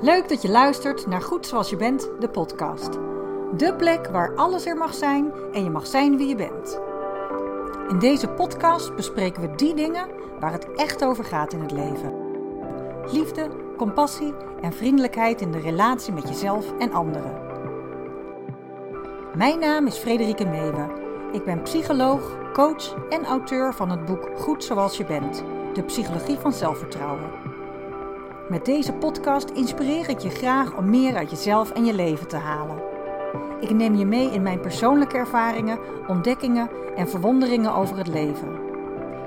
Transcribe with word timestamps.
Leuk 0.00 0.28
dat 0.28 0.42
je 0.42 0.48
luistert 0.48 1.06
naar 1.06 1.22
Goed 1.22 1.46
Zoals 1.46 1.70
Je 1.70 1.76
Bent, 1.76 2.10
de 2.18 2.28
podcast. 2.28 2.92
De 3.56 3.74
plek 3.76 4.06
waar 4.06 4.34
alles 4.34 4.66
er 4.66 4.76
mag 4.76 4.94
zijn 4.94 5.32
en 5.52 5.64
je 5.64 5.70
mag 5.70 5.86
zijn 5.86 6.16
wie 6.16 6.28
je 6.28 6.34
bent. 6.34 6.80
In 7.88 7.98
deze 7.98 8.28
podcast 8.28 8.94
bespreken 8.94 9.42
we 9.42 9.54
die 9.54 9.74
dingen 9.74 10.08
waar 10.40 10.52
het 10.52 10.72
echt 10.74 11.04
over 11.04 11.24
gaat 11.24 11.52
in 11.52 11.60
het 11.60 11.70
leven. 11.70 12.12
Liefde, 13.12 13.48
compassie 13.76 14.34
en 14.60 14.72
vriendelijkheid 14.72 15.40
in 15.40 15.50
de 15.50 15.60
relatie 15.60 16.12
met 16.12 16.28
jezelf 16.28 16.78
en 16.78 16.92
anderen. 16.92 17.40
Mijn 19.36 19.58
naam 19.58 19.86
is 19.86 19.96
Frederike 19.96 20.46
Meeuwen. 20.46 20.90
Ik 21.32 21.44
ben 21.44 21.62
psycholoog, 21.62 22.36
coach 22.52 22.94
en 23.08 23.24
auteur 23.24 23.74
van 23.74 23.90
het 23.90 24.04
boek 24.04 24.30
Goed 24.36 24.64
Zoals 24.64 24.96
Je 24.96 25.04
Bent, 25.04 25.44
de 25.74 25.82
psychologie 25.82 26.38
van 26.38 26.52
zelfvertrouwen. 26.52 27.27
Met 28.48 28.64
deze 28.64 28.92
podcast 28.92 29.50
inspireer 29.50 30.08
ik 30.08 30.18
je 30.18 30.30
graag 30.30 30.76
om 30.76 30.90
meer 30.90 31.16
uit 31.16 31.30
jezelf 31.30 31.70
en 31.70 31.84
je 31.84 31.94
leven 31.94 32.28
te 32.28 32.36
halen. 32.36 32.82
Ik 33.60 33.70
neem 33.70 33.94
je 33.94 34.06
mee 34.06 34.30
in 34.30 34.42
mijn 34.42 34.60
persoonlijke 34.60 35.16
ervaringen, 35.16 35.78
ontdekkingen 36.06 36.70
en 36.96 37.08
verwonderingen 37.08 37.74
over 37.74 37.96
het 37.96 38.08
leven. 38.08 38.58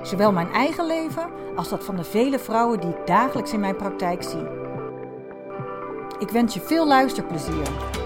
Zowel 0.02 0.32
mijn 0.32 0.52
eigen 0.52 0.86
leven 0.86 1.30
als 1.56 1.68
dat 1.68 1.84
van 1.84 1.96
de 1.96 2.04
vele 2.04 2.38
vrouwen 2.38 2.80
die 2.80 2.90
ik 2.90 3.06
dagelijks 3.06 3.52
in 3.52 3.60
mijn 3.60 3.76
praktijk 3.76 4.22
zie. 4.22 4.46
Ik 6.18 6.28
wens 6.28 6.54
je 6.54 6.60
veel 6.60 6.86
luisterplezier. 6.86 8.00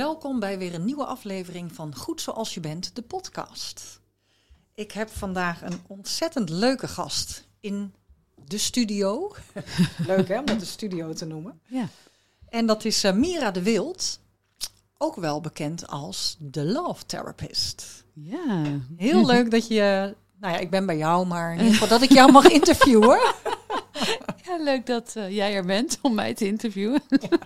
Welkom 0.00 0.40
bij 0.40 0.58
weer 0.58 0.74
een 0.74 0.84
nieuwe 0.84 1.04
aflevering 1.04 1.72
van 1.72 1.94
Goed 1.96 2.20
Zoals 2.20 2.54
Je 2.54 2.60
Bent, 2.60 2.94
de 2.94 3.02
podcast. 3.02 4.00
Ik 4.74 4.92
heb 4.92 5.10
vandaag 5.10 5.62
een 5.62 5.80
ontzettend 5.86 6.50
leuke 6.50 6.88
gast 6.88 7.48
in 7.60 7.94
de 8.44 8.58
studio. 8.58 9.34
Leuk 10.06 10.28
hè, 10.28 10.38
om 10.38 10.44
dat 10.44 10.60
de 10.60 10.66
studio 10.66 11.12
te 11.12 11.26
noemen. 11.26 11.60
Ja. 11.66 11.88
En 12.48 12.66
dat 12.66 12.84
is 12.84 13.04
uh, 13.04 13.12
Mira 13.12 13.50
de 13.50 13.62
Wild, 13.62 14.20
ook 14.98 15.16
wel 15.16 15.40
bekend 15.40 15.86
als 15.86 16.36
de 16.38 16.64
Love 16.64 17.06
Therapist. 17.06 18.04
Ja. 18.14 18.80
Heel 18.96 19.26
leuk 19.26 19.50
dat 19.50 19.66
je, 19.66 20.14
nou 20.38 20.54
ja, 20.54 20.58
ik 20.58 20.70
ben 20.70 20.86
bij 20.86 20.96
jou, 20.96 21.26
maar 21.26 21.52
in 21.52 21.58
ieder 21.58 21.72
geval 21.72 21.88
dat 21.88 22.02
ik 22.02 22.12
jou 22.12 22.32
mag 22.32 22.44
interviewen. 22.60 23.20
Ja, 24.58 24.64
leuk 24.64 24.86
dat 24.86 25.14
uh, 25.16 25.30
jij 25.30 25.54
er 25.54 25.64
bent 25.64 25.98
om 26.02 26.14
mij 26.14 26.34
te 26.34 26.46
interviewen. 26.46 27.02
Ja. 27.08 27.38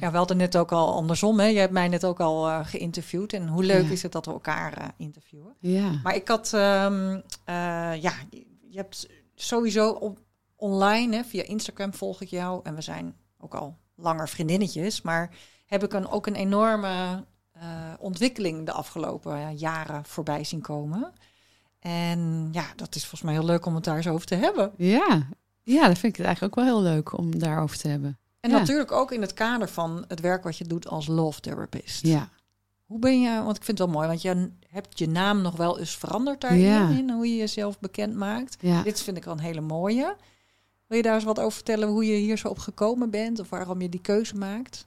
ja, 0.00 0.10
we 0.10 0.16
hadden 0.16 0.36
net 0.36 0.56
ook 0.56 0.72
al 0.72 0.94
andersom. 0.94 1.40
Hè? 1.40 1.46
Je 1.46 1.58
hebt 1.58 1.72
mij 1.72 1.88
net 1.88 2.04
ook 2.04 2.20
al 2.20 2.48
uh, 2.48 2.66
geïnterviewd. 2.66 3.32
En 3.32 3.48
hoe 3.48 3.64
leuk 3.64 3.84
Ja. 3.84 3.90
is 3.90 4.02
het 4.02 4.12
dat 4.12 4.26
we 4.26 4.32
elkaar 4.32 4.78
uh, 4.78 4.84
interviewen. 4.96 5.54
Ja. 5.58 6.00
Maar 6.02 6.14
ik 6.14 6.28
had, 6.28 6.52
ehm, 6.52 7.20
eh, 7.44 7.54
ja, 8.02 8.12
je 8.68 8.76
hebt 8.76 9.08
sowieso 9.34 9.90
op, 9.90 10.18
online, 10.56 11.16
hè, 11.16 11.24
via 11.24 11.42
Instagram 11.42 11.94
volg 11.94 12.20
ik 12.20 12.28
jou. 12.28 12.60
En 12.62 12.74
we 12.74 12.80
zijn 12.82 13.14
ook 13.38 13.54
al 13.54 13.76
langer 13.96 14.28
vriendinnetjes. 14.28 15.02
Maar 15.02 15.30
heb 15.66 15.82
ik 15.84 15.92
een, 15.92 16.08
ook 16.08 16.26
een 16.26 16.34
enorme 16.34 17.24
eh, 17.52 17.92
ontwikkeling 17.98 18.66
de 18.66 18.72
afgelopen 18.72 19.36
eh, 19.36 19.58
jaren 19.58 20.04
voorbij 20.04 20.44
zien 20.44 20.60
komen. 20.60 21.12
En 21.78 22.48
ja, 22.52 22.64
dat 22.76 22.94
is 22.94 23.00
volgens 23.00 23.22
mij 23.22 23.32
heel 23.32 23.44
leuk 23.44 23.66
om 23.66 23.74
het 23.74 23.84
daar 23.84 23.96
eens 23.96 24.08
over 24.08 24.26
te 24.26 24.34
hebben. 24.34 24.72
Ja. 24.76 25.28
Ja, 25.62 25.86
dat 25.88 25.98
vind 25.98 26.12
ik 26.12 26.16
het 26.16 26.26
eigenlijk 26.26 26.58
ook 26.58 26.64
wel 26.64 26.74
heel 26.74 26.92
leuk 26.92 27.18
om 27.18 27.38
daarover 27.38 27.78
te 27.78 27.88
hebben. 27.88 28.18
En 28.40 28.50
Ja. 28.50 28.58
natuurlijk 28.58 28.92
ook 28.92 29.12
in 29.12 29.20
het 29.20 29.34
kader 29.34 29.68
van 29.68 30.04
het 30.08 30.20
werk 30.20 30.44
wat 30.44 30.56
je 30.56 30.64
doet 30.64 30.88
als 30.88 31.06
love 31.06 31.40
therapist. 31.40 32.06
Ja. 32.06 32.28
Hoe 32.86 32.98
ben 32.98 33.20
je, 33.20 33.42
want 33.42 33.56
ik 33.56 33.64
vind 33.64 33.78
het 33.78 33.86
wel 33.86 33.96
mooi, 33.96 34.08
want 34.08 34.22
je 34.22 34.50
hebt 34.68 34.98
je 34.98 35.08
naam 35.08 35.42
nog 35.42 35.56
wel 35.56 35.78
eens 35.78 35.96
veranderd 35.96 36.40
daarin, 36.40 36.60
Ja. 36.60 36.88
in 36.88 37.10
hoe 37.10 37.26
je 37.28 37.36
jezelf 37.36 37.78
bekend 37.80 38.14
maakt. 38.14 38.56
Ja. 38.60 38.82
Dit 38.82 39.02
vind 39.02 39.16
ik 39.16 39.24
wel 39.24 39.34
een 39.34 39.40
hele 39.40 39.60
mooie. 39.60 40.16
Wil 40.86 40.96
je 40.96 41.02
daar 41.02 41.14
eens 41.14 41.24
wat 41.24 41.38
over 41.38 41.52
vertellen 41.52 41.88
hoe 41.88 42.06
je 42.06 42.14
hier 42.16 42.36
zo 42.38 42.48
op 42.48 42.58
gekomen 42.58 43.10
bent 43.10 43.40
of 43.40 43.48
waarom 43.50 43.80
je 43.80 43.88
die 43.88 44.00
keuze 44.00 44.34
maakt? 44.36 44.86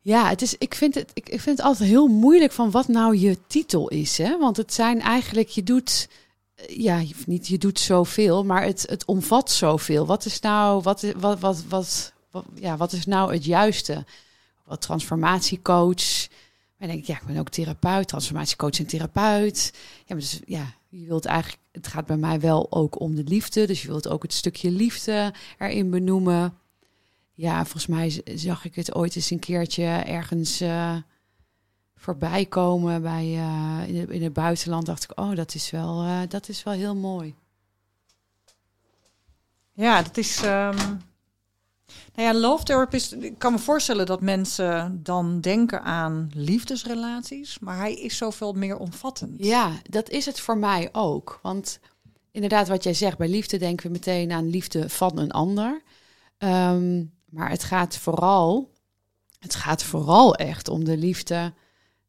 Ja, 0.00 0.28
het 0.28 0.42
is, 0.42 0.54
ik, 0.58 0.74
vind 0.74 0.94
het, 0.94 1.10
ik, 1.14 1.28
ik 1.28 1.40
vind 1.40 1.56
het 1.58 1.66
altijd 1.66 1.88
heel 1.88 2.06
moeilijk 2.06 2.52
van 2.52 2.70
wat 2.70 2.88
nou 2.88 3.16
je 3.16 3.38
titel 3.46 3.88
is. 3.88 4.18
Hè? 4.18 4.38
Want 4.38 4.56
het 4.56 4.74
zijn 4.74 5.00
eigenlijk, 5.00 5.48
je 5.48 5.62
doet, 5.62 6.08
ja, 6.68 7.02
niet 7.26 7.48
je 7.48 7.58
doet 7.58 7.78
zoveel, 7.78 8.44
maar 8.44 8.62
het, 8.62 8.86
het 8.88 9.04
omvat 9.04 9.50
zoveel. 9.50 10.06
Wat 10.06 10.24
is 10.24 10.40
nou, 10.40 10.82
wat, 10.82 11.00
wat, 11.16 11.40
wat, 11.40 11.64
wat, 11.68 12.12
wat, 12.30 12.44
ja, 12.54 12.76
wat 12.76 12.92
is 12.92 13.06
nou 13.06 13.32
het 13.32 13.44
juiste? 13.44 14.04
Wat 14.64 14.80
transformatiecoach. 14.80 16.28
Maar 16.78 16.88
denk 16.88 17.00
ik, 17.00 17.06
ja, 17.06 17.14
ik 17.14 17.26
ben 17.26 17.38
ook 17.38 17.48
therapeut, 17.48 18.08
transformatiecoach 18.08 18.78
en 18.78 18.86
therapeut. 18.86 19.72
Ja, 19.74 20.04
maar 20.08 20.18
dus, 20.18 20.40
ja, 20.46 20.74
je 20.88 21.06
wilt 21.06 21.24
eigenlijk, 21.24 21.62
het 21.72 21.86
gaat 21.86 22.06
bij 22.06 22.16
mij 22.16 22.40
wel 22.40 22.72
ook 22.72 23.00
om 23.00 23.14
de 23.14 23.24
liefde. 23.24 23.66
Dus 23.66 23.82
je 23.82 23.88
wilt 23.88 24.08
ook 24.08 24.22
het 24.22 24.32
stukje 24.32 24.70
liefde 24.70 25.34
erin 25.58 25.90
benoemen. 25.90 26.58
Ja, 27.34 27.62
volgens 27.62 27.86
mij 27.86 28.22
zag 28.34 28.64
ik 28.64 28.74
het 28.74 28.94
ooit 28.94 29.16
eens 29.16 29.30
een 29.30 29.38
keertje 29.38 29.84
ergens 29.84 30.60
eh, 30.60 30.96
voorbij 31.96 32.46
komen 32.46 33.02
bij, 33.02 33.24
eh, 33.24 33.88
in, 33.88 33.96
het, 33.96 34.10
in 34.10 34.22
het 34.22 34.32
buitenland. 34.32 34.86
Dacht 34.86 35.04
ik, 35.04 35.20
oh, 35.20 35.34
dat 35.34 35.54
is 35.54 35.70
wel, 35.70 36.02
eh, 36.02 36.20
dat 36.28 36.48
is 36.48 36.62
wel 36.62 36.74
heel 36.74 36.96
mooi. 36.96 37.34
Ja, 39.72 40.02
dat 40.02 40.16
is. 40.16 40.42
ehm 40.42 40.96
nou 42.14 42.28
ja, 42.28 42.40
love 42.40 42.64
therapist. 42.64 43.12
Ik 43.12 43.38
kan 43.38 43.52
me 43.52 43.58
voorstellen 43.58 44.06
dat 44.06 44.20
mensen 44.20 45.00
dan 45.02 45.40
denken 45.40 45.82
aan 45.82 46.30
liefdesrelaties, 46.34 47.58
maar 47.58 47.76
hij 47.76 47.94
is 47.94 48.16
zoveel 48.16 48.52
meer 48.52 48.78
omvattend. 48.78 49.34
Ja, 49.44 49.72
dat 49.90 50.10
is 50.10 50.26
het 50.26 50.40
voor 50.40 50.58
mij 50.58 50.88
ook. 50.92 51.38
Want 51.42 51.80
inderdaad, 52.30 52.68
wat 52.68 52.82
jij 52.82 52.94
zegt, 52.94 53.18
bij 53.18 53.28
liefde 53.28 53.58
denken 53.58 53.86
we 53.86 53.92
meteen 53.92 54.32
aan 54.32 54.50
liefde 54.50 54.88
van 54.88 55.18
een 55.18 55.30
ander. 55.30 55.82
Ehm, 56.38 57.04
maar 57.30 57.50
het 57.50 57.64
gaat 57.64 57.96
vooral, 57.96 58.70
het 59.38 59.54
gaat 59.54 59.82
vooral 59.82 60.34
echt 60.34 60.68
om 60.68 60.84
de 60.84 60.96
liefde 60.96 61.52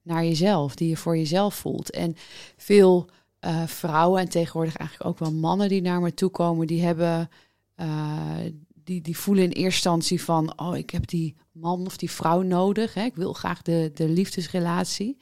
naar 0.08 0.24
jezelf, 0.24 0.76
die 0.76 0.90
je 0.90 0.98
voor 0.98 1.18
jezelf 1.18 1.56
voelt. 1.56 1.90
En 1.90 2.16
veel 2.58 3.10
eh, 3.40 3.68
vrouwen 3.68 4.22
en 4.22 4.30
tegenwoordig 4.30 4.76
eigenlijk 4.76 5.10
ook 5.10 5.20
wel 5.20 5.34
mannen 5.34 5.70
die 5.70 5.82
naar 5.82 6.02
me 6.02 6.14
toe 6.14 6.30
komen, 6.30 6.68
die 6.68 6.82
hebben, 6.82 7.30
eh, 7.76 8.38
die, 8.74 9.02
die 9.02 9.18
voelen 9.18 9.44
in 9.44 9.50
eerste 9.50 9.64
instantie 9.64 10.24
van, 10.24 10.60
oh, 10.60 10.78
ik 10.78 10.90
heb 10.90 11.08
die 11.08 11.36
man 11.52 11.86
of 11.86 11.98
die 11.98 12.12
vrouw 12.12 12.42
nodig. 12.42 12.94
Hè? 12.94 13.04
Ik 13.04 13.16
wil 13.16 13.34
graag 13.34 13.62
de, 13.62 13.92
de 13.94 14.10
liefdesrelatie. 14.10 15.18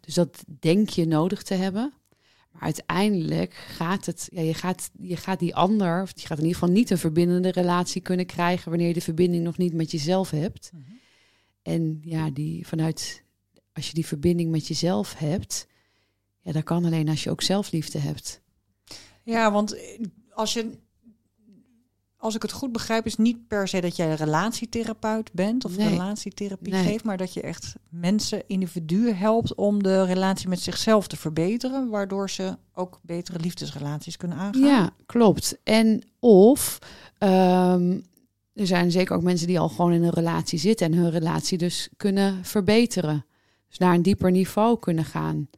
Dus 0.00 0.14
dat 0.14 0.44
denk 0.60 0.88
je 0.88 1.06
nodig 1.06 1.42
te 1.42 1.54
hebben. 1.54 1.92
Maar 2.50 2.62
uiteindelijk 2.62 3.54
gaat 3.54 4.06
het, 4.06 4.28
ja, 4.32 4.40
je, 4.40 4.54
gaat, 4.54 4.90
je 5.00 5.16
gaat 5.16 5.38
die 5.38 5.54
ander, 5.54 6.02
of 6.02 6.12
je 6.14 6.26
gaat 6.26 6.38
in 6.38 6.44
ieder 6.44 6.58
geval 6.58 6.74
niet 6.74 6.90
een 6.90 6.98
verbindende 6.98 7.50
relatie 7.50 8.00
kunnen 8.00 8.26
krijgen 8.26 8.70
wanneer 8.70 8.88
je 8.88 8.94
de 8.94 9.00
verbinding 9.00 9.44
nog 9.44 9.56
niet 9.56 9.72
met 9.72 9.90
jezelf 9.90 10.30
hebt. 10.30 10.70
Mhm. 10.72 10.82
En 11.62 12.00
ja, 12.04 12.30
die 12.30 12.66
vanuit, 12.66 13.24
als 13.76 13.86
je 13.88 13.94
die 13.94 14.06
verbinding 14.06 14.50
met 14.50 14.66
jezelf 14.66 15.14
hebt, 15.14 15.66
ja, 16.40 16.52
dat 16.52 16.62
kan 16.64 16.84
alleen 16.84 17.08
als 17.08 17.24
je 17.24 17.30
ook 17.30 17.42
zelfliefde 17.42 17.98
hebt. 17.98 18.40
Ja, 19.22 19.52
want 19.52 19.74
eh, 19.74 20.00
als 20.32 20.52
je. 20.52 20.70
Als 22.18 22.34
ik 22.34 22.42
het 22.42 22.52
goed 22.52 22.72
begrijp, 22.72 23.06
is 23.06 23.16
niet 23.16 23.48
per 23.48 23.68
se 23.68 23.80
dat 23.80 23.96
jij 23.96 24.10
een 24.10 24.16
relatietherapeut 24.16 25.32
bent 25.32 25.64
of 25.64 25.76
Nee. 25.76 25.88
relatietherapie 25.88 26.72
Nee. 26.72 26.84
geeft, 26.84 27.04
maar 27.04 27.16
dat 27.16 27.32
je 27.34 27.40
echt 27.40 27.74
mensen, 27.88 28.42
individuen 28.46 29.16
helpt 29.16 29.54
om 29.54 29.82
de 29.82 30.04
relatie 30.04 30.48
met 30.48 30.60
zichzelf 30.60 31.06
te 31.06 31.16
verbeteren, 31.16 31.88
waardoor 31.88 32.30
ze 32.30 32.56
ook 32.74 33.00
betere 33.02 33.38
liefdesrelaties 33.38 34.16
kunnen 34.16 34.38
aangaan. 34.38 34.62
Ja, 34.62 34.90
klopt. 35.06 35.58
En 35.64 36.02
of 36.18 36.78
ehm, 37.18 38.00
er 38.52 38.66
zijn 38.66 38.90
zeker 38.90 39.16
ook 39.16 39.22
mensen 39.22 39.46
die 39.46 39.58
al 39.58 39.68
gewoon 39.68 39.92
in 39.92 40.02
een 40.02 40.10
relatie 40.10 40.58
zitten 40.58 40.86
en 40.86 40.98
hun 40.98 41.10
relatie 41.10 41.58
dus 41.58 41.88
kunnen 41.96 42.44
verbeteren. 42.44 43.24
Dus 43.76 43.86
naar 43.86 43.94
een 43.94 44.02
dieper 44.02 44.30
niveau 44.30 44.78
kunnen 44.78 45.04
gaan. 45.04 45.48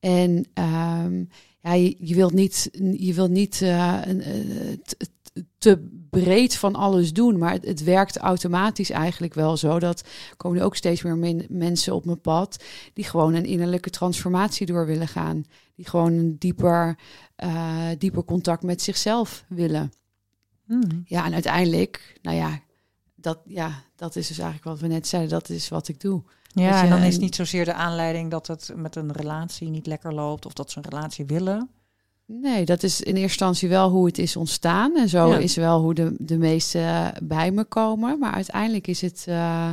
En 0.00 0.46
ehm, 0.54 1.24
ja, 1.60 1.72
je, 1.72 1.96
je 1.98 2.14
wilt 2.14 2.32
niet, 2.32 2.68
je 2.96 3.14
wilt 3.14 3.30
niet 3.30 3.62
eh, 3.62 4.10
eh, 4.10 4.78
t- 4.84 4.98
t- 4.98 5.42
te 5.58 6.06
breed 6.10 6.56
van 6.56 6.74
alles 6.74 7.12
doen, 7.12 7.38
maar 7.38 7.52
het, 7.52 7.64
het 7.64 7.84
werkt 7.84 8.16
automatisch 8.16 8.90
eigenlijk 8.90 9.34
wel 9.34 9.56
zo. 9.56 9.78
Dat 9.78 10.08
komen 10.36 10.58
er 10.58 10.64
ook 10.64 10.76
steeds 10.76 11.02
meer 11.02 11.16
men- 11.16 11.46
mensen 11.48 11.94
op 11.94 12.04
mijn 12.04 12.20
pad 12.20 12.64
die 12.94 13.04
gewoon 13.04 13.34
een 13.34 13.44
innerlijke 13.44 13.90
transformatie 13.90 14.66
door 14.66 14.86
willen 14.86 15.08
gaan. 15.08 15.44
Die 15.74 15.88
gewoon 15.88 16.12
een 16.12 16.38
dieper, 16.38 16.98
eh, 17.36 17.88
dieper 17.98 18.24
contact 18.24 18.62
met 18.62 18.82
zichzelf 18.82 19.44
willen. 19.48 19.92
Hmm. 20.64 21.02
Ja, 21.04 21.24
en 21.24 21.32
uiteindelijk, 21.32 22.18
nou 22.22 22.36
ja, 22.36 22.60
dat, 23.14 23.38
ja, 23.44 23.82
dat 23.96 24.16
is 24.16 24.28
dus 24.28 24.38
eigenlijk 24.38 24.68
wat 24.68 24.80
we 24.80 24.86
net 24.86 25.06
zeiden, 25.06 25.30
dat 25.30 25.48
is 25.48 25.68
wat 25.68 25.88
ik 25.88 26.00
doe. 26.00 26.22
Ja, 26.64 26.76
je, 26.76 26.82
en 26.84 26.90
dan 26.90 27.02
is 27.02 27.18
niet 27.18 27.34
zozeer 27.34 27.64
de 27.64 27.72
aanleiding 27.74 28.30
dat 28.30 28.46
het 28.46 28.72
met 28.76 28.96
een 28.96 29.12
relatie 29.12 29.68
niet 29.68 29.86
lekker 29.86 30.14
loopt 30.14 30.46
of 30.46 30.52
dat 30.52 30.70
ze 30.70 30.78
een 30.78 30.88
relatie 30.88 31.24
willen. 31.24 31.70
Nee, 32.26 32.64
dat 32.64 32.82
is 32.82 33.00
in 33.00 33.06
eerste 33.06 33.22
instantie 33.22 33.68
wel 33.68 33.90
hoe 33.90 34.06
het 34.06 34.18
is 34.18 34.36
ontstaan. 34.36 34.96
En 34.96 35.08
zo 35.08 35.28
Ja. 35.28 35.38
is 35.38 35.56
wel 35.56 35.80
hoe 35.80 35.94
de, 35.94 36.14
de 36.18 36.38
meesten 36.38 37.12
bij 37.22 37.50
me 37.50 37.64
komen. 37.64 38.18
Maar 38.18 38.32
uiteindelijk 38.32 38.86
is 38.86 39.00
het, 39.00 39.24
eh, 39.28 39.70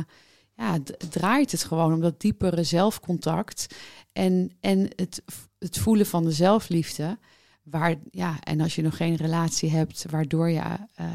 ja, 0.56 0.78
draait 1.10 1.50
het 1.52 1.64
gewoon 1.64 1.92
om 1.92 2.00
dat 2.00 2.20
diepere 2.20 2.64
zelfcontact. 2.64 3.74
En, 4.12 4.52
en 4.60 4.88
het, 4.96 5.22
het 5.58 5.78
voelen 5.78 6.06
van 6.06 6.24
de 6.24 6.32
zelfliefde. 6.32 7.18
Waar, 7.62 7.94
ja, 8.10 8.36
en 8.40 8.60
als 8.60 8.74
je 8.74 8.82
nog 8.82 8.96
geen 8.96 9.16
relatie 9.16 9.70
hebt, 9.70 10.04
waardoor 10.10 10.50
je 10.50 10.60
eh, 10.94 11.06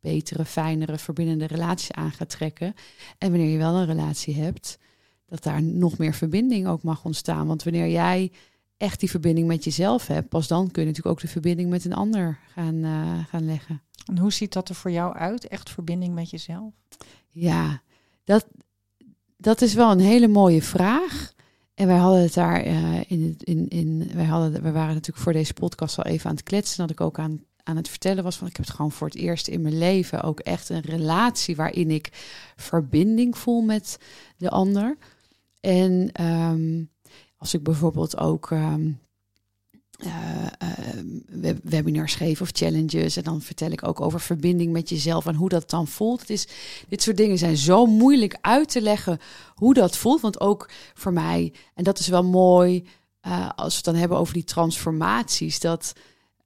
betere, 0.00 0.44
fijnere, 0.44 0.98
verbindende 0.98 1.46
relaties 1.46 1.92
aan 1.92 2.10
gaat 2.12 2.30
trekken. 2.30 2.74
En 3.18 3.30
wanneer 3.30 3.50
je 3.50 3.58
wel 3.58 3.74
een 3.74 3.86
relatie 3.86 4.34
hebt, 4.36 4.78
dat 5.32 5.42
daar 5.42 5.62
nog 5.62 5.98
meer 5.98 6.14
verbinding 6.14 6.66
ook 6.66 6.82
mag 6.82 7.04
ontstaan. 7.04 7.46
Want 7.46 7.62
wanneer 7.62 7.88
jij 7.88 8.32
echt 8.76 9.00
die 9.00 9.10
verbinding 9.10 9.46
met 9.46 9.64
jezelf 9.64 10.06
hebt, 10.06 10.28
pas 10.28 10.46
dan 10.46 10.70
kun 10.70 10.82
je 10.82 10.88
natuurlijk 10.88 11.14
ook 11.16 11.20
de 11.20 11.28
verbinding 11.28 11.70
met 11.70 11.84
een 11.84 11.94
ander 11.94 12.38
gaan, 12.54 12.84
eh, 12.84 13.24
gaan 13.28 13.44
leggen. 13.44 13.82
En 14.06 14.18
hoe 14.18 14.32
ziet 14.32 14.52
dat 14.52 14.68
er 14.68 14.74
voor 14.74 14.90
jou 14.90 15.14
uit? 15.14 15.48
Echt 15.48 15.70
verbinding 15.70 16.14
met 16.14 16.30
jezelf? 16.30 16.72
Ja, 17.28 17.82
dat, 18.24 18.46
dat 19.36 19.62
is 19.62 19.74
wel 19.74 19.90
een 19.90 20.00
hele 20.00 20.28
mooie 20.28 20.62
vraag. 20.62 21.32
En 21.74 21.86
wij 21.86 21.96
hadden 21.96 22.22
het 22.22 22.34
daar 22.34 22.62
eh, 22.62 23.10
in, 23.10 23.36
in, 23.38 23.68
in 23.68 24.10
wij 24.14 24.24
hadden, 24.24 24.52
we 24.62 24.72
waren 24.72 24.94
natuurlijk 24.94 25.24
voor 25.24 25.32
deze 25.32 25.54
podcast 25.54 25.98
al 25.98 26.04
even 26.04 26.30
aan 26.30 26.36
het 26.36 26.44
kletsen. 26.44 26.78
Dat 26.78 26.90
ik 26.90 27.00
ook 27.00 27.18
aan, 27.18 27.44
aan 27.62 27.76
het 27.76 27.88
vertellen 27.88 28.24
was 28.24 28.36
van 28.36 28.46
ik 28.46 28.56
heb 28.56 28.66
het 28.66 28.74
gewoon 28.74 28.92
voor 28.92 29.06
het 29.06 29.16
eerst 29.16 29.48
in 29.48 29.62
mijn 29.62 29.78
leven 29.78 30.22
ook 30.22 30.40
echt 30.40 30.68
een 30.68 30.80
relatie 30.80 31.56
waarin 31.56 31.90
ik 31.90 32.08
verbinding 32.56 33.38
voel 33.38 33.62
met 33.62 33.98
de 34.36 34.50
ander. 34.50 34.96
En 35.62 36.10
ehm, 36.12 36.84
als 37.36 37.54
ik 37.54 37.62
bijvoorbeeld 37.62 38.18
ook 38.18 38.50
ehm, 38.50 38.90
eh, 39.98 40.46
eh, 40.58 41.04
web- 41.26 41.60
webinars 41.62 42.14
geef 42.14 42.40
of 42.40 42.50
challenges. 42.52 43.16
En 43.16 43.22
dan 43.22 43.40
vertel 43.42 43.70
ik 43.70 43.86
ook 43.86 44.00
over 44.00 44.20
verbinding 44.20 44.72
met 44.72 44.88
jezelf 44.88 45.26
en 45.26 45.34
hoe 45.34 45.48
dat 45.48 45.70
dan 45.70 45.86
voelt. 45.86 46.20
Het 46.20 46.30
is, 46.30 46.46
dit 46.88 47.02
soort 47.02 47.16
dingen 47.16 47.38
zijn 47.38 47.56
zo 47.56 47.86
moeilijk 47.86 48.38
uit 48.40 48.68
te 48.68 48.80
leggen 48.82 49.18
hoe 49.54 49.74
dat 49.74 49.96
voelt. 49.96 50.20
Want 50.20 50.40
ook 50.40 50.70
voor 50.94 51.12
mij, 51.12 51.52
en 51.74 51.84
dat 51.84 51.98
is 51.98 52.08
wel 52.08 52.24
mooi 52.24 52.86
eh, 53.20 53.48
als 53.56 53.68
we 53.70 53.76
het 53.76 53.84
dan 53.84 53.94
hebben 53.94 54.18
over 54.18 54.34
die 54.34 54.44
transformaties. 54.44 55.60
Dat 55.60 55.92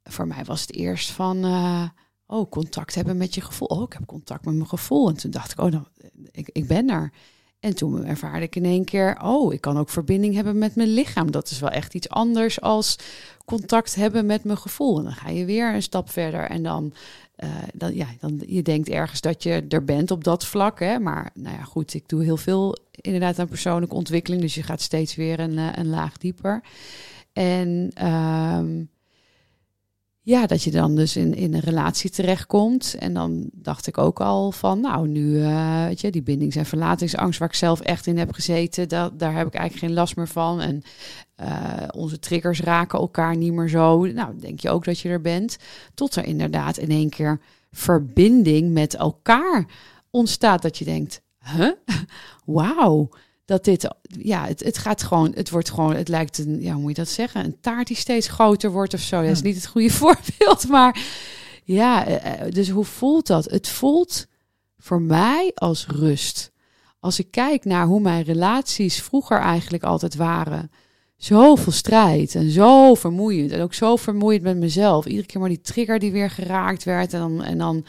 voor 0.02 0.26
mij 0.26 0.44
was 0.44 0.60
het 0.60 0.72
eerst 0.72 1.10
van. 1.10 1.44
eh, 1.44 1.88
Oh, 2.28 2.50
contact 2.50 2.94
hebben 2.94 3.16
met 3.16 3.34
je 3.34 3.40
gevoel. 3.40 3.68
Oh, 3.68 3.82
ik 3.82 3.92
heb 3.92 4.06
contact 4.06 4.44
met 4.44 4.54
mijn 4.54 4.68
gevoel. 4.68 5.08
En 5.08 5.16
toen 5.16 5.30
dacht 5.30 5.52
ik, 5.52 5.60
oh, 5.60 5.70
dan, 5.72 5.88
ik, 6.30 6.48
ik 6.52 6.66
ben 6.66 6.88
er. 6.90 7.12
En 7.60 7.74
toen 7.74 8.04
ervaarde 8.04 8.44
ik 8.44 8.56
in 8.56 8.64
één 8.64 8.84
keer, 8.84 9.18
oh, 9.22 9.52
ik 9.52 9.60
kan 9.60 9.78
ook 9.78 9.88
verbinding 9.88 10.34
hebben 10.34 10.58
met 10.58 10.74
mijn 10.76 10.88
lichaam. 10.88 11.30
Dat 11.30 11.50
is 11.50 11.58
wel 11.60 11.70
echt 11.70 11.94
iets 11.94 12.08
anders 12.08 12.60
als 12.60 12.98
contact 13.44 13.94
hebben 13.94 14.26
met 14.26 14.44
mijn 14.44 14.58
gevoel. 14.58 14.98
En 14.98 15.04
dan 15.04 15.12
ga 15.12 15.28
je 15.30 15.44
weer 15.44 15.74
een 15.74 15.82
stap 15.82 16.10
verder 16.10 16.40
en 16.40 16.62
dan, 16.62 16.92
eh, 17.36 17.48
dan, 17.74 17.94
ja, 17.94 18.06
dan 18.20 18.42
je 18.46 18.62
denkt 18.62 18.88
ergens 18.88 19.20
dat 19.20 19.42
je 19.42 19.64
er 19.68 19.84
bent 19.84 20.10
op 20.10 20.24
dat 20.24 20.46
vlak. 20.46 20.80
Hè? 20.80 20.98
Maar 20.98 21.30
nou 21.34 21.56
ja, 21.56 21.62
goed, 21.62 21.94
ik 21.94 22.08
doe 22.08 22.22
heel 22.24 22.36
veel 22.36 22.76
inderdaad 22.90 23.38
aan 23.38 23.48
persoonlijke 23.48 23.94
ontwikkeling. 23.94 24.42
Dus 24.42 24.54
je 24.54 24.62
gaat 24.62 24.80
steeds 24.80 25.14
weer 25.14 25.40
een, 25.40 25.58
eh, 25.58 25.68
een 25.74 25.88
laag 25.88 26.18
dieper. 26.18 26.62
En 27.32 27.90
ehm, 27.94 28.82
ja, 30.26 30.46
dat 30.46 30.62
je 30.62 30.70
dan 30.70 30.96
dus 30.96 31.16
in, 31.16 31.34
in 31.34 31.54
een 31.54 31.60
relatie 31.60 32.10
terechtkomt. 32.10 32.96
En 32.98 33.14
dan 33.14 33.50
dacht 33.52 33.86
ik 33.86 33.98
ook 33.98 34.20
al 34.20 34.52
van, 34.52 34.80
nou, 34.80 35.08
nu, 35.08 35.42
eh, 35.42 35.84
weet 35.84 36.00
je, 36.00 36.10
die 36.10 36.22
bindings- 36.22 36.56
en 36.56 36.66
verlatingsangst 36.66 37.38
waar 37.38 37.48
ik 37.48 37.54
zelf 37.54 37.80
echt 37.80 38.06
in 38.06 38.18
heb 38.18 38.32
gezeten, 38.32 38.88
dat, 38.88 39.18
daar 39.18 39.34
heb 39.34 39.46
ik 39.46 39.54
eigenlijk 39.54 39.86
geen 39.86 39.94
last 39.94 40.16
meer 40.16 40.28
van. 40.28 40.60
En 40.60 40.82
eh, 41.34 41.82
onze 41.90 42.18
triggers 42.18 42.60
raken 42.60 42.98
elkaar 42.98 43.36
niet 43.36 43.52
meer 43.52 43.68
zo. 43.68 44.06
Nou, 44.06 44.38
denk 44.38 44.60
je 44.60 44.70
ook 44.70 44.84
dat 44.84 44.98
je 44.98 45.08
er 45.08 45.20
bent. 45.20 45.56
Tot 45.94 46.16
er 46.16 46.24
inderdaad 46.24 46.76
in 46.76 46.90
één 46.90 47.10
keer 47.10 47.40
verbinding 47.70 48.72
met 48.72 48.94
elkaar 48.94 49.66
ontstaat. 50.10 50.62
Dat 50.62 50.78
je 50.78 50.84
denkt, 50.84 51.22
huh? 51.56 51.72
Wauw. 52.56 53.08
Dat 53.46 53.64
dit, 53.64 53.88
ja, 54.02 54.46
het, 54.46 54.64
het 54.64 54.78
gaat 54.78 55.02
gewoon, 55.02 55.32
het 55.34 55.50
wordt 55.50 55.70
gewoon, 55.70 55.94
het 55.96 56.08
lijkt 56.08 56.38
een, 56.38 56.60
ja, 56.62 56.72
hoe 56.72 56.80
moet 56.80 56.96
je 56.96 57.02
dat 57.02 57.08
zeggen? 57.08 57.44
Een 57.44 57.60
taart 57.60 57.86
die 57.86 57.96
steeds 57.96 58.28
groter 58.28 58.70
wordt 58.70 58.94
of 58.94 59.00
zo. 59.00 59.22
Dat 59.22 59.30
is 59.30 59.38
Hm. 59.40 59.44
niet 59.46 59.54
het 59.54 59.66
goede 59.66 59.90
voorbeeld, 60.02 60.68
maar 60.68 61.00
ja, 61.64 62.06
eh, 62.06 62.40
eh, 62.46 62.52
dus 62.52 62.68
hoe 62.68 62.84
voelt 62.84 63.26
dat? 63.26 63.44
Het 63.44 63.68
voelt 63.68 64.26
voor 64.78 65.02
mij 65.02 65.52
als 65.54 65.86
rust. 65.86 66.50
Als 67.00 67.18
ik 67.18 67.30
kijk 67.30 67.64
naar 67.64 67.86
hoe 67.86 68.00
mijn 68.00 68.22
relaties 68.24 69.02
vroeger 69.02 69.38
eigenlijk 69.38 69.84
altijd 69.84 70.14
waren. 70.14 70.70
Zoveel 71.16 71.72
strijd 71.72 72.34
en 72.34 72.50
zo 72.50 72.94
vermoeiend. 72.94 73.50
En 73.50 73.60
ook 73.62 73.74
zo 73.74 73.96
vermoeiend 73.96 74.42
met 74.42 74.56
mezelf. 74.56 75.06
Iedere 75.06 75.26
keer 75.26 75.40
maar 75.40 75.48
die 75.48 75.60
trigger 75.60 75.98
die 75.98 76.12
weer 76.12 76.30
geraakt 76.30 76.84
werd. 76.84 77.12
En 77.12 77.18
dan, 77.20 77.42
en 77.42 77.58
dan 77.58 77.84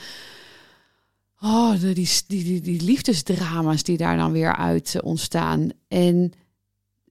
oh, 1.42 1.82
die, 1.82 1.94
die, 1.94 2.44
die, 2.44 2.62
die 2.62 2.82
liefdesdrama's 2.82 3.84
die 3.84 3.98
daar 3.98 4.18
dan 4.18 4.32
weer 4.32 4.56
uit 4.56 4.96
eh, 4.96 5.06
ontstaan. 5.06 5.70
En 5.88 6.32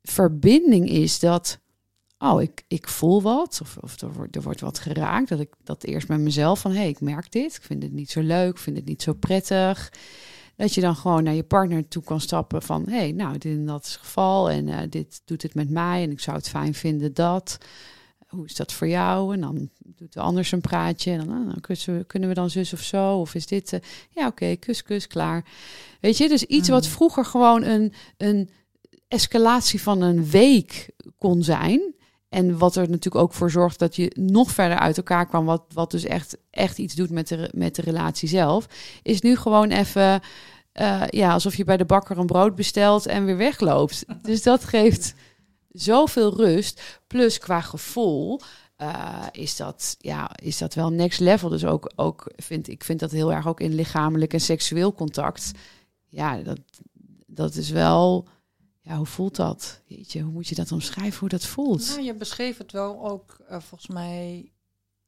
verbinding 0.02 0.88
is 0.88 1.18
dat, 1.18 1.58
oh, 2.18 2.42
ik, 2.42 2.64
ik 2.68 2.88
voel 2.88 3.22
wat. 3.22 3.58
Of, 3.62 3.76
of 3.80 4.00
er, 4.00 4.12
wordt, 4.12 4.36
er 4.36 4.42
wordt 4.42 4.60
wat 4.60 4.78
geraakt. 4.78 5.28
Dat 5.28 5.40
ik 5.40 5.54
dat 5.64 5.84
eerst 5.84 6.08
met 6.08 6.20
mezelf 6.20 6.60
van, 6.60 6.70
hé, 6.70 6.76
hey, 6.76 6.88
ik 6.88 7.00
merk 7.00 7.32
dit. 7.32 7.56
Ik 7.56 7.62
vind 7.62 7.82
het 7.82 7.92
niet 7.92 8.10
zo 8.10 8.20
leuk. 8.20 8.50
Ik 8.50 8.58
vind 8.58 8.76
het 8.76 8.86
niet 8.86 9.02
zo 9.02 9.12
prettig. 9.12 9.92
Dat 10.56 10.74
je 10.74 10.80
dan 10.80 10.96
gewoon 10.96 11.22
naar 11.22 11.34
je 11.34 11.44
partner 11.44 11.88
toe 11.88 12.02
kan 12.02 12.20
stappen 12.20 12.62
van... 12.62 12.84
hé, 12.88 12.96
hey, 12.96 13.12
nou, 13.12 13.38
dit 13.38 13.56
en 13.56 13.66
dat 13.66 13.84
is 13.84 13.92
het 13.92 14.00
geval 14.00 14.50
en 14.50 14.68
eh, 14.68 14.90
dit 14.90 15.22
doet 15.24 15.42
het 15.42 15.54
met 15.54 15.70
mij... 15.70 16.02
en 16.02 16.10
ik 16.10 16.20
zou 16.20 16.36
het 16.36 16.48
fijn 16.48 16.74
vinden 16.74 17.14
dat. 17.14 17.58
Hoe 18.26 18.44
is 18.44 18.54
dat 18.54 18.72
voor 18.72 18.88
jou? 18.88 19.34
En 19.34 19.40
dan 19.40 19.70
doet 19.84 20.12
de 20.12 20.20
ander 20.20 20.44
zijn 20.44 20.60
praatje. 20.60 21.10
En 21.10 21.26
dan 21.26 21.48
ah, 21.48 21.56
kussen 21.60 21.96
we- 21.98 22.04
kunnen 22.04 22.28
we 22.28 22.34
dan 22.34 22.50
zus 22.50 22.72
of 22.72 22.80
zo? 22.80 23.16
Of 23.20 23.34
is 23.34 23.46
dit... 23.46 23.72
eh, 23.72 23.80
ja, 24.10 24.26
oké, 24.26 24.56
kus, 24.56 24.82
kus, 24.82 25.06
klaar. 25.06 25.44
Weet 26.00 26.16
je, 26.16 26.28
dus 26.28 26.44
iets 26.44 26.68
wat 26.68 26.82
Mhm. 26.82 26.90
vroeger 26.92 27.24
gewoon 27.24 27.62
een, 27.62 27.92
een 28.16 28.50
escalatie 29.08 29.82
van 29.82 30.00
een 30.00 30.26
week 30.30 30.90
kon 31.18 31.42
zijn... 31.42 31.94
En 32.28 32.58
wat 32.58 32.76
er 32.76 32.82
natuurlijk 32.88 33.24
ook 33.24 33.32
voor 33.32 33.50
zorgt 33.50 33.78
dat 33.78 33.96
je 33.96 34.10
nog 34.14 34.50
verder 34.50 34.78
uit 34.78 34.96
elkaar 34.96 35.26
kwam. 35.26 35.44
Wat, 35.44 35.62
wat 35.72 35.90
dus 35.90 36.04
echt, 36.04 36.36
echt 36.50 36.78
iets 36.78 36.94
doet 36.94 37.10
met 37.10 37.28
de, 37.28 37.50
met 37.54 37.74
de 37.74 37.82
relatie 37.82 38.28
zelf. 38.28 38.66
Is 39.02 39.20
nu 39.20 39.36
gewoon 39.36 39.70
even. 39.70 40.20
eh, 40.72 41.02
ja, 41.08 41.32
alsof 41.32 41.54
je 41.54 41.64
bij 41.64 41.76
de 41.76 41.84
bakker 41.84 42.18
een 42.18 42.26
brood 42.26 42.54
bestelt 42.54 43.06
en 43.06 43.24
weer 43.24 43.36
wegloopt. 43.36 44.04
Dus 44.22 44.42
dat 44.42 44.64
geeft 44.64 45.14
zoveel 45.76 46.36
rust. 46.36 47.00
Plus 47.06 47.38
qua 47.38 47.60
gevoel. 47.60 48.40
eh, 48.76 49.26
is, 49.32 49.56
dat, 49.56 49.96
ja, 49.98 50.30
is 50.42 50.58
dat 50.58 50.74
wel 50.74 50.90
next 50.90 51.20
level. 51.20 51.48
Dus 51.48 51.64
ook, 51.64 51.92
ook 51.96 52.32
vind 52.36 52.68
ik 52.68 52.84
vind 52.84 53.00
dat 53.00 53.10
heel 53.10 53.32
erg 53.32 53.46
ook 53.46 53.60
in 53.60 53.74
lichamelijk 53.74 54.32
en 54.32 54.40
seksueel 54.40 54.92
contact. 54.94 55.50
Ja, 56.06 56.36
dat, 56.36 56.60
dat 57.26 57.54
is 57.54 57.70
wel. 57.70 58.26
Ja, 58.80 58.96
hoe 58.96 59.06
voelt 59.06 59.36
dat? 59.36 59.80
Jeetje, 59.86 60.22
hoe 60.22 60.32
moet 60.32 60.48
je 60.48 60.54
dat 60.54 60.72
omschrijven, 60.72 61.20
hoe 61.20 61.28
dat 61.28 61.44
voelt? 61.44 61.88
Nou, 61.88 62.02
je 62.02 62.14
beschreef 62.14 62.58
het 62.58 62.72
wel 62.72 63.08
ook 63.08 63.36
eh, 63.48 63.60
volgens 63.60 63.90
mij 63.90 64.52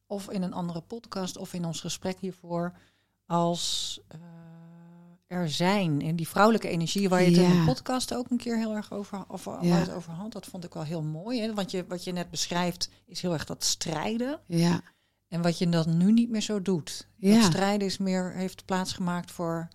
of 0.07 0.29
in 0.29 0.41
een 0.41 0.53
andere 0.53 0.81
podcast 0.81 1.37
of 1.37 1.53
in 1.53 1.65
ons 1.65 1.79
gesprek 1.81 2.17
hiervoor 2.19 2.73
als 3.25 3.99
eh, 4.07 4.19
er 5.29 5.49
zijn 5.49 6.01
en 6.01 6.15
die 6.15 6.27
vrouwelijke 6.27 6.67
energie 6.67 7.09
waar 7.09 7.21
je 7.21 7.29
het 7.29 7.37
in 7.37 7.59
de 7.59 7.65
podcast 7.65 8.13
ook 8.15 8.29
een 8.29 8.37
keer 8.37 8.57
heel 8.57 8.75
erg 8.75 8.91
over, 8.91 9.23
of, 9.27 9.45
Ja. 9.61 9.85
over 9.95 10.11
had, 10.11 10.31
dat 10.31 10.45
vond 10.45 10.63
ik 10.63 10.73
wel 10.73 10.83
heel 10.83 11.01
mooi. 11.01 11.41
Hè? 11.41 11.53
Want 11.53 11.71
je, 11.71 11.85
wat 11.87 12.03
je 12.03 12.11
net 12.11 12.29
beschrijft 12.29 12.89
is 13.05 13.21
heel 13.21 13.33
erg 13.33 13.45
dat 13.45 13.63
strijden 13.63 14.39
Ja, 14.45 14.81
en 15.27 15.41
wat 15.41 15.57
je 15.57 15.69
dan 15.69 15.97
nu 15.97 16.11
niet 16.11 16.29
meer 16.29 16.41
zo 16.41 16.61
doet. 16.61 17.07
Ja. 17.15 17.33
Dat 17.35 17.43
strijden 17.43 17.87
is 17.87 17.97
meer 17.97 18.33
heeft 18.33 18.65
plaatsgemaakt 18.65 19.31
voor 19.31 19.67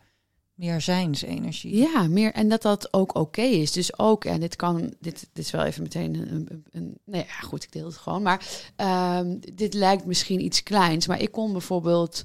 meer 0.55 0.81
zijnsenergie. 0.81 1.77
Ja, 1.77 2.07
meer 2.09 2.33
en 2.33 2.49
dat 2.49 2.63
dat 2.63 2.93
ook 2.93 3.15
oké 3.15 3.43
is. 3.43 3.73
Dus 3.73 3.99
ook, 3.99 4.25
en 4.25 4.41
dit 4.41 4.57
kan, 4.57 4.95
dit, 5.01 5.29
dit 5.33 5.45
is 5.45 5.51
wel 5.51 5.65
even 5.65 5.83
meteen 5.83 6.15
een, 6.15 6.47
een, 6.51 6.65
een 6.71 6.99
nee, 7.05 7.25
ja, 7.27 7.47
goed, 7.47 7.63
ik 7.63 7.73
deel 7.73 7.87
het 7.87 7.97
gewoon. 7.97 8.23
Maar 8.23 8.47
ehm, 8.77 9.37
dit 9.55 9.75
lijkt 9.75 10.05
misschien 10.05 10.45
iets 10.45 10.63
kleins, 10.63 11.07
maar 11.07 11.21
ik 11.21 11.33
kon 11.33 11.53
bijvoorbeeld 11.53 12.23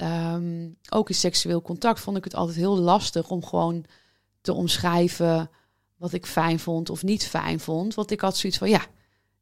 ehm, 0.00 0.68
ook 0.90 1.08
in 1.08 1.14
seksueel 1.14 1.62
contact 1.62 2.00
vond 2.00 2.16
ik 2.16 2.24
het 2.24 2.34
altijd 2.34 2.56
heel 2.56 2.78
lastig 2.78 3.30
om 3.30 3.44
gewoon 3.44 3.84
te 4.40 4.52
omschrijven 4.52 5.50
wat 5.96 6.12
ik 6.12 6.26
fijn 6.26 6.58
vond 6.60 6.90
of 6.90 7.02
niet 7.02 7.26
fijn 7.26 7.60
vond. 7.60 7.94
Want 7.94 8.10
ik 8.10 8.20
had 8.20 8.36
zoiets 8.36 8.58
van, 8.58 8.68
ja, 8.68 8.80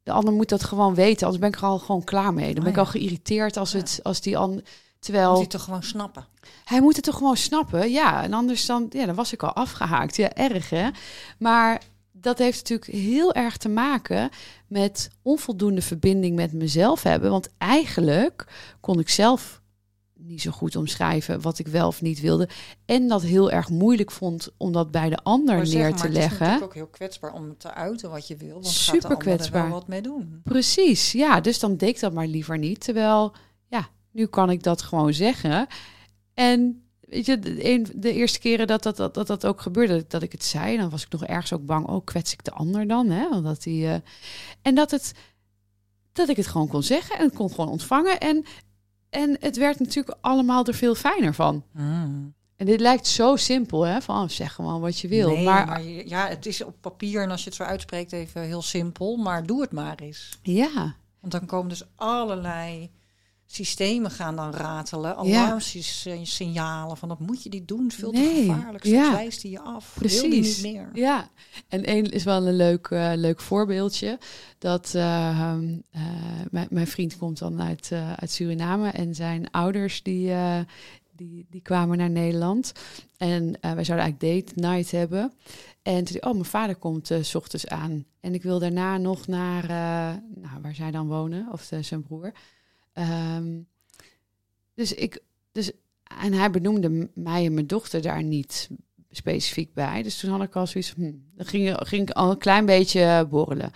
de 0.03 0.11
ander 0.11 0.33
moet 0.33 0.49
dat 0.49 0.63
gewoon 0.63 0.95
weten, 0.95 1.23
anders 1.27 1.41
ben 1.41 1.49
ik 1.49 1.55
er 1.55 1.63
al 1.67 1.79
gewoon 1.79 2.03
klaar 2.03 2.33
mee. 2.33 2.45
Dan 2.53 2.63
ben 2.63 2.73
Oh 2.73 2.79
ik 2.79 2.85
al 2.85 2.91
geïrriteerd 2.91 3.57
als 3.57 3.71
Ja. 3.71 3.77
het, 3.77 3.99
als 4.03 4.21
die 4.21 4.37
ander, 4.37 4.55
Moet 4.55 4.65
terwijl 4.99 5.39
je 5.39 5.47
toch 5.47 5.63
gewoon 5.63 5.83
snappen. 5.83 6.25
hij 6.65 6.81
moet 6.81 6.95
het 6.95 7.05
toch 7.05 7.17
gewoon 7.17 7.37
snappen, 7.37 7.91
ja. 7.91 8.23
En 8.23 8.33
anders 8.33 8.65
dan, 8.65 8.85
ja, 8.89 9.05
dan 9.05 9.15
was 9.15 9.33
ik 9.33 9.43
al 9.43 9.53
afgehaakt. 9.53 10.15
Ja, 10.15 10.33
erg 10.33 10.69
hè. 10.69 10.89
Maar 11.37 11.81
dat 12.11 12.37
heeft 12.37 12.57
natuurlijk 12.69 12.91
heel 12.91 13.33
erg 13.33 13.57
te 13.57 13.69
maken 13.69 14.29
met 14.67 15.09
onvoldoende 15.21 15.81
verbinding 15.81 16.35
met 16.35 16.53
mezelf 16.53 17.03
hebben. 17.03 17.29
Want 17.29 17.49
eigenlijk 17.57 18.45
kon 18.79 18.99
ik 18.99 19.09
zelf 19.09 19.58
niet 20.29 20.41
zo 20.41 20.51
goed 20.51 20.75
omschrijven 20.75 21.41
wat 21.41 21.59
ik 21.59 21.67
wel 21.67 21.87
of 21.87 22.01
niet 22.01 22.19
wilde. 22.19 22.49
En 22.85 23.07
dat 23.07 23.21
heel 23.21 23.51
erg 23.51 23.69
moeilijk 23.69 24.11
vond 24.11 24.49
om 24.57 24.71
dat 24.71 24.91
bij 24.91 25.09
de 25.09 25.17
ander 25.17 25.55
Maar 25.55 25.63
neer 25.63 25.71
zeg, 25.71 25.91
te 25.91 25.93
maar 25.93 26.07
Het 26.07 26.11
is 26.11 26.17
leggen. 26.17 26.39
natuurlijk 26.39 26.63
ook 26.63 26.73
heel 26.73 26.87
kwetsbaar 26.87 27.33
om 27.33 27.57
te 27.57 27.73
uiten 27.73 28.09
wat 28.09 28.27
je 28.27 28.35
wil. 28.35 28.53
Want 28.53 28.65
Super 28.65 29.01
gaat 29.01 29.09
de 29.09 29.15
er 29.15 29.21
kwetsbaar. 29.21 29.61
wel 29.63 29.71
wat 29.71 29.87
mee 29.87 30.01
doen. 30.01 30.41
Precies, 30.43 31.11
ja. 31.11 31.41
Dus 31.41 31.59
dan 31.59 31.77
deed 31.77 31.89
ik 31.89 31.99
dat 31.99 32.13
maar 32.13 32.27
liever 32.27 32.57
niet. 32.57 32.79
Terwijl, 32.79 33.33
ja, 33.67 33.89
nu 34.11 34.25
kan 34.25 34.49
ik 34.49 34.63
dat 34.63 34.81
gewoon 34.81 35.13
zeggen. 35.13 35.67
En 36.33 36.83
weet 36.99 37.25
je, 37.25 37.39
de, 37.95 38.13
eerste 38.13 38.39
keren 38.39 38.67
dat 38.67 38.83
dat, 38.83 38.97
dat, 38.97 39.13
dat 39.13 39.27
dat 39.27 39.45
ook 39.45 39.61
gebeurde, 39.61 40.05
dat 40.07 40.21
ik 40.21 40.31
het 40.31 40.43
zei, 40.43 40.77
dan 40.77 40.89
was 40.89 41.03
ik 41.03 41.11
nog 41.11 41.25
ergens 41.25 41.53
ook 41.53 41.65
bang. 41.65 41.87
Oh, 41.87 42.05
kwets 42.05 42.33
ik 42.33 42.43
de 42.43 42.51
ander 42.51 42.87
dan? 42.87 43.09
Hè? 43.09 43.27
Omdat 43.27 43.63
die, 43.63 43.87
eh, 43.87 43.95
en 44.61 44.75
dat, 44.75 44.91
het, 44.91 45.13
dat 46.11 46.29
ik 46.29 46.35
het 46.35 46.47
gewoon 46.47 46.67
kon 46.67 46.83
zeggen 46.83 47.17
en 47.17 47.33
kon 47.33 47.49
gewoon 47.49 47.69
ontvangen. 47.69 48.19
En, 48.19 48.45
en 49.09 49.37
het 49.39 49.57
werd 49.57 49.79
natuurlijk 49.79 50.17
allemaal 50.21 50.65
er 50.65 50.73
veel 50.73 50.95
fijner 50.95 51.33
van. 51.33 51.63
Hmm. 51.71 52.33
En 52.55 52.65
dit 52.65 52.79
lijkt 52.79 53.07
zo 53.07 53.35
simpel, 53.35 53.85
hè? 53.85 54.01
Van 54.01 54.23
oh, 54.23 54.29
zeg 54.29 54.53
gewoon 54.53 54.81
wat 54.81 54.99
je 54.99 55.07
wil. 55.07 55.29
Nee, 55.29 55.45
maar, 55.45 55.65
maar, 55.65 55.83
ja, 55.83 56.27
het 56.27 56.45
is 56.45 56.63
op 56.63 56.75
papier 56.81 57.21
en 57.21 57.31
als 57.31 57.39
je 57.43 57.45
het 57.45 57.55
zo 57.55 57.63
uitspreekt 57.63 58.11
even 58.11 58.41
heel 58.41 58.61
simpel. 58.61 59.15
Maar 59.17 59.45
doe 59.45 59.61
het 59.61 59.71
maar 59.71 59.99
eens. 59.99 60.39
ja, 60.41 60.95
Want 61.19 61.31
dan 61.33 61.45
komen 61.45 61.69
dus 61.69 61.83
allerlei 61.95 62.91
systemen 63.51 64.11
gaan 64.11 64.35
dan 64.35 64.51
ratelen. 64.51 65.15
Alarmsignalen 65.15 66.97
van 66.97 67.09
dat 67.09 67.19
moet 67.19 67.43
je 67.43 67.49
niet 67.49 67.67
doen. 67.67 67.91
Veel 67.91 68.11
te 68.11 68.45
gevaarlijk. 68.45 68.83
Ja. 68.83 69.11
wijst 69.11 69.41
hij 69.41 69.51
je 69.51 69.59
af. 69.59 69.95
Wil 69.99 70.09
die 70.09 70.29
Precies. 70.29 70.61
niet 70.61 70.73
meer. 70.73 70.89
Ja, 70.93 71.29
en 71.67 71.83
één 71.83 72.11
is 72.11 72.23
wel 72.23 72.47
een 72.47 72.55
leuk, 72.55 72.87
eh, 72.87 73.11
leuk 73.15 73.41
voorbeeldje. 73.41 74.19
Dat 74.57 74.93
eh, 74.95 75.29
eh, 75.29 75.57
mijn, 76.69 76.87
vriend 76.87 77.17
komt 77.17 77.39
dan 77.39 77.61
uit, 77.61 77.91
uit 78.15 78.31
Suriname 78.31 78.89
en 78.89 79.15
zijn 79.15 79.51
ouders 79.51 80.03
die, 80.03 80.33
die, 81.15 81.45
die 81.49 81.61
kwamen 81.61 81.97
naar 81.97 82.09
Nederland. 82.09 82.71
En 83.17 83.57
wij 83.61 83.83
zouden 83.83 84.05
eigenlijk 84.05 84.45
date 84.45 84.59
night 84.59 84.91
hebben. 84.91 85.33
En 85.81 86.03
toen 86.03 86.21
oh, 86.21 86.31
mijn 86.31 86.45
vader 86.45 86.75
komt 86.75 87.11
s 87.21 87.35
ochtends 87.35 87.67
aan. 87.67 88.05
En 88.19 88.33
ik 88.33 88.43
wil 88.43 88.59
daarna 88.59 88.97
nog 88.97 89.27
naar 89.27 89.67
nou, 90.35 90.61
waar 90.61 90.75
zij 90.75 90.91
dan 90.91 91.07
wonen, 91.07 91.47
of 91.51 91.69
zijn 91.81 92.03
broer. 92.03 92.31
Ehm, 92.93 93.59
dus 94.73 94.93
ik, 94.93 95.19
dus, 95.51 95.71
en 96.21 96.33
hij 96.33 96.51
benoemde 96.51 97.09
mij 97.13 97.45
en 97.45 97.53
mijn 97.53 97.67
dochter 97.67 98.01
daar 98.01 98.23
niet 98.23 98.69
specifiek 99.11 99.73
bij. 99.73 100.03
Dus 100.03 100.19
toen 100.19 100.31
had 100.31 100.41
ik 100.41 100.55
al 100.55 100.67
zoiets 100.67 100.93
hm, 100.93 101.11
dan 101.35 101.45
ging, 101.45 101.75
ging 101.77 102.09
ik 102.09 102.15
al 102.15 102.31
een 102.31 102.37
klein 102.37 102.65
beetje 102.65 103.27
borrelen. 103.29 103.71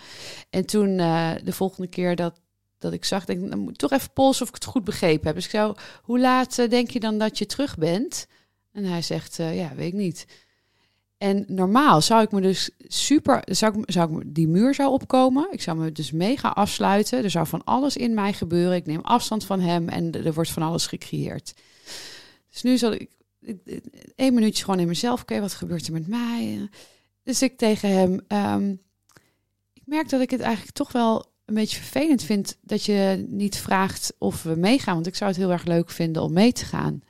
En 0.50 0.66
toen 0.66 1.00
eh, 1.00 1.32
de 1.44 1.54
volgende 1.54 1.88
keer 1.88 2.16
dat, 2.16 2.40
dat 2.78 2.94
ik 2.94 3.06
zag, 3.06 3.26
denk 3.26 3.44
ik, 3.44 3.50
dan 3.50 3.60
moet 3.60 3.72
ik 3.72 3.78
toch 3.78 3.92
even 3.92 4.14
polsen 4.14 4.44
of 4.44 4.48
ik 4.48 4.56
het 4.56 4.66
goed 4.66 4.84
begrepen 4.84 5.26
heb. 5.26 5.36
Dus 5.36 5.46
ik 5.46 5.52
zou, 5.52 5.76
hoe 6.02 6.20
laat 6.20 6.60
eh, 6.60 6.70
denk 6.70 6.90
je 6.90 7.00
dan 7.00 7.18
dat 7.18 7.38
je 7.38 7.46
terug 7.46 7.78
bent? 7.78 8.28
En 8.72 8.84
hij 8.84 9.02
zegt, 9.02 9.40
eh, 9.40 9.58
ja, 9.58 9.76
weet 9.76 9.88
ik 9.88 10.00
niet. 10.00 10.26
En 11.24 11.44
normaal 11.48 12.02
zou 12.02 12.24
ik 12.24 12.32
me 12.32 12.42
dus 12.42 12.70
super, 12.88 13.42
zou 13.46 13.80
ik, 13.80 13.92
zou 13.92 14.22
ik 14.22 14.36
die 14.36 14.48
muur 14.48 14.74
zou 14.74 14.92
opkomen. 14.92 15.48
Ik 15.52 15.62
zou 15.62 15.78
me 15.78 15.92
dus 15.92 16.12
mega 16.12 16.50
afsluiten. 16.50 17.24
Er 17.24 17.30
zou 17.30 17.48
van 17.48 17.64
alles 17.64 17.98
in 17.98 18.14
mij 18.14 18.34
gebeuren. 18.34 18.76
Ik 18.76 18.86
neem 18.86 19.02
afstand 19.02 19.46
van 19.46 19.60
hem 19.60 19.90
en 19.90 20.12
er 20.26 20.34
wordt 20.34 20.50
van 20.50 20.64
alles 20.64 20.88
gecreëerd. 20.88 21.54
Dus 22.52 22.62
nu 22.62 22.78
zal 22.78 22.92
ik- 22.92 23.10
één 24.16 24.34
minuutje 24.34 24.64
gewoon 24.64 24.80
in 24.80 24.88
mezelf. 24.88 25.22
Oké, 25.22 25.40
wat 25.40 25.54
gebeurt 25.54 25.88
er 25.88 25.94
met 25.94 26.08
mij? 26.08 26.70
Dus 27.24 27.42
ik 27.42 27.58
tegen 27.58 27.90
hem. 27.90 28.22
ehm, 28.28 28.70
ik 29.74 29.82
merk 29.86 30.10
dat 30.10 30.22
ik 30.22 30.30
het 30.32 30.42
eigenlijk 30.42 30.76
toch 30.76 30.92
wel 30.92 31.26
een 31.46 31.54
beetje 31.56 31.78
vervelend 31.78 32.24
vind 32.24 32.58
dat 32.62 32.84
je 32.84 33.26
niet 33.30 33.58
vraagt 33.58 34.14
of 34.18 34.44
we 34.44 34.56
meegaan. 34.56 34.94
Want 34.94 35.08
ik 35.08 35.16
zou 35.16 35.30
het 35.30 35.40
heel 35.40 35.52
erg 35.52 35.66
leuk 35.66 35.90
vinden 35.90 36.22
om 36.22 36.34
mee 36.34 36.52
te 36.52 36.66
gaan. 36.66 37.02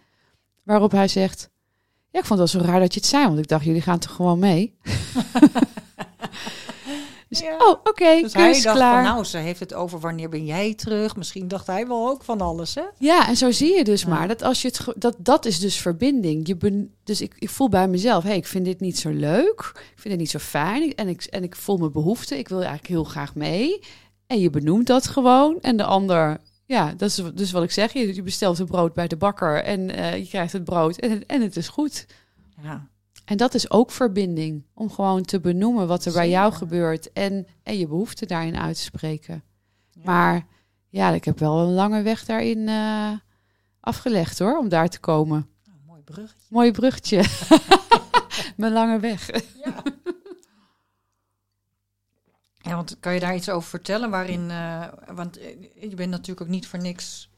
Waarop 0.63 0.91
hij 0.91 1.08
zegt. 1.08 1.51
Ja, 2.13 2.20
ik 2.20 2.25
vond 2.25 2.39
het 2.39 2.51
wel 2.51 2.62
zo 2.62 2.67
raar 2.70 2.79
dat 2.79 2.93
je 2.93 3.00
het 3.00 3.10
zei, 3.10 3.25
want 3.27 3.39
ik 3.39 3.48
dacht, 3.48 3.65
jullie 3.65 3.82
gaan 3.82 4.00
toch 4.00 4.12
gewoon 4.12 4.39
mee? 4.39 4.77
dus, 7.29 7.39
Ja. 7.39 7.55
oh, 7.58 7.70
oké, 7.84 8.22
Dus 8.22 8.34
hij 8.34 8.62
dacht 8.62 8.75
klaar. 8.77 9.03
van, 9.03 9.13
nou, 9.13 9.24
ze 9.25 9.38
heeft 9.38 9.60
het 9.60 9.74
over 9.74 10.00
wanneer 10.00 10.29
ben 10.29 10.46
jij 10.46 10.74
terug. 10.74 11.15
Misschien 11.15 11.48
dacht 11.48 11.67
hij 11.67 11.88
wel 11.88 12.10
ook 12.10 12.24
van 12.24 12.41
alles, 12.41 12.75
hè? 12.75 12.82
Ja, 12.98 13.27
en 13.27 13.36
zo 13.38 13.51
zie 13.51 13.75
je 13.77 13.84
dus 13.84 14.01
Ja. 14.01 14.08
maar 14.10 14.27
dat 14.27 14.43
als 14.43 14.62
je 14.62 14.67
het 14.67 14.86
dat 14.96 15.15
dat 15.17 15.46
is 15.46 15.60
dus 15.60 15.77
verbinding. 15.77 16.48
Je 16.48 16.55
ben, 16.58 16.93
dus 17.03 17.22
ik, 17.22 17.36
ik 17.39 17.50
voel 17.50 17.70
bij 17.70 17.88
mezelf, 17.88 18.24
hey, 18.24 18.36
ik 18.38 18.46
vind 18.48 18.65
dit 18.65 18.79
niet 18.79 19.00
zo 19.00 19.10
leuk, 19.10 19.72
ik 19.75 19.93
vind 20.00 20.10
het 20.13 20.17
niet 20.20 20.29
zo 20.32 20.39
fijn 20.39 20.96
en 20.96 21.08
ik 21.08 21.24
en 21.24 21.43
ik 21.43 21.55
voel 21.55 21.77
mijn 21.77 21.91
behoefte. 21.91 22.38
Ik 22.38 22.48
wil 22.48 22.58
eigenlijk 22.58 22.88
heel 22.88 23.03
graag 23.03 23.36
mee. 23.36 23.79
En 24.27 24.39
je 24.39 24.50
benoemt 24.50 24.88
dat 24.88 25.08
gewoon 25.08 25.58
en 25.62 25.77
de 25.77 25.84
ander, 25.84 26.38
ja, 26.65 26.93
dat 26.93 27.10
is 27.10 27.22
dus 27.34 27.51
wat 27.51 27.63
ik 27.63 27.72
zeg. 27.72 27.93
Je, 27.93 28.15
je 28.15 28.24
bestelt 28.24 28.60
een 28.60 28.65
brood 28.65 28.93
bij 28.93 29.08
de 29.08 29.17
bakker 29.17 29.63
en 29.63 29.96
eh, 29.96 30.17
je 30.17 30.27
krijgt 30.27 30.53
het 30.53 30.63
brood 30.63 30.98
en, 30.98 31.25
en 31.25 31.41
het 31.41 31.55
is 31.55 31.67
goed. 31.67 32.05
Ja. 32.62 32.88
En 33.25 33.38
dat 33.38 33.53
is 33.53 33.72
ook 33.72 33.91
verbinding, 33.91 34.63
om 34.74 34.91
gewoon 34.91 35.24
te 35.24 35.39
benoemen 35.39 35.88
wat 35.88 36.05
er 36.05 36.13
bij 36.13 36.29
jou 36.29 36.53
gebeurt 36.53 37.12
en 37.12 37.48
en 37.63 37.77
je 37.77 37.88
behoefte 37.88 38.25
daarin 38.25 38.58
uit 38.58 38.75
te 38.75 38.82
spreken. 38.82 39.43
Ja. 39.91 40.01
Maar 40.05 40.48
ja, 40.89 41.10
ik 41.10 41.25
heb 41.25 41.39
wel 41.39 41.60
een 41.60 41.74
lange 41.74 42.01
weg 42.01 42.25
daarin 42.25 42.67
eh, 42.67 43.12
afgelegd 43.79 44.39
hoor, 44.39 44.58
om 44.58 44.70
daar 44.70 44.89
te 44.89 45.00
komen. 45.00 45.48
Nou, 45.65 45.77
mooi 45.86 46.01
bruggetje. 46.01 46.48
Mooi 46.50 46.72
bruggetje. 46.72 47.24
Mijn 48.58 48.74
lange 48.74 49.00
weg. 49.00 49.29
Ja. 49.63 49.84
Ja, 52.63 52.75
want 52.75 52.98
kan 53.00 53.13
je 53.13 53.20
daar 53.20 53.36
iets 53.36 53.50
over 53.50 53.70
vertellen 53.70 54.10
waarin... 54.10 54.51
eh, 54.51 54.88
want 55.12 55.38
eh, 55.38 55.62
je 55.89 55.96
bent 55.96 56.10
natuurlijk 56.10 56.41
ook 56.41 56.53
niet 56.53 56.67
voor 56.67 56.79
niks 56.79 57.29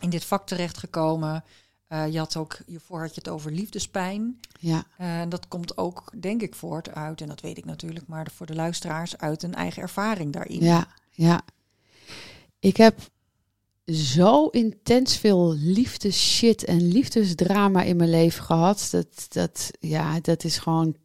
in 0.00 0.10
dit 0.10 0.24
vak 0.24 0.46
terechtgekomen. 0.46 1.44
Eh 1.86 2.12
je 2.12 2.18
had 2.18 2.36
ook, 2.36 2.58
hiervoor 2.66 3.00
had 3.00 3.14
je 3.14 3.20
het 3.20 3.28
over 3.28 3.52
liefdespijn. 3.52 4.40
Ja, 4.58 4.84
En 4.96 5.28
dat 5.28 5.48
komt 5.48 5.76
ook, 5.76 6.12
denk 6.20 6.42
ik, 6.42 6.54
voort 6.54 6.94
uit, 6.94 7.20
en 7.20 7.28
dat 7.28 7.40
weet 7.40 7.58
ik 7.58 7.64
natuurlijk, 7.64 8.06
maar 8.06 8.28
voor 8.34 8.46
de 8.46 8.54
luisteraars 8.54 9.16
uit 9.18 9.42
een 9.42 9.54
eigen 9.54 9.82
ervaring 9.82 10.32
daarin. 10.32 10.64
ja, 10.64 10.86
ja. 11.10 11.42
Ik 12.58 12.76
heb 12.76 12.98
zo 13.86 14.46
intens 14.46 15.16
veel 15.16 15.54
liefdeshit 15.54 16.64
en 16.64 16.88
liefdesdrama 16.88 17.82
in 17.82 17.96
mijn 17.96 18.10
leven 18.10 18.44
gehad. 18.44 18.88
Dat, 18.90 19.26
dat, 19.28 19.70
ja, 19.80 20.20
dat 20.20 20.44
is 20.44 20.58
gewoon 20.58 20.96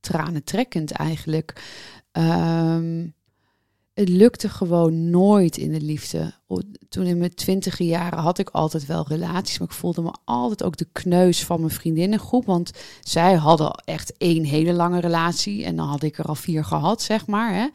tranentrekkend 0.00 0.90
eigenlijk. 0.90 1.62
Ehm, 2.12 3.08
het 3.94 4.08
lukte 4.08 4.48
gewoon 4.48 5.10
nooit 5.10 5.56
in 5.56 5.72
de 5.72 5.80
liefde. 5.80 6.32
Toen 6.88 7.04
in 7.04 7.18
mijn 7.18 7.34
twintige 7.34 7.84
jaren 7.84 8.18
had 8.18 8.38
ik 8.38 8.50
altijd 8.50 8.86
wel 8.86 9.06
relaties, 9.08 9.58
maar 9.58 9.68
ik 9.68 9.74
voelde 9.74 10.02
me 10.02 10.14
altijd 10.24 10.62
ook 10.62 10.76
de 10.76 10.88
kneus 10.92 11.44
van 11.44 11.60
mijn 11.60 11.72
vriendinnengroep. 11.72 12.44
Want 12.44 12.70
zij 13.00 13.34
hadden 13.34 13.70
echt 13.84 14.16
één 14.16 14.44
hele 14.44 14.72
lange 14.72 15.00
relatie 15.00 15.64
en 15.64 15.76
dan 15.76 15.88
had 15.88 16.02
ik 16.02 16.18
er 16.18 16.24
al 16.24 16.34
vier 16.34 16.64
gehad, 16.64 17.02
zeg 17.02 17.26
maar. 17.26 17.54
Hè. 17.54 17.68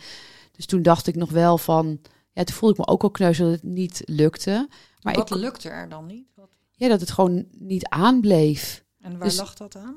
Dus 0.51 0.65
toen 0.65 0.81
dacht 0.81 1.07
ik 1.07 1.15
nog 1.15 1.29
wel 1.31 1.57
van, 1.57 1.99
ja, 2.31 2.43
toen 2.43 2.55
voelde 2.55 2.75
ik 2.79 2.85
me 2.87 2.93
ook 2.93 3.03
al 3.03 3.11
kneus 3.11 3.37
dat 3.37 3.51
het 3.51 3.63
niet 3.63 4.01
lukte. 4.05 4.67
Maar 5.01 5.15
Wat 5.15 5.31
ik, 5.31 5.37
lukte 5.37 5.69
er 5.69 5.89
dan 5.89 6.05
niet? 6.05 6.27
Wat, 6.35 6.49
ja, 6.71 6.87
dat 6.87 6.99
het 6.99 7.11
gewoon 7.11 7.45
niet 7.51 7.85
aanbleef. 7.87 8.83
en 9.01 9.17
waar 9.17 9.27
Dus- 9.27 9.37
lag 9.37 9.53
dat 9.53 9.75
aan? 9.75 9.95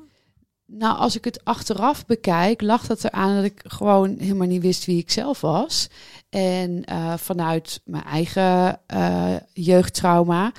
Nou, 0.73 0.97
als 0.97 1.15
ik 1.15 1.25
het 1.25 1.45
achteraf 1.45 2.05
bekijk, 2.05 2.61
lag 2.61 2.87
dat 2.87 3.03
eraan 3.03 3.35
dat 3.35 3.43
ik 3.43 3.61
gewoon 3.63 4.15
helemaal 4.19 4.47
niet 4.47 4.61
wist 4.61 4.85
wie 4.85 4.97
ik 4.97 5.11
zelf 5.11 5.41
was. 5.41 5.89
En 6.29 6.83
eh, 6.85 7.13
vanuit 7.17 7.81
mijn 7.85 8.03
eigen 8.03 8.79
eh, 8.87 9.35
jeugdtrauma 9.53 10.51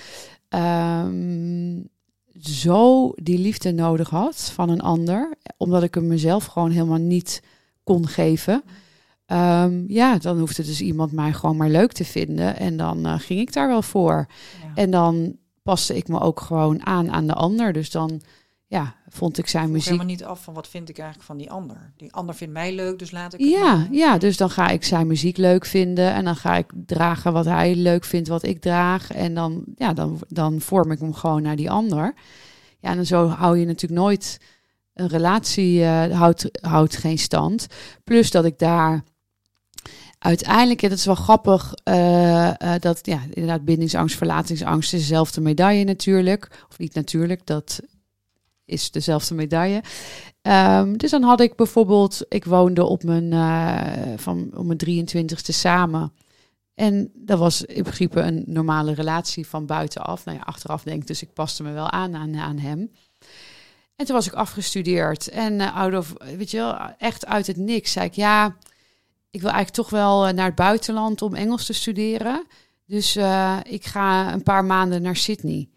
ehm, 0.49 1.81
zo 2.41 3.13
die 3.15 3.39
liefde 3.39 3.73
nodig 3.73 4.11
had 4.11 4.51
van 4.55 4.69
een 4.69 4.81
ander, 4.81 5.35
omdat 5.57 5.83
ik 5.83 5.95
hem 5.95 6.07
mezelf 6.07 6.45
gewoon 6.45 6.71
helemaal 6.71 6.99
niet 6.99 7.43
kon 7.85 8.09
geven. 8.09 8.63
Ehm, 9.27 9.85
ja, 9.87 10.19
dan 10.19 10.39
hoefde 10.39 10.65
dus 10.65 10.81
iemand 10.81 11.13
mij 11.13 11.33
gewoon 11.33 11.57
maar 11.57 11.71
leuk 11.71 11.93
te 11.93 12.05
vinden 12.05 12.57
en 12.57 12.77
dan 12.77 13.07
eh, 13.07 13.19
ging 13.19 13.41
ik 13.41 13.53
daar 13.53 13.69
wel 13.69 13.83
voor. 13.83 14.27
Ja. 14.63 14.73
En 14.75 14.91
dan 14.91 15.37
paste 15.63 15.97
ik 15.97 16.09
me 16.09 16.21
ook 16.21 16.41
gewoon 16.41 16.87
aan 16.87 17.11
aan 17.11 17.27
de 17.27 17.35
ander. 17.35 17.73
Dus 17.73 17.91
dan 17.91 18.23
ja, 18.73 18.95
vond 19.09 19.39
ik 19.39 19.49
zijn 19.49 19.63
Vroeg 19.63 19.75
muziek. 19.75 19.91
helemaal 19.91 20.13
niet 20.13 20.25
af 20.25 20.43
van 20.43 20.55
wat 20.55 20.69
vind 20.69 20.89
ik 20.89 20.99
eigenlijk 20.99 21.27
van 21.27 21.37
die 21.37 21.51
ander. 21.51 21.93
Die 21.97 22.13
ander 22.13 22.35
vindt 22.35 22.53
mij 22.53 22.75
leuk, 22.75 22.99
dus 22.99 23.11
laat 23.11 23.35
ik 23.35 23.41
het 23.41 23.49
Ja, 23.49 23.87
ja, 23.91 24.19
dus 24.19 24.37
dan 24.37 24.51
ga 24.51 24.69
ik 24.69 24.85
zijn 24.85 25.07
muziek 25.07 25.37
leuk 25.37 25.65
vinden. 25.65 26.13
En 26.13 26.25
dan 26.25 26.37
ga 26.37 26.57
ik 26.57 26.73
dragen 26.87 27.33
wat 27.33 27.45
hij 27.45 27.75
leuk 27.75 28.05
vindt, 28.05 28.29
wat 28.29 28.43
ik 28.43 28.61
draag. 28.61 29.11
En 29.11 29.35
dan, 29.35 29.65
ja, 29.77 29.93
dan, 29.93 30.21
dan 30.29 30.61
vorm 30.61 30.91
ik 30.91 30.99
hem 30.99 31.15
gewoon 31.15 31.43
naar 31.43 31.57
die 31.57 31.71
ander. 31.71 32.15
Ja, 32.79 32.91
en 32.91 32.97
dan 32.97 33.07
zo 33.07 33.29
hou 33.29 33.59
je 33.59 33.67
natuurlijk 33.67 34.01
nooit 34.01 34.41
een 34.95 35.09
relatie, 35.09 35.83
eh, 35.83 36.19
houdt, 36.19 36.49
houdt 36.61 36.97
geen 36.97 37.19
stand. 37.19 37.67
Plus 38.05 38.31
dat 38.31 38.45
ik 38.45 38.59
daar 38.59 39.03
uiteindelijk, 40.19 40.81
ja, 40.81 40.89
dat 40.89 40.99
is 40.99 41.05
wel 41.05 41.15
grappig, 41.15 41.75
eh, 41.85 42.49
eh, 42.49 42.81
dat 42.81 43.07
ja, 43.07 43.21
inderdaad 43.31 43.65
bindingsangst, 43.65 44.17
verlatingsangst 44.17 44.93
is 44.93 45.01
dezelfde 45.01 45.41
medaille 45.41 45.85
natuurlijk. 45.85 46.65
Of 46.69 46.79
niet 46.79 46.95
natuurlijk, 46.95 47.47
dat 47.47 47.81
is 48.65 48.91
dezelfde 48.91 49.35
medaille. 49.35 49.83
Ehm, 50.43 50.93
dus 50.97 51.11
dan 51.11 51.23
had 51.23 51.41
ik 51.41 51.57
bijvoorbeeld, 51.57 52.25
ik 52.29 52.45
woonde 52.45 52.85
op 52.85 53.03
mijn, 53.03 53.33
eh, 53.33 54.13
van, 54.17 54.51
op 54.55 54.65
mijn 54.65 54.79
23ste 54.79 55.53
samen 55.53 56.13
En 56.75 57.11
dat 57.15 57.39
was 57.39 57.65
in 57.65 57.83
principe 57.83 58.21
een 58.21 58.45
normale 58.47 58.95
relatie 58.95 59.47
van 59.47 59.67
buitenaf. 59.67 60.25
Nou 60.25 60.39
ja, 60.39 60.45
achteraf 60.45 60.83
denk 60.83 61.01
ik, 61.01 61.07
dus 61.07 61.23
ik 61.23 61.33
paste 61.33 61.63
me 61.63 61.73
wel 61.73 61.91
aan 61.91 62.15
aan, 62.15 62.37
aan 62.37 62.59
hem. 62.59 62.91
En 63.97 64.07
toen 64.07 64.17
was 64.17 64.27
ik 64.27 64.33
afgestudeerd 64.33 65.29
en 65.29 65.53
uh, 65.53 65.77
out 65.77 65.95
of, 65.95 66.15
weet 66.37 66.51
je 66.51 66.57
wel, 66.57 66.77
echt 66.99 67.27
uit 67.27 67.47
het 67.47 67.57
niks 67.57 67.93
zei 67.93 68.07
ik, 68.07 68.15
ja, 68.15 68.47
ik 69.31 69.41
wil 69.41 69.51
eigenlijk 69.51 69.71
toch 69.71 69.91
wel 69.91 70.27
eh, 70.27 70.33
naar 70.35 70.47
het 70.47 70.55
buitenland 70.55 71.23
om 71.23 71.35
Engels 71.35 71.67
te 71.67 71.73
studeren. 71.73 72.47
Dus 72.87 73.17
ik 73.63 73.85
ga 73.85 74.33
een 74.33 74.43
paar 74.43 74.65
maanden 74.65 75.03
naar 75.03 75.17
Sydney. 75.17 75.69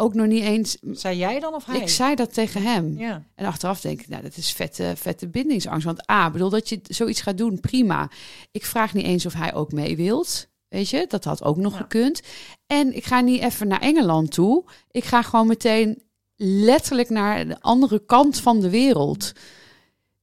Ook 0.00 0.14
nog 0.14 0.26
niet 0.26 0.42
eens. 0.42 0.76
Zei 0.92 1.16
jij 1.16 1.40
dan 1.40 1.54
of 1.54 1.64
hij? 1.64 1.80
Ik 1.80 1.88
zei 1.88 2.14
dat 2.14 2.34
tegen 2.34 2.62
hem. 2.62 2.98
Ja. 2.98 3.22
En 3.34 3.46
achteraf 3.46 3.80
denk 3.80 4.00
ik, 4.00 4.08
nou, 4.08 4.22
dat 4.22 4.36
is 4.36 4.52
vette, 4.52 4.92
vette 4.96 5.28
bindingsangst. 5.28 5.84
Want 5.84 6.10
A, 6.10 6.30
bedoel 6.30 6.50
dat 6.50 6.68
je 6.68 6.80
zoiets 6.82 7.20
gaat 7.20 7.38
doen, 7.38 7.60
prima. 7.60 8.10
Ik 8.50 8.64
vraag 8.64 8.94
niet 8.94 9.04
eens 9.04 9.26
of 9.26 9.32
hij 9.32 9.54
ook 9.54 9.72
mee 9.72 9.96
wilt. 9.96 10.48
Weet 10.68 10.88
je, 10.88 11.04
dat 11.08 11.24
had 11.24 11.42
ook 11.42 11.56
nog 11.56 11.72
Ja. 11.72 11.78
gekund. 11.78 12.20
En 12.66 12.96
ik 12.96 13.04
ga 13.04 13.20
niet 13.20 13.42
even 13.42 13.68
naar 13.68 13.80
Engeland 13.80 14.30
toe. 14.30 14.64
Ik 14.90 15.04
ga 15.04 15.22
gewoon 15.22 15.46
meteen 15.46 16.02
letterlijk 16.36 17.08
naar 17.08 17.46
de 17.48 17.60
andere 17.60 18.04
kant 18.06 18.40
van 18.40 18.60
de 18.60 18.70
wereld. 18.70 19.32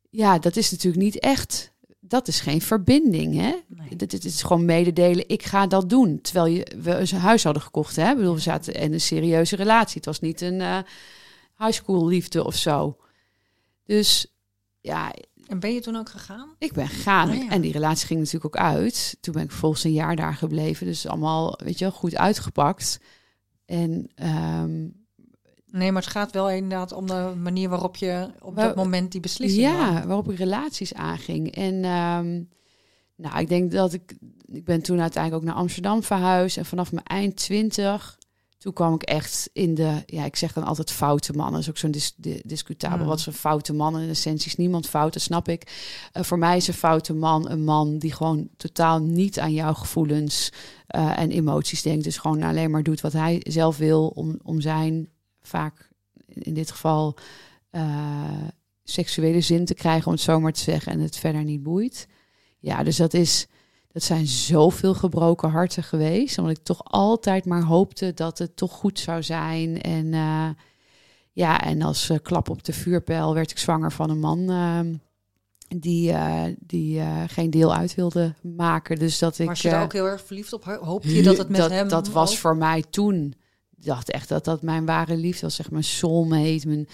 Ja, 0.09 0.39
dat 0.39 0.55
is 0.55 0.71
natuurlijk 0.71 1.03
niet 1.03 1.19
echt. 1.19 1.71
Dat 2.07 2.27
is 2.27 2.39
geen 2.39 2.61
verbinding, 2.61 3.35
hè? 3.35 3.55
Nee. 3.67 3.95
Dit, 3.95 4.11
dit 4.11 4.23
is 4.23 4.43
gewoon 4.43 4.65
mededelen, 4.65 5.29
ik 5.29 5.43
ga 5.43 5.67
dat 5.67 5.89
doen. 5.89 6.21
Terwijl 6.21 6.45
je, 6.45 6.77
we 6.81 7.11
een 7.11 7.19
huis 7.19 7.43
hadden 7.43 7.63
gekocht, 7.63 7.95
hè? 7.95 8.09
Ik 8.09 8.15
bedoel, 8.15 8.33
we 8.33 8.39
zaten 8.39 8.73
in 8.73 8.93
een 8.93 9.01
serieuze 9.01 9.55
relatie. 9.55 9.95
Het 9.95 10.05
was 10.05 10.19
niet 10.19 10.41
een 10.41 10.61
eh 10.61 10.79
high 11.57 11.71
school 11.71 12.07
liefde 12.07 12.45
of 12.45 12.55
zo. 12.55 12.97
Dus 13.83 14.35
ja, 14.81 15.13
En 15.47 15.59
ben 15.59 15.73
je 15.73 15.79
toen 15.79 15.95
ook 15.95 16.09
gegaan? 16.09 16.55
ik 16.59 16.73
ben 16.73 16.87
gegaan. 16.87 17.29
Oh 17.29 17.35
ja. 17.35 17.49
En 17.49 17.61
die 17.61 17.71
relatie 17.71 18.07
ging 18.07 18.19
natuurlijk 18.19 18.55
ook 18.55 18.63
uit. 18.63 19.17
Toen 19.21 19.33
ben 19.33 19.43
ik 19.43 19.51
volgens 19.51 19.83
een 19.83 19.93
jaar 19.93 20.15
daar 20.15 20.33
gebleven. 20.33 20.85
Dus 20.85 21.07
allemaal, 21.07 21.59
weet 21.63 21.79
je 21.79 21.85
wel, 21.85 21.93
goed 21.93 22.15
uitgepakt. 22.15 22.99
En 23.65 24.11
ehm, 24.15 24.87
Nee, 25.77 25.91
maar 25.91 26.01
het 26.01 26.11
gaat 26.11 26.31
wel 26.31 26.49
inderdaad 26.49 26.91
om 26.91 27.07
de 27.07 27.33
manier 27.41 27.69
waarop 27.69 27.95
je 27.95 28.27
op 28.41 28.55
Waar- 28.55 28.67
dat 28.67 28.75
moment 28.75 29.11
die 29.11 29.21
beslissing 29.21 29.61
ja, 29.61 30.07
waarop 30.07 30.31
ik 30.31 30.37
relaties 30.37 30.93
aanging. 30.93 31.55
En 31.55 31.73
ehm, 31.83 32.41
nou, 33.15 33.39
ik 33.39 33.49
denk 33.49 33.71
dat 33.71 33.93
ik... 33.93 34.17
Ik 34.45 34.65
ben 34.65 34.81
toen 34.81 35.01
uiteindelijk 35.01 35.43
ook 35.43 35.49
naar 35.49 35.59
Amsterdam 35.59 36.03
verhuisd. 36.03 36.57
En 36.57 36.65
vanaf 36.65 36.91
mijn 36.91 37.05
eind 37.05 37.35
twintig... 37.35 38.17
Toen 38.57 38.73
kwam 38.73 38.93
ik 38.93 39.03
echt 39.03 39.49
in 39.53 39.75
de... 39.75 40.03
Ja, 40.05 40.25
ik 40.25 40.35
zeg 40.35 40.53
dan 40.53 40.63
altijd 40.63 40.91
foute 40.91 41.33
man. 41.33 41.51
Dat 41.51 41.61
is 41.61 41.69
ook 41.69 41.77
zo'n 41.77 41.91
dis, 41.91 42.13
di- 42.15 42.41
discutabel. 42.45 42.97
Mm. 42.99 43.05
Wat 43.05 43.19
is 43.19 43.25
een 43.25 43.33
foute 43.33 43.73
man? 43.73 43.99
In 43.99 44.09
essentie 44.09 44.47
is 44.47 44.55
niemand 44.55 44.87
fout, 44.87 45.13
dat 45.13 45.21
snap 45.21 45.47
ik. 45.47 45.71
Eh, 46.11 46.23
voor 46.23 46.37
mij 46.37 46.57
is 46.57 46.67
een 46.67 46.73
foute 46.73 47.13
man 47.13 47.49
een 47.49 47.63
man 47.63 47.97
die 47.97 48.13
gewoon 48.13 48.49
totaal 48.57 48.99
niet 48.99 49.39
aan 49.39 49.53
jouw 49.53 49.73
gevoelens 49.73 50.51
eh, 50.87 51.19
en 51.19 51.31
emoties 51.31 51.81
denkt. 51.81 52.03
Dus 52.03 52.17
gewoon 52.17 52.43
alleen 52.43 52.71
maar 52.71 52.83
doet 52.83 53.01
wat 53.01 53.13
hij 53.13 53.41
zelf 53.47 53.77
wil 53.77 54.07
om, 54.07 54.39
om 54.43 54.61
zijn, 54.61 55.09
vaak 55.47 55.89
in 56.27 56.53
dit 56.53 56.71
geval, 56.71 57.15
eh, 57.69 58.47
seksuele 58.83 59.41
zin 59.41 59.65
te 59.65 59.73
krijgen, 59.73 60.05
om 60.05 60.11
het 60.11 60.21
zo 60.21 60.39
maar 60.39 60.51
te 60.53 60.59
zeggen, 60.59 60.91
en 60.91 60.99
het 60.99 61.17
verder 61.17 61.43
niet 61.43 61.63
boeit. 61.63 62.07
Ja, 62.59 62.83
dus 62.83 62.95
dat 62.97 63.13
is. 63.13 63.47
Dat 63.91 64.03
zijn 64.05 64.27
zoveel 64.27 64.93
gebroken 64.93 65.49
harten 65.49 65.83
geweest. 65.83 66.37
Omdat 66.37 66.57
ik 66.57 66.63
toch 66.63 66.83
altijd 66.83 67.45
maar 67.45 67.63
hoopte 67.63 68.13
dat 68.13 68.37
het 68.37 68.55
toch 68.55 68.71
goed 68.71 68.99
zou 68.99 69.23
zijn. 69.23 69.81
En 69.81 70.13
eh, 70.13 70.49
ja, 71.31 71.61
en 71.61 71.81
als 71.81 72.09
eh, 72.09 72.17
klap 72.21 72.49
op 72.49 72.63
de 72.63 72.73
vuurpijl 72.73 73.33
werd 73.33 73.51
ik 73.51 73.57
zwanger 73.57 73.91
van 73.91 74.09
een 74.09 74.19
man. 74.19 74.49
ehm, 74.49 74.93
die 75.79 76.13
die 76.59 77.01
geen 77.27 77.49
deel 77.49 77.73
uit 77.75 77.95
wilde 77.95 78.33
maken. 78.41 78.99
Dus 78.99 79.19
dat 79.19 79.39
ik. 79.39 79.47
Was 79.47 79.61
je 79.61 79.69
daar 79.69 79.83
ook 79.83 79.93
heel 79.93 80.05
erg 80.05 80.25
verliefd 80.25 80.53
op? 80.53 80.63
Hoopte 80.63 81.15
je 81.15 81.23
dat 81.23 81.37
het 81.37 81.49
met 81.49 81.59
dat, 81.59 81.69
hem... 81.69 81.87
dat 81.87 82.07
was 82.09 82.31
ook- 82.31 82.37
voor 82.37 82.57
mij 82.57 82.83
toen. 82.89 83.33
Ik 83.77 83.85
dacht 83.85 84.11
echt 84.11 84.29
dat 84.29 84.45
dat 84.45 84.61
mijn 84.61 84.85
ware 84.85 85.17
liefde 85.17 85.41
was, 85.41 85.55
zeg 85.55 85.71
maar 85.71 85.83
soulmate. 85.83 86.67
Mijn, 86.67 86.87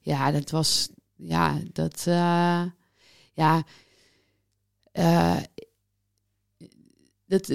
ja, 0.00 0.30
dat 0.30 0.50
was, 0.50 0.88
ja, 1.16 1.58
dat, 1.72 2.04
eh, 2.06 2.62
ja, 3.32 3.64
eh, 4.92 5.36
dat, 7.26 7.48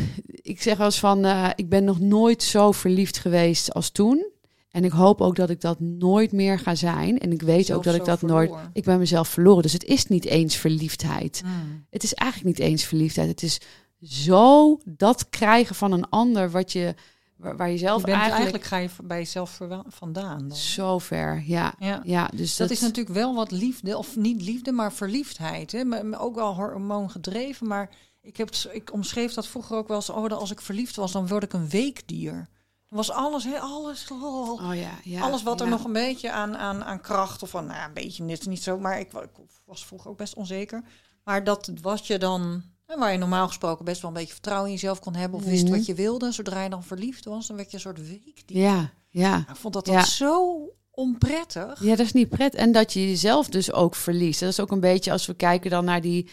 ik 0.52 0.62
zeg 0.62 0.78
eens 0.78 0.98
van, 0.98 1.24
eh, 1.24 1.50
ik 1.54 1.68
ben 1.68 1.84
nog 1.84 2.00
nooit 2.00 2.42
zo 2.42 2.72
verliefd 2.72 3.18
geweest 3.18 3.74
als 3.74 3.90
toen. 3.90 4.30
En 4.70 4.84
ik 4.84 4.92
hoop 4.92 5.20
ook 5.20 5.36
dat 5.36 5.50
ik 5.50 5.60
dat 5.60 5.80
nooit 5.80 6.32
meer 6.32 6.58
ga 6.58 6.74
zijn. 6.74 7.18
En 7.18 7.32
ik 7.32 7.42
weet 7.42 7.66
Zelf 7.66 7.78
ook 7.78 7.84
dat 7.84 7.94
ik 7.94 8.04
dat 8.04 8.22
nooit. 8.22 8.52
Ik 8.72 8.84
ben 8.84 8.98
mezelf 8.98 9.28
verloren. 9.28 9.62
Dus 9.62 9.72
het 9.72 9.84
is 9.84 10.06
niet 10.06 10.24
eens 10.24 10.56
verliefdheid. 10.56 11.42
Mm. 11.44 11.86
Het 11.90 12.02
is 12.02 12.14
eigenlijk 12.14 12.58
niet 12.58 12.68
eens 12.68 12.84
verliefdheid. 12.84 13.28
Het 13.28 13.42
is 13.42 13.60
zo 14.02 14.78
dat 14.84 15.28
krijgen 15.28 15.74
van 15.74 15.92
een 15.92 16.08
ander 16.08 16.50
wat 16.50 16.72
je, 16.72 16.94
waar, 17.42 17.56
waar 17.56 17.70
je 17.70 17.78
zelf 17.78 18.00
Je 18.00 18.06
bent 18.06 18.18
eigenlijk, 18.18 18.64
eigenlijk... 18.64 18.64
ga 18.98 19.02
je 19.02 19.06
bij 19.08 19.18
jezelf 19.18 19.60
vandaan. 19.88 20.48
Dan. 20.48 20.56
zo 20.56 20.98
ver. 20.98 21.42
Ja, 21.46 21.74
Ja. 21.78 22.00
ja 22.04 22.30
dus 22.34 22.56
Dat 22.56 22.70
is 22.70 22.80
natuurlijk 22.80 23.16
wel 23.16 23.34
wat 23.34 23.50
liefde, 23.50 23.98
of 23.98 24.16
niet 24.16 24.42
liefde, 24.42 24.72
maar 24.72 24.92
verliefdheid. 24.92 25.72
Hè? 25.72 25.84
Maar- 25.84 26.06
maar 26.06 26.20
Ook 26.20 26.34
wel 26.34 26.54
hormoon 26.54 27.10
gedreven, 27.10 27.66
maar 27.66 27.90
ik, 28.20 28.36
heb, 28.36 28.50
ik 28.72 28.92
omschreef 28.92 29.34
dat 29.34 29.46
vroeger 29.46 29.76
ook 29.76 29.88
wel 29.88 29.96
eens... 29.96 30.10
Oh, 30.10 30.30
als 30.30 30.50
ik 30.50 30.60
verliefd 30.60 30.96
was, 30.96 31.12
dan 31.12 31.28
word 31.28 31.42
ik 31.42 31.52
een 31.52 31.68
weekdier. 31.68 32.48
Was 32.88 33.10
alles, 33.10 33.44
hè, 33.44 33.58
alles, 33.58 34.08
oh, 34.10 34.50
Oh 34.50 34.74
ja, 34.74 34.90
ja. 35.04 35.20
alles 35.20 35.42
wat 35.42 35.60
er 35.60 35.66
ja. 35.66 35.72
nog 35.72 35.84
een 35.84 35.92
beetje 35.92 36.30
aan, 36.32 36.56
aan, 36.56 36.84
aan 36.84 37.00
kracht... 37.00 37.42
of 37.42 37.50
van, 37.50 37.66
nou, 37.66 37.86
een 37.86 37.94
beetje, 37.94 38.26
is 38.26 38.46
niet 38.46 38.62
zo, 38.62 38.78
maar 38.78 39.00
ik, 39.00 39.12
ik 39.12 39.30
was 39.64 39.86
vroeger 39.86 40.10
ook 40.10 40.16
best 40.16 40.34
onzeker. 40.34 40.84
Maar 41.24 41.44
dat 41.44 41.70
was 41.80 42.06
je 42.06 42.18
dan... 42.18 42.62
Waar 42.98 43.12
je 43.12 43.18
normaal 43.18 43.46
gesproken 43.46 43.84
best 43.84 44.00
wel 44.02 44.10
een 44.10 44.16
beetje 44.16 44.32
vertrouwen 44.32 44.66
in 44.68 44.74
jezelf 44.74 44.98
kon 45.00 45.14
hebben... 45.14 45.38
of 45.40 45.44
wist 45.46 45.62
Mhm. 45.64 45.72
wat 45.72 45.86
je 45.86 45.94
wilde. 45.94 46.32
Zodra 46.32 46.62
je 46.62 46.70
dan 46.70 46.84
verliefd 46.84 47.24
was, 47.24 47.46
dan 47.46 47.56
werd 47.56 47.68
je 47.70 47.76
een 47.76 47.82
soort 47.82 48.08
weekdier. 48.08 48.58
Ja, 48.58 48.90
ja. 49.08 49.38
Ik 49.38 49.56
vond 49.56 49.74
dat, 49.74 49.86
Ja. 49.86 49.92
dat 49.98 50.06
zo 50.06 50.68
onprettig. 50.90 51.82
Ja, 51.82 51.96
dat 51.96 52.06
is 52.06 52.12
niet 52.12 52.28
pret. 52.28 52.54
En 52.54 52.72
dat 52.72 52.92
je 52.92 53.08
jezelf 53.08 53.48
dus 53.48 53.72
ook 53.72 53.94
verliest. 53.94 54.40
Dat 54.40 54.48
is 54.48 54.60
ook 54.60 54.70
een 54.70 54.80
beetje 54.80 55.12
als 55.12 55.26
we 55.26 55.34
kijken 55.34 55.70
dan 55.70 55.84
naar 55.84 56.00
die 56.00 56.28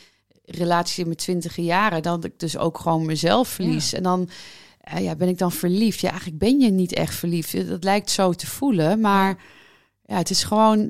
relatie 0.45 0.99
in 0.99 1.05
mijn 1.05 1.17
twintige 1.17 1.63
jaren. 1.63 2.01
Dat 2.03 2.23
ik 2.25 2.39
dus 2.39 2.57
ook 2.57 2.77
gewoon 2.79 3.05
mezelf 3.05 3.47
verlies. 3.47 3.93
En 3.93 4.03
dan 4.03 4.29
eh, 4.81 5.03
ja, 5.03 5.15
ben 5.15 5.27
ik 5.27 5.37
dan 5.37 5.51
verliefd. 5.51 5.99
Ja, 5.99 6.09
eigenlijk 6.09 6.39
ben 6.39 6.59
je 6.59 6.69
niet 6.71 6.93
echt 6.93 7.15
verliefd. 7.15 7.67
Dat 7.67 7.83
lijkt 7.83 8.09
zo 8.11 8.33
te 8.33 8.47
voelen. 8.47 8.99
Maar 8.99 9.43
ja, 10.05 10.15
het 10.17 10.29
is 10.29 10.43
gewoon... 10.43 10.89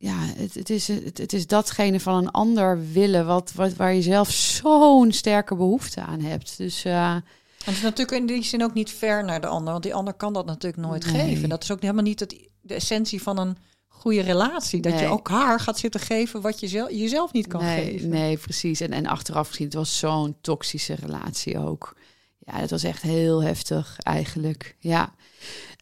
Ja, 0.00 0.16
het, 0.18 0.54
het, 0.54 0.70
is, 0.70 0.88
het, 0.88 1.18
het 1.18 1.32
is 1.32 1.46
datgene 1.46 2.00
van 2.00 2.14
een 2.14 2.30
ander 2.30 2.92
willen... 2.92 3.26
Wat, 3.26 3.52
wat, 3.54 3.74
waar 3.74 3.94
je 3.94 4.02
zelf 4.02 4.30
zo'n 4.30 5.12
sterke 5.12 5.54
behoefte 5.56 6.00
aan 6.00 6.20
hebt. 6.20 6.56
Dus 6.56 6.84
eh, 6.84 7.12
En 7.14 7.22
het 7.64 7.74
is 7.74 7.80
natuurlijk 7.82 8.18
in 8.18 8.26
die 8.26 8.44
zin 8.44 8.62
ook 8.62 8.74
niet 8.74 8.90
ver 8.90 9.24
naar 9.24 9.40
de 9.40 9.46
ander, 9.46 9.70
want 9.72 9.82
die 9.84 9.94
ander 9.94 10.14
kan 10.14 10.32
dat 10.32 10.46
natuurlijk 10.46 10.82
nooit 10.82 11.12
Nee. 11.12 11.20
geven. 11.28 11.48
Dat 11.48 11.62
is 11.62 11.70
ook 11.70 11.80
helemaal 11.80 12.02
niet 12.02 12.20
het, 12.20 12.48
de 12.60 12.74
essentie 12.74 13.22
van 13.22 13.38
een 13.38 13.56
goede 13.88 14.20
relatie. 14.20 14.80
Dat 14.80 14.92
je 14.92 14.98
Nee. 14.98 15.08
elkaar 15.08 15.60
gaat 15.60 15.78
zitten 15.78 16.00
geven 16.00 16.40
wat 16.40 16.60
je 16.60 16.68
zelf, 16.68 16.90
jezelf 16.90 17.32
niet 17.32 17.46
kan 17.46 17.62
nee, 17.62 17.84
geven. 17.84 18.08
Nee, 18.08 18.36
precies. 18.36 18.80
En, 18.80 18.92
en 18.92 19.06
achteraf 19.06 19.48
gezien, 19.48 19.66
het 19.66 19.74
was 19.74 19.98
zo'n 19.98 20.36
toxische 20.40 20.94
relatie 20.94 21.58
ook. 21.58 21.96
Ja, 22.38 22.60
dat 22.60 22.70
was 22.70 22.82
echt 22.82 23.02
heel 23.02 23.42
heftig 23.42 23.96
eigenlijk. 23.98 24.76
Ja. 24.78 25.14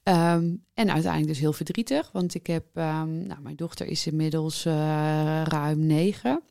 Ehm, 0.07 0.55
en 0.75 0.91
uiteindelijk 0.91 1.27
dus 1.27 1.39
heel 1.39 1.53
verdrietig, 1.53 2.11
want 2.13 2.35
ik 2.35 2.47
heb, 2.47 2.65
ehm, 2.75 3.27
nou, 3.27 3.41
mijn 3.41 3.57
dochter 3.57 3.87
is 3.87 4.07
inmiddels 4.07 4.65
eh, 4.65 5.43
ruim 5.45 5.87
negen. 5.87 6.43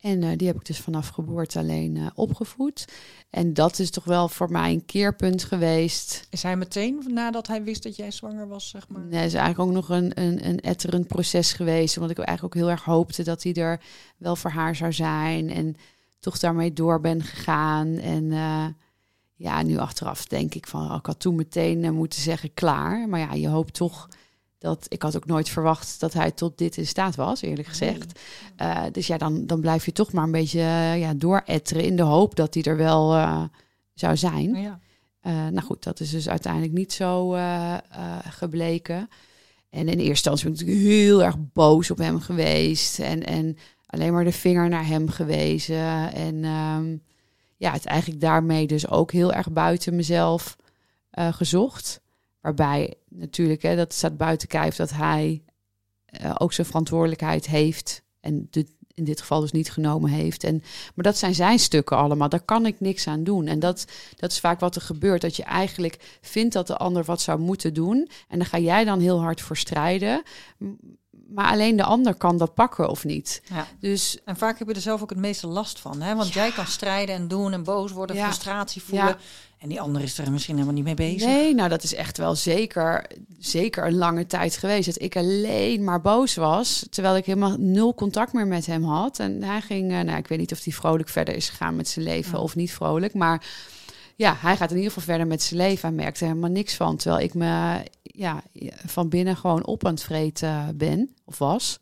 En 0.00 0.22
eh, 0.22 0.36
die 0.36 0.46
heb 0.46 0.56
ik 0.56 0.64
dus 0.64 0.80
vanaf 0.80 1.08
geboorte 1.08 1.58
alleen 1.58 1.96
eh, 1.96 2.06
opgevoed. 2.14 2.84
En 3.30 3.54
dat 3.54 3.78
is 3.78 3.90
toch 3.90 4.04
wel 4.04 4.28
voor 4.28 4.50
mij 4.50 4.72
een 4.72 4.84
keerpunt 4.84 5.44
geweest. 5.44 6.26
Is 6.30 6.42
hij 6.42 6.56
meteen 6.56 7.02
nadat 7.06 7.46
hij 7.46 7.62
wist 7.62 7.82
dat 7.82 7.96
jij 7.96 8.10
zwanger 8.10 8.48
was, 8.48 8.68
zeg 8.68 8.88
maar? 8.88 9.04
Nee, 9.04 9.26
is 9.26 9.34
eigenlijk 9.34 9.68
ook 9.68 9.74
nog 9.74 9.88
een, 9.88 10.20
een, 10.20 10.48
een 10.48 10.60
etterend 10.60 11.06
proces 11.06 11.52
geweest. 11.52 11.96
Omdat 11.96 12.18
ik 12.18 12.18
eigenlijk 12.18 12.56
ook 12.56 12.62
heel 12.62 12.70
erg 12.70 12.84
hoopte 12.84 13.24
dat 13.24 13.42
hij 13.42 13.54
er 13.54 13.80
wel 14.16 14.36
voor 14.36 14.50
haar 14.50 14.76
zou 14.76 14.92
zijn. 14.92 15.50
En 15.50 15.76
toch 16.20 16.38
daarmee 16.38 16.72
door 16.72 17.00
ben 17.00 17.22
gegaan. 17.22 17.96
En 17.98 18.32
ja, 19.36 19.62
nu 19.62 19.78
achteraf 19.78 20.24
denk 20.24 20.54
ik 20.54 20.66
van, 20.66 20.90
oh, 20.90 20.96
ik 20.96 21.06
had 21.06 21.20
toen 21.20 21.34
meteen 21.34 21.84
eh, 21.84 21.90
moeten 21.90 22.20
zeggen 22.20 22.54
klaar. 22.54 23.08
Maar 23.08 23.20
ja, 23.20 23.32
je 23.32 23.48
hoopt 23.48 23.74
toch 23.74 24.08
dat... 24.58 24.86
Ik 24.88 25.02
had 25.02 25.16
ook 25.16 25.26
nooit 25.26 25.48
verwacht 25.48 26.00
dat 26.00 26.12
hij 26.12 26.30
tot 26.30 26.58
dit 26.58 26.76
in 26.76 26.86
staat 26.86 27.14
was, 27.14 27.42
eerlijk 27.42 27.68
gezegd. 27.68 28.20
Eh, 28.56 28.82
dus 28.92 29.06
ja, 29.06 29.18
dan, 29.18 29.46
dan 29.46 29.60
blijf 29.60 29.84
je 29.84 29.92
toch 29.92 30.12
maar 30.12 30.24
een 30.24 30.30
beetje 30.30 30.60
eh, 30.60 30.98
ja, 31.00 31.14
dooretteren 31.14 31.84
in 31.84 31.96
de 31.96 32.02
hoop 32.02 32.36
dat 32.36 32.54
hij 32.54 32.62
er 32.62 32.76
wel 32.76 33.10
zou 33.94 34.16
zijn. 34.16 34.54
Ja. 34.54 34.80
Nou 35.50 35.60
goed, 35.60 35.82
dat 35.82 36.00
is 36.00 36.10
dus 36.10 36.28
uiteindelijk 36.28 36.72
niet 36.72 36.92
zo 36.92 37.36
gebleken. 38.28 39.08
En 39.70 39.88
in 39.88 39.98
eerste 39.98 40.08
instantie 40.08 40.44
ben 40.44 40.52
ik 40.52 40.60
natuurlijk 40.60 40.88
heel 40.88 41.22
erg 41.22 41.36
boos 41.52 41.90
op 41.90 41.98
hem 41.98 42.20
geweest. 42.20 42.98
En, 42.98 43.26
en 43.26 43.56
alleen 43.86 44.12
maar 44.12 44.24
de 44.24 44.32
vinger 44.32 44.68
naar 44.68 44.86
hem 44.86 45.08
gewezen. 45.08 46.12
En 46.12 46.44
ehm, 46.44 46.96
ja, 47.56 47.72
het 47.72 47.84
eigenlijk 47.84 48.20
daarmee 48.20 48.66
dus 48.66 48.88
ook 48.88 49.12
heel 49.12 49.32
erg 49.32 49.52
buiten 49.52 49.96
mezelf 49.96 50.56
eh, 51.10 51.32
gezocht. 51.32 52.00
Waarbij 52.40 52.94
natuurlijk, 53.08 53.62
hè, 53.62 53.76
dat 53.76 53.92
staat 53.92 54.16
buiten 54.16 54.48
kijf, 54.48 54.76
dat 54.76 54.90
hij 54.90 55.42
eh, 56.04 56.34
ook 56.38 56.52
zijn 56.52 56.66
verantwoordelijkheid 56.66 57.46
heeft. 57.46 58.02
En 58.20 58.46
de, 58.50 58.66
in 58.94 59.04
dit 59.04 59.20
geval 59.20 59.40
dus 59.40 59.52
niet 59.52 59.70
genomen 59.70 60.10
heeft. 60.10 60.44
En, 60.44 60.62
maar 60.94 61.04
dat 61.04 61.16
zijn 61.16 61.34
zijn 61.34 61.58
stukken 61.58 61.96
allemaal. 61.96 62.28
Daar 62.28 62.44
kan 62.44 62.66
ik 62.66 62.80
niks 62.80 63.06
aan 63.06 63.24
doen. 63.24 63.46
En 63.46 63.58
dat, 63.58 63.84
dat 64.16 64.30
is 64.30 64.40
vaak 64.40 64.60
wat 64.60 64.74
er 64.74 64.82
gebeurt. 64.82 65.20
Dat 65.20 65.36
je 65.36 65.42
eigenlijk 65.42 66.18
vindt 66.20 66.52
dat 66.52 66.66
de 66.66 66.76
ander 66.76 67.04
wat 67.04 67.20
zou 67.20 67.38
moeten 67.38 67.74
doen. 67.74 68.08
En 68.28 68.38
dan 68.38 68.46
ga 68.46 68.58
jij 68.58 68.84
dan 68.84 69.00
heel 69.00 69.20
hard 69.20 69.40
voor 69.40 69.56
strijden. 69.56 70.22
Maar 71.28 71.50
alleen 71.50 71.76
de 71.76 71.82
ander 71.84 72.14
kan 72.14 72.38
dat 72.38 72.54
pakken 72.54 72.88
of 72.88 73.04
niet. 73.04 73.42
Ja. 73.44 73.66
Dus 73.80 74.18
En 74.24 74.36
vaak 74.36 74.58
heb 74.58 74.68
je 74.68 74.74
er 74.74 74.80
zelf 74.80 75.02
ook 75.02 75.10
het 75.10 75.18
meeste 75.18 75.46
last 75.46 75.80
van. 75.80 76.00
Hè? 76.00 76.14
Want 76.14 76.32
jij 76.32 76.50
kan 76.50 76.66
strijden 76.66 77.14
en 77.14 77.28
doen 77.28 77.52
en 77.52 77.62
boos 77.64 77.92
worden, 77.92 78.16
Ja. 78.16 78.24
frustratie 78.24 78.82
voelen. 78.82 79.16
En 79.58 79.68
die 79.68 79.80
ander 79.80 80.02
is 80.02 80.18
er 80.18 80.32
misschien 80.32 80.54
helemaal 80.54 80.74
niet 80.74 80.84
mee 80.84 80.94
bezig. 80.94 81.28
Nee, 81.28 81.54
nou 81.54 81.68
dat 81.68 81.82
is 81.82 81.94
echt 81.94 82.18
wel 82.18 82.34
zeker, 82.34 83.06
zeker 83.38 83.86
een 83.86 83.96
lange 83.96 84.26
tijd 84.26 84.56
geweest. 84.56 84.86
Dat 84.86 85.02
ik 85.02 85.16
alleen 85.16 85.84
maar 85.84 86.00
boos 86.00 86.34
was. 86.34 86.86
Terwijl 86.90 87.16
ik 87.16 87.26
helemaal 87.26 87.56
nul 87.58 87.94
contact 87.94 88.32
meer 88.32 88.46
met 88.46 88.66
hem 88.66 88.84
had. 88.84 89.18
En 89.18 89.42
hij 89.42 89.60
ging, 89.60 89.92
eh, 89.92 90.00
nou 90.00 90.18
ik 90.18 90.28
weet 90.28 90.38
niet 90.38 90.52
of 90.52 90.64
hij 90.64 90.72
vrolijk 90.72 91.08
verder 91.08 91.34
is 91.34 91.48
gegaan 91.48 91.76
met 91.76 91.88
zijn 91.88 92.04
leven 92.04 92.38
of 92.40 92.54
niet 92.56 92.72
vrolijk. 92.72 93.14
Maar 93.14 93.42
ja, 94.16 94.34
hij 94.38 94.56
gaat 94.56 94.70
in 94.70 94.76
ieder 94.76 94.92
geval 94.92 95.06
verder 95.08 95.26
met 95.26 95.42
zijn 95.42 95.60
leven. 95.60 95.88
Hij 95.88 95.96
merkte 95.96 96.20
er 96.24 96.30
helemaal 96.30 96.50
niks 96.50 96.74
van. 96.74 96.96
Terwijl 96.96 97.24
ik 97.24 97.34
me 97.34 97.82
ja, 98.02 98.42
van 98.86 99.08
binnen 99.08 99.36
gewoon 99.36 99.66
op 99.66 99.86
aan 99.86 99.92
het 99.92 100.02
vreten 100.02 100.76
ben 100.76 101.14
of 101.24 101.38
was. 101.38 101.78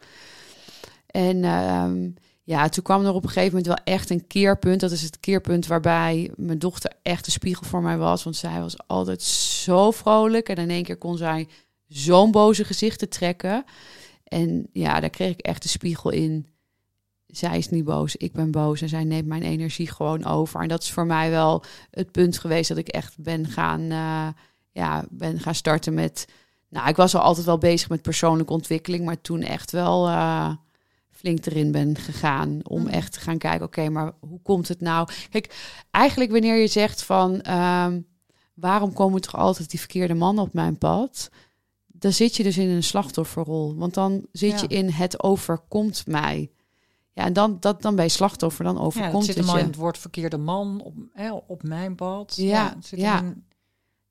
En 1.07 1.45
ehm, 1.45 2.11
ja, 2.43 2.69
toen 2.69 2.83
kwam 2.83 3.05
er 3.05 3.13
op 3.13 3.23
een 3.23 3.29
gegeven 3.29 3.57
moment 3.57 3.67
wel 3.67 3.95
echt 3.95 4.11
een 4.11 4.27
keerpunt. 4.27 4.81
Dat 4.81 4.91
is 4.91 5.03
het 5.03 5.21
keerpunt 5.21 5.67
waarbij 5.67 6.31
mijn 6.37 6.59
dochter 6.59 6.93
echt 7.03 7.27
een 7.27 7.33
spiegel 7.33 7.67
voor 7.67 7.83
mij 7.83 7.97
was. 7.97 8.23
Want 8.23 8.37
zij 8.37 8.61
was 8.61 8.87
altijd 8.87 9.23
zo 9.23 9.91
vrolijk. 9.91 10.49
En 10.49 10.57
in 10.57 10.71
één 10.71 10.85
keer 10.85 10.99
kon 10.99 11.17
zij 11.17 11.49
zo'n 11.89 12.31
boze 12.31 12.65
gezichten 12.65 13.09
trekken. 13.09 13.65
En 14.25 14.67
ja, 14.73 15.01
daar 15.01 15.11
kreeg 15.11 15.33
ik 15.33 15.41
echt 15.41 15.63
de 15.63 15.69
spiegel 15.69 16.11
in. 16.11 16.54
Zij 17.37 17.59
is 17.59 17.69
niet 17.71 17.85
boos, 17.85 18.17
ik 18.17 18.33
ben 18.33 18.51
boos. 18.51 18.81
En 18.81 18.89
zij 18.89 19.05
neemt 19.05 19.27
mijn 19.27 19.43
energie 19.43 19.89
gewoon 19.91 20.25
over. 20.25 20.61
En 20.61 20.69
dat 20.69 20.83
is 20.83 20.91
voor 20.93 21.07
mij 21.07 21.31
wel 21.31 21.63
het 21.91 22.13
punt 22.13 22.39
geweest 22.39 22.69
dat 22.69 22.79
ik 22.79 22.89
echt 22.89 23.15
ben 23.19 23.47
gaan, 23.49 23.81
eh, 23.91 24.29
ja, 24.73 25.05
ben 25.11 25.41
gaan 25.41 25.55
starten 25.55 25.95
met... 25.95 26.27
Nou, 26.69 26.89
ik 26.89 26.97
was 26.97 27.15
al 27.15 27.21
altijd 27.21 27.47
wel 27.47 27.59
bezig 27.59 27.89
met 27.89 28.03
persoonlijke 28.03 28.53
ontwikkeling. 28.53 29.05
Maar 29.05 29.21
toen 29.21 29.41
echt 29.43 29.71
wel... 29.71 30.07
eh, 30.09 30.51
flink 31.11 31.47
erin 31.47 31.73
ben 31.73 31.97
gegaan. 31.97 32.59
Om 32.63 32.81
Mm. 32.81 32.87
echt 32.87 33.13
te 33.13 33.21
gaan 33.21 33.39
kijken, 33.39 33.67
oké, 33.67 33.89
maar 33.89 34.13
hoe 34.21 34.41
komt 34.43 34.69
het 34.69 34.81
nou? 34.81 35.09
Kijk, 35.31 35.55
eigenlijk 35.91 36.31
wanneer 36.31 36.57
je 36.57 36.67
zegt 36.67 37.03
van... 37.03 37.41
ehm, 37.43 38.01
waarom 38.55 38.93
komen 38.93 39.21
toch 39.21 39.37
altijd 39.37 39.71
die 39.71 39.79
verkeerde 39.79 40.15
mannen 40.15 40.45
op 40.45 40.53
mijn 40.53 40.79
pad? 40.79 41.31
Dan 41.87 42.13
zit 42.13 42.37
je 42.37 42.43
dus 42.43 42.59
in 42.59 42.69
een 42.69 42.83
slachtofferrol. 42.83 43.75
Want 43.77 43.95
dan 43.95 44.27
zit 44.33 44.51
Ja. 44.51 44.67
je 44.69 44.75
in 44.77 44.89
het 44.91 45.23
overkomt 45.23 46.07
mij. 46.07 46.51
Ja, 47.15 47.25
en 47.25 47.33
dan, 47.33 47.57
dat, 47.61 47.83
dan 47.83 47.95
ben 47.97 48.05
je 48.05 48.11
slachtoffer, 48.11 48.65
dan 48.65 48.75
Ja, 48.75 48.81
overkomt 48.81 49.13
het 49.27 49.37
zit 49.37 49.47
het 49.47 49.57
in 49.59 49.67
het 49.67 49.77
woord 49.77 49.99
verkeerde 49.99 50.37
man 50.39 50.81
op, 50.85 50.95
hè, 51.13 51.33
op 51.33 51.63
mijn 51.63 51.95
pad. 51.95 52.33
Ja, 52.37 52.75
zit 52.81 53.01
ja. 53.01 53.19
in- 53.19 53.45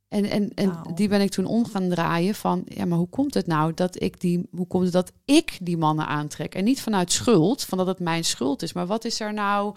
En, 0.08 0.26
en, 0.30 0.54
en 0.54 0.82
die 0.96 1.08
ben 1.08 1.22
ik 1.22 1.30
toen 1.32 1.46
om 1.46 1.66
gaan 1.66 1.90
draaien 1.90 2.36
van, 2.36 2.62
ja, 2.66 2.86
maar 2.86 2.98
hoe 2.98 3.10
komt 3.10 3.34
het 3.34 3.48
nou 3.48 3.74
dat 3.74 4.02
ik 4.02 4.20
die, 4.22 4.48
hoe 4.52 4.68
komt 4.68 4.84
het 4.84 4.94
dat 4.94 5.12
ik 5.26 5.58
die 5.62 5.78
mannen 5.78 6.08
aantrek? 6.08 6.56
En 6.56 6.64
niet 6.64 6.82
vanuit 6.82 7.12
schuld, 7.12 7.64
van 7.64 7.78
dat 7.78 7.88
het 7.88 8.00
mijn 8.00 8.24
schuld 8.26 8.62
is, 8.62 8.74
maar 8.74 8.86
wat 8.86 9.06
is 9.06 9.20
er 9.20 9.34
nou, 9.34 9.76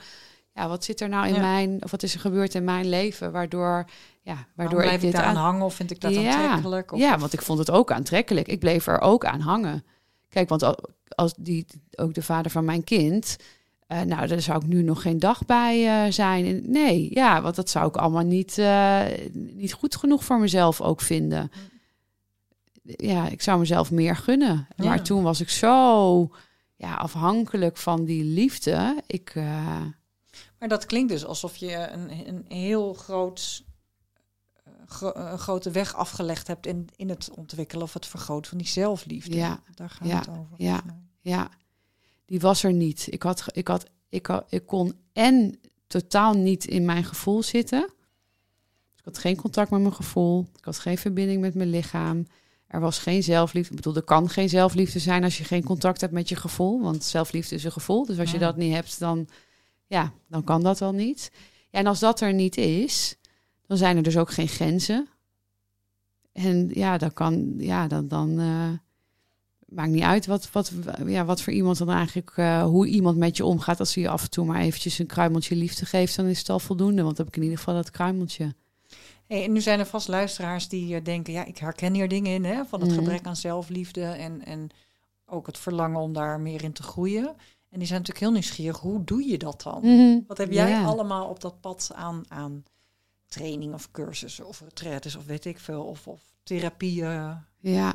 ja, 0.52 0.68
wat 0.68 0.84
zit 0.84 1.00
er 1.00 1.08
nou 1.08 1.26
in 1.28 1.34
Ja. 1.34 1.40
mijn, 1.40 1.84
of 1.84 1.90
wat 1.90 2.02
is 2.02 2.14
er 2.14 2.20
gebeurd 2.20 2.54
in 2.54 2.64
mijn 2.64 2.88
leven, 2.88 3.32
waardoor, 3.32 3.84
ja, 4.22 4.46
waardoor 4.54 4.82
ik 4.82 4.92
ik 4.92 5.00
dit 5.00 5.12
daaraan 5.12 5.36
aan, 5.36 5.42
hangen 5.42 5.62
of 5.64 5.74
vind 5.74 5.90
ik 5.90 6.00
dat 6.00 6.14
Ja, 6.14 6.32
aantrekkelijk? 6.34 6.92
Of, 6.92 6.98
ja, 6.98 7.18
want 7.18 7.32
ik 7.32 7.42
vond 7.42 7.58
het 7.58 7.70
ook 7.70 7.90
aantrekkelijk. 7.92 8.48
Ik 8.48 8.60
bleef 8.60 8.86
er 8.86 9.00
ook 9.00 9.24
aan 9.24 9.40
hangen. 9.40 9.84
Kijk, 10.28 10.48
want 10.48 10.62
al- 10.62 10.78
als 11.08 11.34
die, 11.38 11.66
ook 11.96 12.14
de 12.14 12.22
vader 12.22 12.50
van 12.50 12.64
mijn 12.64 12.84
kind, 12.84 13.36
eh, 13.86 14.00
nou, 14.00 14.26
daar 14.26 14.40
zou 14.40 14.58
ik 14.62 14.66
nu 14.66 14.82
nog 14.82 15.02
geen 15.02 15.18
dag 15.18 15.44
bij 15.44 16.04
eh, 16.06 16.12
zijn. 16.12 16.70
Nee, 16.70 17.08
ja, 17.14 17.42
want 17.42 17.54
dat 17.56 17.70
zou 17.70 17.88
ik 17.88 17.96
allemaal 17.96 18.24
niet, 18.24 18.58
eh, 18.58 19.04
niet 19.32 19.72
goed 19.72 19.96
genoeg 19.96 20.24
voor 20.24 20.38
mezelf 20.38 20.80
ook 20.80 21.00
vinden. 21.00 21.50
Ja, 22.82 23.28
ik 23.28 23.42
zou 23.42 23.58
mezelf 23.58 23.90
meer 23.90 24.16
gunnen. 24.16 24.66
Ja. 24.76 24.84
Maar 24.84 25.02
toen 25.02 25.22
was 25.22 25.40
ik 25.40 25.48
zo 25.48 26.30
ja, 26.76 26.94
afhankelijk 26.94 27.76
van 27.76 28.04
die 28.04 28.24
liefde. 28.24 29.02
Ik, 29.06 29.34
Maar 30.58 30.68
dat 30.68 30.86
klinkt 30.86 31.08
dus 31.12 31.24
alsof 31.24 31.56
je 31.56 31.88
een, 31.90 32.28
een 32.28 32.44
heel 32.48 32.94
groot, 32.94 33.64
gro- 34.86 35.12
een 35.14 35.38
grote 35.38 35.70
weg 35.70 35.94
afgelegd 35.94 36.46
hebt 36.46 36.66
in, 36.66 36.88
in 36.96 37.08
het 37.08 37.30
ontwikkelen 37.36 37.84
of 37.84 37.92
het 37.92 38.06
vergroten 38.06 38.48
van 38.50 38.58
die 38.58 38.66
zelfliefde. 38.66 39.36
Ja, 39.36 39.62
Daar 39.74 39.90
gaat 39.90 40.08
ja, 40.08 40.18
het 40.18 40.28
over. 40.28 40.54
ja. 40.56 40.82
Ja, 41.20 41.50
die 42.24 42.40
was 42.40 42.62
er 42.62 42.72
niet. 42.72 43.06
Ik, 43.10 43.22
had, 43.22 43.44
ik, 43.52 43.68
had, 43.68 43.86
ik, 44.08 44.26
had, 44.26 44.44
ik 44.48 44.66
kon 44.66 44.94
en 45.12 45.60
totaal 45.86 46.34
niet 46.34 46.64
in 46.64 46.84
mijn 46.84 47.04
gevoel 47.04 47.42
zitten. 47.42 47.84
Ik 48.96 49.04
had 49.04 49.18
geen 49.18 49.36
contact 49.36 49.70
met 49.70 49.80
mijn 49.80 49.94
gevoel. 49.94 50.46
Ik 50.56 50.64
had 50.64 50.78
geen 50.78 50.98
verbinding 50.98 51.40
met 51.40 51.54
mijn 51.54 51.70
lichaam. 51.70 52.26
Er 52.66 52.80
was 52.80 52.98
geen 52.98 53.22
zelfliefde. 53.22 53.70
Ik 53.70 53.76
bedoel, 53.76 53.96
er 53.96 54.02
kan 54.02 54.28
geen 54.28 54.48
zelfliefde 54.48 54.98
zijn 54.98 55.24
als 55.24 55.38
je 55.38 55.44
geen 55.44 55.64
contact 55.64 56.00
hebt 56.00 56.12
met 56.12 56.28
je 56.28 56.36
gevoel. 56.36 56.82
Want 56.82 57.04
zelfliefde 57.04 57.54
is 57.54 57.64
een 57.64 57.72
gevoel. 57.72 58.06
Dus 58.06 58.18
als 58.18 58.30
je 58.30 58.38
dat 58.38 58.56
niet 58.56 58.74
hebt, 58.74 58.98
dan, 58.98 59.28
ja, 59.86 60.12
dan 60.28 60.44
kan 60.44 60.62
dat 60.62 60.78
wel 60.78 60.92
niet. 60.92 61.30
Ja, 61.70 61.78
en 61.78 61.86
als 61.86 61.98
dat 61.98 62.20
er 62.20 62.32
niet 62.34 62.56
is, 62.56 63.16
dan 63.66 63.76
zijn 63.76 63.96
er 63.96 64.02
dus 64.02 64.16
ook 64.16 64.30
geen 64.30 64.48
grenzen. 64.48 65.08
En 66.32 66.70
ja, 66.72 66.98
dan 66.98 67.12
kan, 67.12 67.54
ja, 67.58 67.86
dan, 67.88 68.08
dan 68.08 68.38
eh, 68.40 68.70
maakt 69.66 69.90
niet 69.90 70.02
uit 70.02 70.26
wat, 70.26 70.50
wat, 70.52 70.72
ja, 71.06 71.24
wat 71.24 71.42
voor 71.42 71.52
iemand 71.52 71.78
dan 71.78 71.90
eigenlijk, 71.90 72.32
eh, 72.36 72.62
hoe 72.62 72.86
iemand 72.86 73.16
met 73.16 73.36
je 73.36 73.44
omgaat. 73.44 73.80
Als 73.80 73.94
hij 73.94 74.02
je 74.02 74.08
af 74.08 74.22
en 74.22 74.30
toe 74.30 74.44
maar 74.44 74.60
eventjes 74.60 74.98
een 74.98 75.06
kruimeltje 75.06 75.56
liefde 75.56 75.86
geeft, 75.86 76.16
dan 76.16 76.26
is 76.26 76.38
het 76.38 76.48
al 76.50 76.58
voldoende. 76.58 77.02
Want 77.02 77.16
dan 77.16 77.24
heb 77.26 77.34
ik 77.34 77.40
in 77.40 77.42
ieder 77.48 77.58
geval 77.58 77.74
dat 77.74 77.90
kruimeltje. 77.90 78.54
Hey, 79.26 79.44
en 79.44 79.52
nu 79.52 79.60
zijn 79.60 79.78
er 79.78 79.86
vast 79.86 80.08
luisteraars 80.08 80.68
die 80.68 80.94
eh, 80.96 81.04
denken, 81.04 81.32
ja, 81.32 81.44
ik 81.44 81.58
herken 81.58 81.94
hier 81.94 82.08
dingen 82.08 82.32
in, 82.32 82.44
hè, 82.44 82.64
van 82.64 82.80
het 82.80 82.88
Mhm. 82.90 82.98
gebrek 82.98 83.26
aan 83.26 83.36
zelfliefde 83.36 84.02
en, 84.02 84.44
en 84.44 84.68
ook 85.26 85.46
het 85.46 85.58
verlangen 85.58 86.00
om 86.00 86.12
daar 86.12 86.40
meer 86.40 86.64
in 86.64 86.72
te 86.72 86.82
groeien. 86.82 87.26
En 87.70 87.78
die 87.78 87.86
zijn 87.86 88.00
natuurlijk 88.00 88.18
heel 88.26 88.32
nieuwsgierig, 88.32 88.78
hoe 88.78 89.04
doe 89.04 89.26
je 89.28 89.38
dat 89.38 89.62
dan? 89.62 90.24
Wat 90.26 90.38
heb 90.38 90.52
jij 90.52 90.68
Ja. 90.70 90.84
allemaal 90.84 91.28
op 91.28 91.40
dat 91.40 91.60
pad 91.60 91.90
aan, 91.94 92.22
aan 92.28 92.64
training 93.28 93.74
of 93.74 93.90
cursussen 93.90 94.46
of 94.46 94.60
retraites 94.60 95.16
of 95.16 95.26
weet 95.26 95.44
ik 95.44 95.58
veel, 95.58 95.82
of, 95.82 96.06
of 96.06 96.20
therapieën? 96.42 97.36
Ja. 97.60 97.94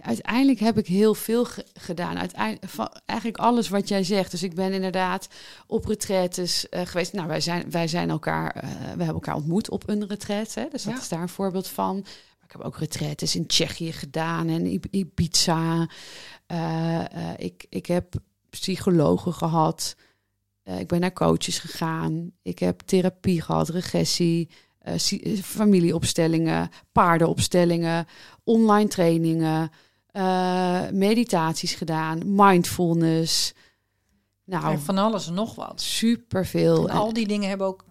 Uiteindelijk 0.00 0.58
heb 0.58 0.78
ik 0.78 0.86
heel 0.86 1.14
veel 1.14 1.44
ge- 1.44 1.66
gedaan. 1.74 2.18
Uiteindelijk, 2.18 2.72
van, 2.72 2.88
eigenlijk 3.06 3.38
alles 3.38 3.68
wat 3.68 3.88
jij 3.88 4.04
zegt. 4.04 4.30
Dus 4.30 4.42
ik 4.42 4.54
ben 4.54 4.72
inderdaad 4.72 5.28
op 5.66 5.84
retraites 5.84 6.68
eh, 6.68 6.86
geweest. 6.86 7.12
Nou, 7.12 7.28
wij 7.28 7.40
zijn, 7.40 7.70
wij 7.70 7.88
zijn 7.88 8.10
elkaar, 8.10 8.50
eh, 8.56 8.70
we 8.70 8.76
hebben 8.86 9.06
elkaar 9.06 9.34
ontmoet 9.34 9.70
op 9.70 9.88
een 9.88 10.06
retraite. 10.06 10.60
Hè? 10.60 10.68
Dus 10.70 10.82
dat 10.82 10.92
Ja. 10.94 11.00
is 11.00 11.08
daar 11.08 11.22
een 11.22 11.28
voorbeeld 11.28 11.68
van. 11.68 11.94
Maar 12.00 12.44
ik 12.46 12.52
heb 12.52 12.60
ook 12.60 12.78
retraites 12.78 13.36
in 13.36 13.46
Tsjechië 13.46 13.92
gedaan 13.92 14.48
en 14.48 14.80
Ibiza. 14.90 15.88
Eh, 16.46 17.04
ik, 17.36 17.66
ik 17.68 17.86
heb 17.86 18.14
psychologen 18.50 19.32
gehad. 19.34 19.96
Eh, 20.64 20.80
ik 20.80 20.88
ben 20.88 21.00
naar 21.00 21.12
coaches 21.12 21.58
gegaan. 21.58 22.32
Ik 22.42 22.58
heb 22.58 22.80
therapie 22.80 23.40
gehad, 23.40 23.68
regressie, 23.68 24.50
eh, 24.78 24.94
eh, 24.94 25.42
familieopstellingen, 25.42 26.70
paardenopstellingen, 26.92 28.06
online 28.44 28.88
trainingen, 28.88 29.70
meditaties 30.92 31.74
gedaan, 31.74 32.22
mindfulness. 32.24 33.54
Nou, 34.44 34.72
En 34.72 34.80
van 34.80 34.98
alles 34.98 35.26
en 35.26 35.34
nog 35.34 35.54
wat. 35.54 35.80
superveel. 35.80 36.88
En 36.88 36.96
al 36.96 37.12
die 37.12 37.26
dingen 37.26 37.48
hebben 37.48 37.66
ook 37.66 37.84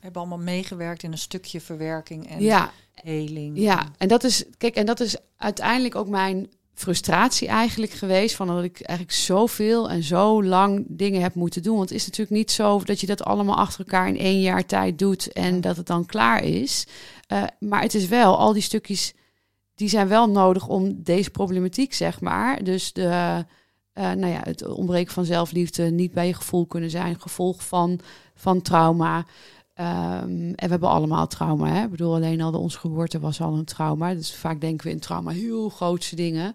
hebben 0.00 0.20
allemaal 0.20 0.38
meegewerkt 0.38 1.02
in 1.02 1.12
een 1.12 1.18
stukje 1.18 1.60
verwerking 1.60 2.28
en 2.28 2.40
ja, 2.40 2.72
heling. 2.94 3.58
Ja, 3.58 3.88
en 3.98 4.08
dat 4.08 4.24
is, 4.24 4.44
kijk, 4.56 4.74
en 4.74 4.86
dat 4.86 5.00
is 5.00 5.16
uiteindelijk 5.36 5.94
ook 5.94 6.08
mijn 6.08 6.48
frustratie 6.74 7.48
eigenlijk 7.48 7.92
geweest. 7.92 8.34
Van 8.34 8.46
dat 8.46 8.64
ik 8.64 8.80
eigenlijk 8.80 9.18
zoveel 9.18 9.90
en 9.90 10.02
zo 10.02 10.44
lang 10.44 10.84
dingen 10.88 11.22
heb 11.22 11.34
moeten 11.34 11.62
doen. 11.62 11.76
Want 11.76 11.88
het 11.88 11.98
is 11.98 12.06
natuurlijk 12.06 12.36
niet 12.36 12.50
zo 12.50 12.80
dat 12.84 13.00
je 13.00 13.06
dat 13.06 13.24
allemaal 13.24 13.56
achter 13.56 13.78
elkaar 13.78 14.08
in 14.08 14.18
één 14.18 14.40
jaar 14.40 14.66
tijd 14.66 14.98
doet 14.98 15.32
en 15.32 15.60
dat 15.60 15.76
het 15.76 15.86
dan 15.86 16.06
klaar 16.06 16.42
is. 16.42 16.86
Eh, 17.26 17.42
maar 17.58 17.82
het 17.82 17.94
is 17.94 18.08
wel, 18.08 18.38
al 18.38 18.52
die 18.52 18.62
stukjes, 18.62 19.12
die 19.74 19.88
zijn 19.88 20.08
wel 20.08 20.28
nodig 20.28 20.68
om 20.68 21.02
deze 21.02 21.30
problematiek, 21.30 21.94
zeg 21.94 22.20
maar. 22.20 22.64
Dus 22.64 22.92
de, 22.92 23.44
eh, 23.92 24.12
nou 24.12 24.26
ja, 24.26 24.40
het 24.42 24.66
ontbreken 24.66 25.12
van 25.12 25.24
zelfliefde, 25.24 25.90
niet 25.90 26.12
bij 26.12 26.26
je 26.26 26.34
gevoel 26.34 26.66
kunnen 26.66 26.90
zijn, 26.90 27.20
gevolg 27.20 27.66
van, 27.66 28.00
van 28.34 28.62
trauma. 28.62 29.26
Ehm, 29.74 30.28
en 30.30 30.54
we 30.54 30.66
hebben 30.66 30.88
allemaal 30.88 31.26
trauma. 31.26 31.68
Hè? 31.68 31.84
Ik 31.84 31.90
bedoel, 31.90 32.14
alleen 32.14 32.40
al 32.40 32.50
de 32.50 32.58
onze 32.58 32.78
geboorte 32.78 33.20
was 33.20 33.40
al 33.40 33.54
een 33.54 33.64
trauma. 33.64 34.14
Dus 34.14 34.34
vaak 34.34 34.60
denken 34.60 34.86
we 34.86 34.92
in 34.92 35.00
trauma 35.00 35.30
heel 35.30 35.68
grootse 35.68 36.16
dingen. 36.16 36.54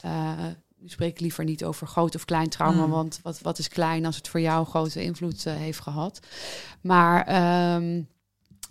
Eh, 0.00 0.46
nu 0.78 0.88
spreek 0.88 1.10
ik 1.10 1.20
liever 1.20 1.44
niet 1.44 1.64
over 1.64 1.86
groot 1.86 2.14
of 2.14 2.24
klein 2.24 2.48
trauma. 2.48 2.84
Mm. 2.84 2.90
Want 2.90 3.20
wat, 3.22 3.40
wat 3.40 3.58
is 3.58 3.68
klein 3.68 4.06
als 4.06 4.16
het 4.16 4.28
voor 4.28 4.40
jou 4.40 4.66
grote 4.66 5.02
invloed 5.02 5.46
eh, 5.46 5.54
heeft 5.54 5.80
gehad. 5.80 6.20
Maar 6.80 7.26
ehm, 7.26 8.02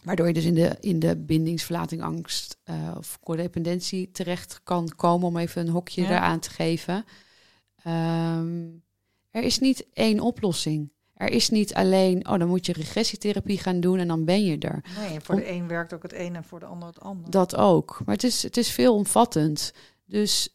waardoor 0.04 0.28
je 0.28 0.34
dus 0.34 0.46
in 0.46 0.54
de, 0.54 0.78
in 0.80 1.00
de 1.00 1.18
bindingsverlating, 1.18 2.02
angst 2.02 2.58
eh, 2.64 2.76
of 2.98 3.20
codependentie 3.24 4.12
terecht 4.12 4.60
kan 4.64 4.92
komen. 4.96 5.28
Om 5.28 5.38
even 5.38 5.62
een 5.62 5.74
hokje 5.74 6.02
Ja. 6.02 6.10
eraan 6.10 6.40
te 6.40 6.50
geven. 6.50 7.06
Ehm, 7.84 8.66
er 9.32 9.44
is 9.44 9.60
niet 9.60 9.86
één 9.94 10.20
oplossing. 10.20 10.92
Er 11.18 11.30
is 11.30 11.50
niet 11.50 11.74
alleen, 11.74 12.28
oh, 12.30 12.40
dan 12.40 12.48
moet 12.48 12.66
je 12.66 12.74
regressietherapie 12.74 13.58
gaan 13.58 13.80
doen 13.80 14.00
en 14.00 14.08
dan 14.08 14.26
ben 14.26 14.44
je 14.46 14.58
er. 14.58 14.84
Nee, 15.10 15.20
voor 15.20 15.36
de 15.36 15.50
een 15.52 15.68
werkt 15.68 15.94
ook 15.94 16.04
het 16.04 16.14
een 16.14 16.36
en 16.36 16.44
voor 16.44 16.60
de 16.60 16.66
ander 16.66 16.88
het 16.88 17.00
ander. 17.02 17.32
Dat 17.32 17.56
ook. 17.56 18.00
Maar 18.06 18.16
het 18.16 18.24
is, 18.24 18.44
het 18.44 18.58
is 18.58 18.70
veelomvattend. 18.72 19.74
Dus 20.06 20.50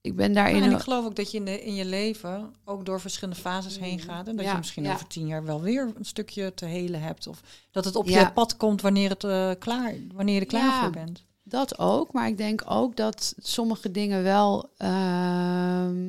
ik 0.00 0.16
ben 0.16 0.32
daarin. 0.32 0.62
en 0.62 0.70
ik 0.70 0.78
geloof 0.78 1.04
ook 1.04 1.16
dat 1.16 1.30
je 1.30 1.38
in, 1.38 1.44
de, 1.44 1.62
in 1.64 1.74
je 1.74 1.84
leven 1.84 2.54
ook 2.64 2.84
door 2.86 3.00
verschillende 3.00 3.40
fases 3.40 3.78
heen 3.78 4.00
gaat. 4.00 4.28
En 4.28 4.36
dat 4.36 4.44
Ja, 4.44 4.50
je 4.50 4.56
misschien 4.56 4.84
ja. 4.84 4.92
over 4.94 5.06
tien 5.06 5.26
jaar 5.26 5.44
wel 5.44 5.60
weer 5.60 5.92
een 5.98 6.04
stukje 6.04 6.54
te 6.54 6.64
helen 6.64 7.00
hebt. 7.00 7.26
Of 7.26 7.40
dat 7.70 7.84
het 7.84 7.96
op 7.96 8.08
Ja. 8.08 8.20
je 8.20 8.32
pad 8.32 8.56
komt 8.56 8.80
wanneer, 8.80 9.08
het, 9.10 9.24
eh, 9.24 9.50
klaar, 9.58 9.94
wanneer 10.14 10.34
je 10.34 10.40
er 10.40 10.46
klaar 10.46 10.62
Ja. 10.64 10.80
voor 10.82 10.90
bent. 10.90 11.24
Dat 11.42 11.78
ook, 11.78 12.12
maar 12.12 12.28
ik 12.28 12.36
denk 12.36 12.62
ook 12.66 12.96
dat 12.96 13.34
sommige 13.38 13.90
dingen 13.90 14.22
wel. 14.22 14.70
ehm, 14.76 16.04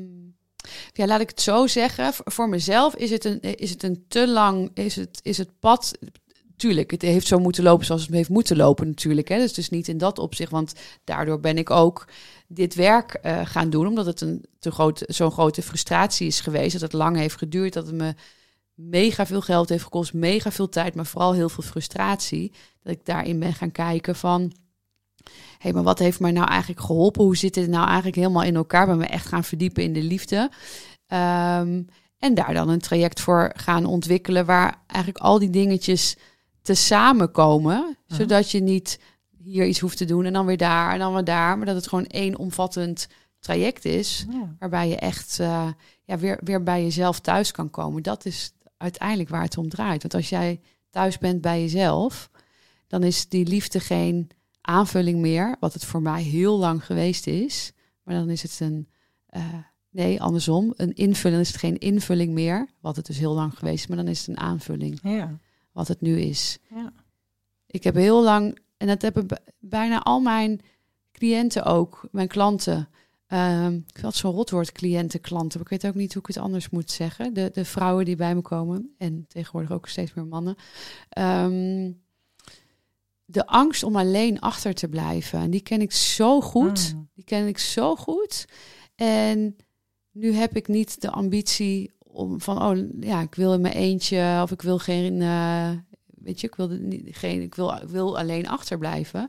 ja, 0.94 1.06
laat 1.08 1.22
ik 1.22 1.30
het 1.30 1.42
zo 1.42 1.68
zeggen. 1.68 2.14
Voor- 2.14 2.50
mezelf 2.50 2.96
is 2.96 3.10
het 3.10 3.26
een, 3.26 3.42
is 3.42 3.70
het 3.70 3.84
een 3.84 4.06
te 4.08 4.28
lang. 4.28 4.72
Is 4.74 4.96
het, 4.96 5.20
is 5.24 5.38
het 5.38 5.60
pad. 5.60 5.98
Tuurlijk, 6.58 6.92
het 6.92 7.02
heeft 7.02 7.28
zo 7.28 7.40
moeten 7.40 7.64
lopen 7.64 7.86
zoals 7.86 8.02
het 8.02 8.12
heeft 8.12 8.30
moeten 8.30 8.58
lopen, 8.58 8.88
natuurlijk. 8.88 9.28
Hè. 9.28 9.38
Dus, 9.38 9.54
dus 9.54 9.70
niet 9.70 9.88
in 9.88 9.98
dat 9.98 10.20
opzicht, 10.20 10.52
want 10.52 10.74
daardoor 11.04 11.40
ben 11.40 11.58
ik 11.58 11.70
ook 11.70 12.08
dit 12.48 12.76
werk 12.76 13.14
eh, 13.14 13.46
gaan 13.46 13.70
doen, 13.70 13.88
omdat 13.88 14.06
het 14.06 14.22
een 14.22 14.46
te 14.60 14.72
groot, 14.72 15.04
zo'n 15.08 15.32
grote 15.32 15.62
frustratie 15.62 16.28
is 16.28 16.40
geweest. 16.40 16.72
Dat 16.72 16.82
het 16.82 16.94
lang 16.94 17.18
heeft 17.18 17.38
geduurd, 17.38 17.74
dat 17.74 17.86
het 17.86 17.96
me 17.96 18.14
mega 18.74 19.26
veel 19.26 19.42
geld 19.42 19.70
heeft 19.70 19.84
gekost, 19.84 20.14
mega 20.14 20.52
veel 20.52 20.70
tijd, 20.70 20.96
maar 20.96 21.06
vooral 21.06 21.34
heel 21.34 21.50
veel 21.50 21.64
frustratie. 21.64 22.52
Dat 22.84 22.94
ik 22.94 23.06
daarin 23.06 23.40
ben 23.40 23.54
gaan 23.54 23.72
kijken 23.72 24.16
van 24.16 24.54
hé, 25.58 25.72
maar 25.72 25.84
wat 25.84 26.00
heeft 26.00 26.20
mij 26.20 26.32
nou 26.32 26.48
eigenlijk 26.48 26.82
geholpen? 26.82 27.24
Hoe 27.24 27.38
zit 27.38 27.54
dit 27.54 27.68
nou 27.68 27.86
eigenlijk 27.86 28.16
helemaal 28.16 28.44
in 28.44 28.56
elkaar? 28.56 28.86
Ben 28.86 28.98
me 28.98 29.06
echt 29.06 29.26
gaan 29.26 29.44
verdiepen 29.44 29.84
in 29.84 29.94
de 29.94 30.04
liefde. 30.04 30.52
Ehm, 31.08 31.82
en 32.18 32.34
daar 32.34 32.54
dan 32.54 32.70
een 32.70 32.80
traject 32.80 33.20
voor 33.20 33.52
gaan 33.56 33.86
ontwikkelen 33.86 34.46
waar 34.46 34.84
eigenlijk 34.88 35.24
al 35.24 35.40
die 35.40 35.50
dingetjes 35.50 36.18
te 36.62 36.74
samenkomen. 36.74 37.98
Zodat 38.06 38.52
je 38.52 38.60
niet 38.60 39.00
hier 39.44 39.66
iets 39.66 39.80
hoeft 39.80 39.98
te 39.98 40.06
doen 40.06 40.26
en 40.26 40.34
dan 40.34 40.46
weer 40.46 40.58
daar 40.58 40.94
en 40.94 41.00
dan 41.00 41.14
weer 41.14 41.24
daar. 41.24 41.58
Maar 41.58 41.66
dat 41.66 41.76
het 41.76 41.88
gewoon 41.88 42.06
één 42.06 42.38
omvattend 42.38 43.08
traject 43.40 43.86
is. 43.86 44.26
Ja. 44.30 44.56
Waarbij 44.60 44.90
je 44.90 44.96
echt 44.96 45.40
eh, 45.40 45.68
ja, 46.04 46.18
weer, 46.18 46.40
weer 46.44 46.64
bij 46.64 46.84
jezelf 46.84 47.20
thuis 47.20 47.52
kan 47.52 47.70
komen. 47.70 48.04
Dat 48.04 48.26
is 48.26 48.54
uiteindelijk 48.78 49.30
waar 49.30 49.44
het 49.44 49.58
om 49.58 49.70
draait. 49.70 50.02
Want 50.02 50.14
als 50.14 50.30
jij 50.30 50.60
thuis 50.90 51.18
bent 51.18 51.42
bij 51.42 51.62
jezelf, 51.62 52.30
dan 52.88 53.04
is 53.04 53.28
die 53.28 53.46
liefde 53.46 53.80
geen 53.80 54.30
aanvulling 54.62 55.20
meer. 55.20 55.56
Wat 55.60 55.74
het 55.74 55.86
voor 55.86 56.02
mij 56.02 56.22
heel 56.24 56.58
lang 56.58 56.86
geweest 56.86 57.28
is. 57.28 57.72
Maar 58.04 58.16
dan 58.16 58.30
is 58.30 58.42
het 58.42 58.60
een. 58.60 58.88
eh, 59.28 59.54
nee, 59.90 60.22
andersom. 60.22 60.74
Een 60.76 60.94
invulling 60.94 61.42
is 61.42 61.48
het 61.48 61.58
geen 61.58 61.78
invulling 61.78 62.34
meer. 62.34 62.68
Wat 62.80 62.96
het 62.96 63.06
dus 63.06 63.18
heel 63.18 63.34
lang 63.34 63.58
geweest 63.58 63.80
is. 63.80 63.88
Maar 63.88 63.98
dan 63.98 64.08
is 64.08 64.20
het 64.20 64.28
een 64.28 64.38
aanvulling. 64.44 65.00
Ja. 65.04 65.38
Wat 65.72 65.88
het 65.88 66.02
nu 66.02 66.20
is. 66.20 66.60
Ja. 66.70 66.94
Ik 67.68 67.84
heb 67.84 67.96
heel 67.96 68.24
lang, 68.24 68.60
en 68.78 68.88
dat 68.88 69.02
hebben 69.02 69.26
bijna 69.60 70.02
al 70.02 70.20
mijn 70.20 70.62
cliënten 71.12 71.64
ook, 71.66 72.08
mijn 72.12 72.28
klanten. 72.28 72.90
ehm 73.28 73.74
ik 73.74 73.98
het 74.02 74.16
zo'n 74.16 74.32
rotwoord, 74.34 74.72
cliënten, 74.72 75.22
klanten. 75.22 75.60
Maar 75.60 75.72
ik 75.72 75.82
weet 75.82 75.92
ook 75.92 75.98
niet 75.98 76.14
hoe 76.14 76.22
ik 76.22 76.28
het 76.28 76.38
anders 76.38 76.70
moet 76.70 76.92
zeggen. 76.92 77.34
De, 77.34 77.50
de 77.54 77.66
vrouwen 77.66 78.06
die 78.06 78.16
bij 78.16 78.36
me 78.36 78.42
komen, 78.42 78.94
en 78.98 79.26
tegenwoordig 79.28 79.72
ook 79.72 79.88
steeds 79.88 80.14
meer 80.14 80.26
mannen. 80.26 80.56
Ehm, 81.10 81.92
de 83.32 83.46
angst 83.46 83.84
om 83.84 83.96
alleen 83.96 84.40
achter 84.40 84.74
te 84.74 84.88
blijven. 84.88 85.40
En 85.40 85.50
die 85.50 85.62
ken 85.62 85.82
ik 85.82 85.92
zo 85.92 86.42
goed. 86.42 86.94
Mm. 86.94 87.10
Die 87.14 87.24
ken 87.24 87.48
ik 87.48 87.58
zo 87.58 87.96
goed. 87.96 88.46
En 88.96 89.56
nu 90.12 90.34
heb 90.34 90.56
ik 90.56 90.68
niet 90.68 91.02
de 91.02 91.10
ambitie 91.10 91.92
om 91.98 92.42
van, 92.42 92.62
oh 92.64 92.78
ja, 93.00 93.22
ik 93.22 93.36
wil 93.36 93.54
in 93.54 93.62
mijn 93.62 93.74
eentje 93.74 94.40
of 94.42 94.52
ik 94.52 94.62
wil 94.62 94.80
geen, 94.80 95.22
eh, 95.22 95.72
weet 96.06 96.42
je, 96.42 96.48
ik 96.48 96.56
wil, 96.56 96.68
niet, 96.68 97.18
geen, 97.18 97.42
ik 97.42 97.56
wil, 97.56 97.74
ik 97.74 97.90
wil 97.90 98.18
alleen 98.18 98.48
achterblijven. 98.48 99.28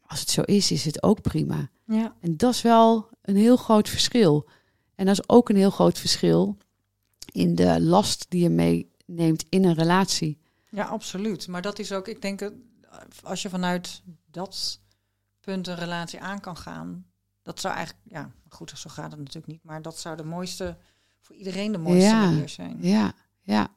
Maar 0.00 0.08
als 0.08 0.20
het 0.20 0.30
zo 0.30 0.42
is, 0.42 0.70
is 0.70 0.84
het 0.84 1.02
ook 1.02 1.22
prima. 1.22 1.70
Ja. 1.86 2.16
En 2.20 2.36
dat 2.36 2.54
is 2.54 2.62
wel 2.62 3.08
een 3.22 3.36
heel 3.36 3.56
groot 3.56 3.88
verschil. 3.88 4.48
En 4.94 5.06
dat 5.06 5.18
is 5.18 5.28
ook 5.28 5.48
een 5.48 5.56
heel 5.56 5.70
groot 5.70 5.98
verschil 5.98 6.56
in 7.32 7.54
de 7.54 7.80
last 7.80 8.26
die 8.28 8.42
je 8.42 8.50
meeneemt 8.50 9.44
in 9.48 9.64
een 9.64 9.74
relatie. 9.74 10.38
ja, 10.70 10.84
absoluut. 10.84 11.48
Maar 11.48 11.62
dat 11.62 11.78
is 11.78 11.92
ook, 11.92 12.08
ik 12.08 12.22
denk, 12.22 12.50
als 13.22 13.42
je 13.42 13.48
vanuit 13.48 14.02
dat 14.30 14.80
punt 15.40 15.66
een 15.66 15.74
relatie 15.74 16.20
aan 16.20 16.40
kan 16.40 16.56
gaan, 16.56 17.06
dat 17.42 17.60
zou 17.60 17.74
eigenlijk, 17.74 18.06
ja, 18.10 18.30
goed, 18.48 18.72
zo 18.78 18.90
gaat 18.90 19.10
het 19.10 19.20
natuurlijk 19.20 19.46
niet, 19.46 19.62
maar 19.64 19.82
dat 19.82 19.98
zou 19.98 20.16
de 20.16 20.24
mooiste, 20.24 20.76
voor 21.20 21.36
iedereen 21.36 21.72
de 21.72 21.78
mooiste 21.78 22.08
Ja. 22.08 22.24
manier 22.30 22.48
zijn. 22.48 22.78
Ja, 22.82 23.12
ja, 23.40 23.68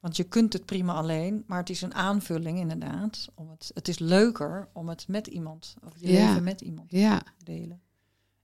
Want 0.00 0.16
je 0.16 0.24
kunt 0.24 0.52
het 0.52 0.64
prima 0.66 0.92
alleen, 0.94 1.44
maar 1.46 1.58
het 1.58 1.70
is 1.70 1.82
een 1.82 1.94
aanvulling 1.94 2.58
inderdaad. 2.58 3.28
Om 3.34 3.50
het, 3.50 3.70
het 3.74 3.88
is 3.88 3.98
leuker 3.98 4.68
om 4.72 4.88
het 4.88 5.08
met 5.08 5.26
iemand, 5.26 5.74
of 5.84 5.92
je 5.96 6.12
Ja. 6.12 6.26
leven 6.26 6.42
met 6.44 6.60
iemand 6.60 6.90
ja, 6.90 7.18
te 7.18 7.44
delen. 7.44 7.82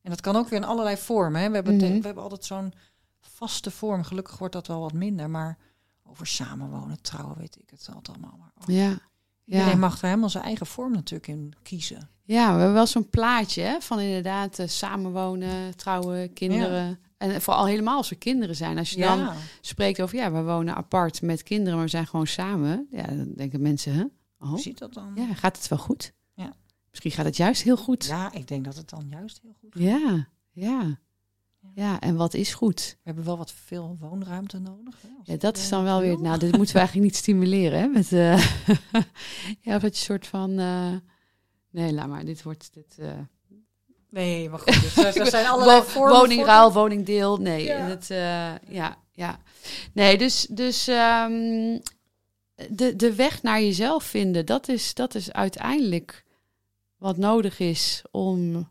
En 0.02 0.10
dat 0.10 0.20
kan 0.20 0.36
ook 0.36 0.48
weer 0.48 0.58
in 0.58 0.64
allerlei 0.64 0.96
vormen. 0.96 1.40
Hè. 1.40 1.48
We, 1.48 1.54
hebben 1.54 1.76
Mhm. 1.76 1.86
we 1.98 2.04
hebben 2.06 2.22
altijd 2.22 2.44
zo'n 2.44 2.72
vaste 3.20 3.70
vorm. 3.70 4.02
Gelukkig 4.02 4.38
wordt 4.38 4.54
dat 4.54 4.66
wel 4.66 4.80
wat 4.80 4.92
minder, 4.92 5.30
maar 5.30 5.58
over 6.02 6.26
samenwonen, 6.26 7.00
trouwen, 7.02 7.36
weet 7.38 7.58
ik 7.60 7.70
het 7.70 7.88
altijd 7.94 8.16
allemaal. 8.16 8.36
Maar 8.38 8.52
oh, 8.56 8.74
ja. 8.74 8.98
Iedereen 9.46 9.70
Ja. 9.70 9.76
mag 9.76 10.00
er 10.02 10.08
helemaal 10.08 10.30
zijn 10.30 10.44
eigen 10.44 10.66
vorm 10.66 10.92
natuurlijk 10.92 11.28
in 11.28 11.52
kiezen. 11.62 12.08
ja, 12.24 12.46
we 12.52 12.56
hebben 12.56 12.72
wel 12.72 12.86
zo'n 12.86 13.10
plaatje 13.10 13.62
hè, 13.62 13.80
van 13.80 14.00
inderdaad 14.00 14.58
eh, 14.58 14.68
samenwonen, 14.68 15.76
trouwen, 15.76 16.32
kinderen. 16.32 16.98
En 17.18 17.42
vooral 17.42 17.66
helemaal 17.66 17.96
als 17.96 18.08
we 18.08 18.16
kinderen 18.16 18.56
zijn. 18.56 18.78
Als 18.78 18.90
je 18.90 19.00
dan 19.00 19.30
spreekt 19.60 20.00
over, 20.00 20.16
ja, 20.16 20.32
we 20.32 20.42
wonen 20.42 20.74
apart 20.74 21.22
met 21.22 21.42
kinderen, 21.42 21.74
maar 21.74 21.84
we 21.84 21.90
zijn 21.90 22.06
gewoon 22.06 22.26
samen. 22.26 22.86
Ja, 22.90 23.06
dan 23.06 23.32
denken 23.36 23.60
mensen, 23.62 23.92
hè? 23.94 24.04
hoe 24.36 24.52
Oh, 24.52 24.58
ziet 24.58 24.78
dat 24.78 24.94
dan? 24.94 25.12
ja, 25.14 25.34
gaat 25.34 25.56
het 25.56 25.68
wel 25.68 25.78
goed? 25.78 26.12
Ja. 26.34 26.52
Misschien 26.90 27.10
gaat 27.10 27.24
het 27.24 27.36
juist 27.36 27.62
heel 27.62 27.76
goed. 27.76 28.04
Ja, 28.04 28.32
ik 28.32 28.48
denk 28.48 28.64
dat 28.64 28.76
het 28.76 28.90
dan 28.90 29.06
juist 29.10 29.40
heel 29.42 29.54
goed 29.60 29.74
is. 29.76 29.82
Ja, 29.82 30.28
ja. 30.52 30.98
Ja, 31.74 32.00
en 32.00 32.16
wat 32.16 32.34
is 32.34 32.54
goed? 32.54 32.90
We 32.96 33.00
hebben 33.02 33.24
wel 33.24 33.36
wat 33.38 33.52
veel 33.52 33.96
woonruimte 34.00 34.58
nodig. 34.58 34.94
Hè, 35.02 35.08
Ja, 35.32 35.36
dat 35.38 35.56
is 35.56 35.64
eh, 35.64 35.70
dan 35.70 35.84
wel 35.84 36.00
weer. 36.00 36.20
Nou, 36.20 36.38
dit 36.38 36.56
moeten 36.56 36.72
we 36.74 36.78
eigenlijk 36.80 37.08
niet 37.10 37.16
stimuleren, 37.20 37.80
hè? 37.80 37.86
Met, 37.86 38.12
eh, 38.12 38.46
ja, 39.66 39.78
dat 39.78 39.98
je 39.98 40.04
soort 40.04 40.26
van. 40.26 40.58
eh, 40.58 40.92
nee, 41.70 41.92
laat 41.92 42.08
maar. 42.08 42.24
Dit 42.24 42.42
wordt. 42.42 42.70
Dit, 42.74 42.96
eh, 42.98 43.08
Nee, 44.10 44.48
maar 44.50 44.58
goed. 44.58 44.80
Dus 44.96 44.96
er, 45.16 45.26
zijn 45.26 45.46
allerlei 45.52 45.82
vormen. 45.82 46.18
woningruil, 46.18 46.72
woningdeel. 46.72 47.36
Nee, 47.36 47.64
Ja. 47.64 47.76
het, 47.78 48.10
eh, 48.10 48.74
ja, 48.74 48.96
ja. 49.12 49.38
Nee, 49.92 50.18
dus, 50.18 50.46
dus 50.50 50.88
ehm, 50.88 51.78
de, 52.70 52.96
de 52.96 53.14
weg 53.14 53.42
naar 53.42 53.60
jezelf 53.60 54.04
vinden, 54.04 54.46
dat 54.46 54.68
is, 54.68 54.94
dat 54.94 55.14
is 55.14 55.32
uiteindelijk 55.32 56.24
wat 56.96 57.16
nodig 57.16 57.58
is 57.58 58.02
om 58.10 58.68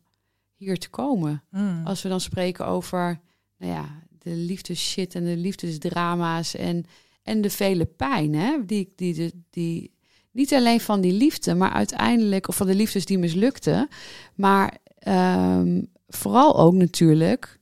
hier 0.65 0.79
te 0.79 0.89
komen. 0.89 1.43
Hmm. 1.49 1.85
Als 1.85 2.01
we 2.01 2.09
dan 2.09 2.21
spreken 2.21 2.67
over 2.67 3.19
nou 3.57 3.71
ja, 3.71 4.03
de 4.19 4.35
liefdesshit 4.35 5.15
en 5.15 5.23
de 5.23 5.37
liefdesdrama's 5.37 6.55
en, 6.55 6.85
en 7.23 7.41
de 7.41 7.49
vele 7.49 7.85
pijn, 7.85 8.33
hè? 8.33 8.65
Die, 8.65 8.93
die, 8.95 9.13
die, 9.13 9.45
die, 9.49 9.93
niet 10.31 10.53
alleen 10.53 10.79
van 10.79 11.01
die 11.01 11.13
liefde, 11.13 11.55
maar 11.55 11.71
uiteindelijk, 11.71 12.47
of 12.47 12.55
van 12.55 12.67
de 12.67 12.75
liefdes 12.75 13.05
die 13.05 13.17
mislukten, 13.17 13.87
maar 14.35 14.77
ehm, 14.97 15.83
vooral 16.07 16.59
ook 16.59 16.73
natuurlijk, 16.73 17.59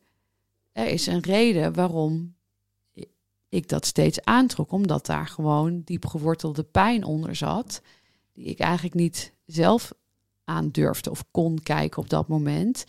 er 0.71 0.87
is 0.87 1.07
een 1.07 1.21
reden 1.21 1.73
waarom 1.73 2.35
ik 3.49 3.69
dat 3.69 3.85
steeds 3.85 4.21
aantrok, 4.23 4.71
omdat 4.71 5.05
daar 5.05 5.27
gewoon 5.27 5.81
diep 5.85 6.05
gewortelde 6.05 6.63
pijn 6.63 7.03
onder 7.03 7.35
zat, 7.35 7.81
die 8.33 8.45
ik 8.45 8.59
eigenlijk 8.59 8.95
niet 8.95 9.33
zelf 9.45 9.93
aan 10.43 10.69
durfde 10.69 11.09
of 11.09 11.23
kon 11.31 11.59
kijken 11.63 12.01
op 12.01 12.09
dat 12.09 12.27
moment. 12.27 12.85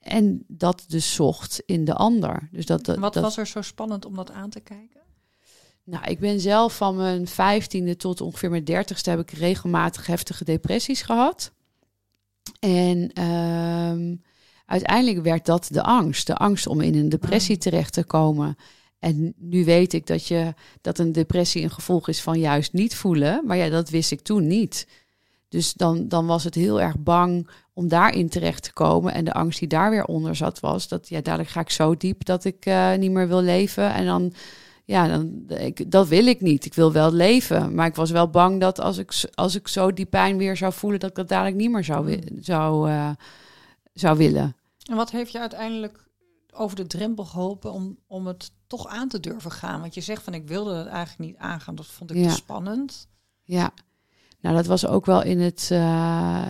En 0.00 0.44
dat 0.48 0.84
dus 0.88 1.14
zocht 1.14 1.62
in 1.66 1.84
de 1.84 1.94
ander. 1.94 2.48
Dus 2.52 2.66
dat, 2.66 2.84
dat, 2.84 2.98
Wat 2.98 3.12
dat- 3.14 3.22
was 3.22 3.36
er 3.36 3.46
zo 3.46 3.62
spannend 3.62 4.04
om 4.04 4.14
dat 4.14 4.30
aan 4.30 4.50
te 4.50 4.60
kijken? 4.60 5.00
nou, 5.84 6.04
ik 6.10 6.18
ben 6.18 6.40
zelf 6.40 6.76
van 6.76 6.96
mijn 6.96 7.26
vijftiende 7.28 7.96
tot 7.96 8.20
ongeveer 8.20 8.50
mijn 8.50 8.64
dertigste 8.64 9.10
heb 9.10 9.18
ik 9.18 9.30
regelmatig 9.30 10.06
heftige 10.06 10.44
depressies 10.44 11.02
gehad. 11.02 11.52
En 12.60 13.12
ehm, 13.12 14.14
uiteindelijk 14.66 15.22
werd 15.24 15.46
dat 15.46 15.68
de 15.70 15.82
angst. 15.82 16.26
De 16.26 16.34
angst 16.36 16.66
om 16.66 16.80
in 16.80 16.94
een 16.94 17.08
depressie 17.08 17.54
Mm. 17.54 17.60
terecht 17.60 17.92
te 17.92 18.04
komen. 18.04 18.56
En 18.98 19.34
nu 19.36 19.64
weet 19.64 19.92
ik 19.92 20.06
dat, 20.06 20.26
je, 20.26 20.54
dat 20.80 20.98
een 20.98 21.12
depressie 21.12 21.62
een 21.62 21.70
gevolg 21.70 22.08
is 22.08 22.20
van 22.22 22.38
juist 22.38 22.72
niet 22.72 22.94
voelen. 22.94 23.42
Maar 23.46 23.56
ja, 23.56 23.68
dat 23.68 23.90
wist 23.90 24.10
ik 24.10 24.20
toen 24.20 24.46
niet. 24.46 24.86
Dus 25.54 25.72
dan, 25.72 26.08
dan 26.08 26.26
was 26.26 26.44
het 26.44 26.54
heel 26.54 26.80
erg 26.80 26.98
bang 26.98 27.48
om 27.72 27.88
daarin 27.88 28.28
terecht 28.28 28.62
te 28.62 28.72
komen. 28.72 29.14
En 29.14 29.24
de 29.24 29.32
angst 29.32 29.58
die 29.58 29.68
daar 29.68 29.90
weer 29.90 30.04
onder 30.04 30.36
zat 30.36 30.60
was 30.60 30.88
dat 30.88 31.08
ja, 31.08 31.20
dadelijk 31.20 31.48
ga 31.50 31.60
ik 31.60 31.70
zo 31.70 31.96
diep 31.96 32.24
dat 32.24 32.44
ik 32.44 32.66
eh, 32.66 32.94
niet 32.94 33.10
meer 33.10 33.28
wil 33.28 33.40
leven. 33.42 33.92
En 33.94 34.04
dan 34.06 34.32
ja, 34.84 35.08
dan, 35.08 35.44
ik, 35.48 35.90
dat 35.90 36.08
wil 36.08 36.26
ik 36.26 36.40
niet. 36.40 36.64
Ik 36.64 36.74
wil 36.74 36.92
wel 36.92 37.12
leven. 37.12 37.74
Maar 37.74 37.86
ik 37.86 37.94
was 37.94 38.10
wel 38.10 38.30
bang 38.30 38.60
dat 38.60 38.80
als 38.80 38.98
ik, 38.98 39.24
als 39.34 39.54
ik 39.54 39.68
zo 39.68 39.92
die 39.92 40.06
pijn 40.06 40.36
weer 40.36 40.56
zou 40.56 40.72
voelen, 40.72 41.00
dat 41.00 41.10
ik 41.10 41.16
dat 41.16 41.28
dadelijk 41.28 41.56
niet 41.56 41.70
meer 41.70 41.84
zou, 41.84 42.04
wi- 42.04 42.28
zou, 42.40 42.90
eh, 42.90 43.10
zou 43.92 44.16
willen. 44.18 44.56
En 44.90 44.96
wat 44.96 45.10
heeft 45.10 45.32
je 45.32 45.40
uiteindelijk 45.40 46.08
over 46.52 46.76
de 46.76 46.86
drempel 46.86 47.24
geholpen 47.24 47.72
om, 47.72 47.98
om 48.06 48.26
het 48.26 48.50
toch 48.66 48.86
aan 48.86 49.08
te 49.08 49.20
durven 49.20 49.50
gaan? 49.50 49.80
Want 49.80 49.94
je 49.94 50.00
zegt 50.00 50.22
van 50.22 50.34
ik 50.34 50.48
wilde 50.48 50.74
het 50.74 50.86
eigenlijk 50.86 51.30
niet 51.30 51.38
aangaan. 51.40 51.74
Dat 51.74 51.86
vond 51.86 52.10
ik 52.10 52.16
Ja. 52.16 52.28
te 52.28 52.34
spannend. 52.34 53.08
Ja, 53.46 53.70
nou 54.44 54.56
dat 54.56 54.66
was 54.66 54.86
ook 54.86 55.06
wel 55.06 55.22
in 55.22 55.40
het 55.40 55.68
eh, 55.72 56.46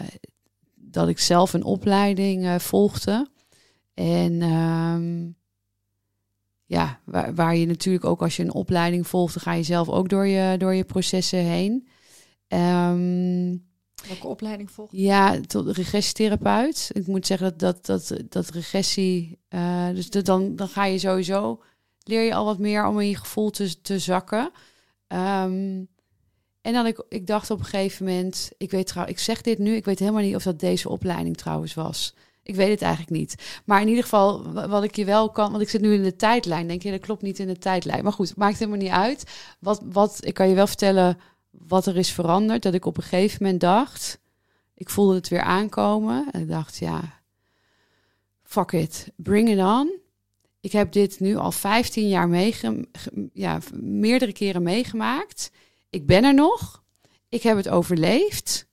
dat 0.74 1.08
ik 1.08 1.18
zelf 1.18 1.52
een 1.52 1.64
opleiding 1.64 2.44
eh, 2.44 2.58
volgde. 2.58 3.28
En 3.94 4.42
ehm, 4.42 5.28
ja, 6.64 7.00
waar, 7.04 7.34
waar 7.34 7.56
je 7.56 7.66
natuurlijk 7.66 8.04
ook 8.04 8.22
als 8.22 8.36
je 8.36 8.42
een 8.42 8.52
opleiding 8.54 9.06
volgt, 9.06 9.34
dan 9.34 9.42
ga 9.42 9.52
je 9.52 9.62
zelf 9.62 9.88
ook 9.88 10.08
door 10.08 10.26
je, 10.26 10.58
door 10.58 10.74
je 10.74 10.84
processen 10.84 11.38
heen. 11.38 11.88
Ehm, 12.48 13.56
Welke 14.08 14.26
opleiding 14.26 14.70
volgt? 14.70 14.92
ja, 14.92 15.40
tot 15.40 15.76
regressietherapeut. 15.76 16.90
Ik 16.92 17.06
moet 17.06 17.26
zeggen 17.26 17.58
dat, 17.58 17.86
dat, 17.86 18.06
dat, 18.08 18.20
dat 18.28 18.48
regressie. 18.50 19.38
eh, 19.48 19.88
dus 19.88 20.10
dan, 20.10 20.56
dan 20.56 20.68
ga 20.68 20.84
je 20.84 20.98
sowieso. 20.98 21.62
leer 22.02 22.22
je 22.22 22.34
al 22.34 22.44
wat 22.44 22.58
meer 22.58 22.86
om 22.86 23.00
in 23.00 23.08
je 23.08 23.16
gevoel 23.16 23.50
te, 23.50 23.80
te 23.80 23.98
zakken. 23.98 24.50
Ehm, 25.06 25.82
en 26.64 26.72
dan 26.72 26.86
ik, 26.86 27.04
ik 27.08 27.26
dacht 27.26 27.50
op 27.50 27.58
een 27.58 27.64
gegeven 27.64 28.06
moment. 28.06 28.50
Ik 28.56 28.70
weet 28.70 28.86
trouw, 28.86 29.06
ik 29.06 29.18
zeg 29.18 29.40
dit 29.40 29.58
nu. 29.58 29.74
Ik 29.74 29.84
weet 29.84 29.98
helemaal 29.98 30.22
niet 30.22 30.34
of 30.34 30.42
dat 30.42 30.60
deze 30.60 30.88
opleiding 30.88 31.36
trouwens 31.36 31.74
was. 31.74 32.14
Ik 32.42 32.54
weet 32.54 32.70
het 32.70 32.82
eigenlijk 32.82 33.12
niet. 33.16 33.60
Maar 33.64 33.80
in 33.80 33.88
ieder 33.88 34.02
geval, 34.02 34.52
wa- 34.52 34.68
wat 34.68 34.84
ik 34.84 34.96
je 34.96 35.04
wel 35.04 35.30
kan. 35.30 35.50
Want 35.50 35.62
ik 35.62 35.68
zit 35.68 35.80
nu 35.80 35.94
in 35.94 36.02
de 36.02 36.16
tijdlijn. 36.16 36.68
Denk 36.68 36.82
je, 36.82 36.90
dat 36.90 37.00
klopt 37.00 37.22
niet 37.22 37.38
in 37.38 37.46
de 37.46 37.58
tijdlijn. 37.58 38.02
Maar 38.02 38.12
goed, 38.12 38.36
maakt 38.36 38.58
helemaal 38.58 38.80
niet 38.80 38.90
uit. 38.90 39.24
Wat, 39.60 39.82
wat, 39.84 40.18
ik 40.20 40.34
kan 40.34 40.48
je 40.48 40.54
wel 40.54 40.66
vertellen 40.66 41.18
wat 41.50 41.86
er 41.86 41.96
is 41.96 42.10
veranderd. 42.12 42.62
Dat 42.62 42.74
ik 42.74 42.86
op 42.86 42.96
een 42.96 43.02
gegeven 43.02 43.42
moment 43.42 43.60
dacht. 43.60 44.20
Ik 44.74 44.90
voelde 44.90 45.14
het 45.14 45.28
weer 45.28 45.42
aankomen. 45.42 46.28
En 46.32 46.40
ik 46.40 46.48
dacht, 46.48 46.76
ja, 46.76 47.00
fuck 48.42 48.72
it, 48.72 49.08
bring 49.16 49.48
it 49.48 49.58
on. 49.58 49.92
Ik 50.60 50.72
heb 50.72 50.92
dit 50.92 51.20
nu 51.20 51.36
al 51.36 51.52
15 51.52 52.08
jaar 52.08 52.28
meege 52.28 52.88
ja, 53.32 53.58
meerdere 53.80 54.32
keren 54.32 54.62
meegemaakt. 54.62 55.50
Ik 55.94 56.06
ben 56.06 56.24
er 56.24 56.34
nog. 56.34 56.82
Ik 57.28 57.42
heb 57.42 57.56
het 57.56 57.68
overleefd. 57.68 58.66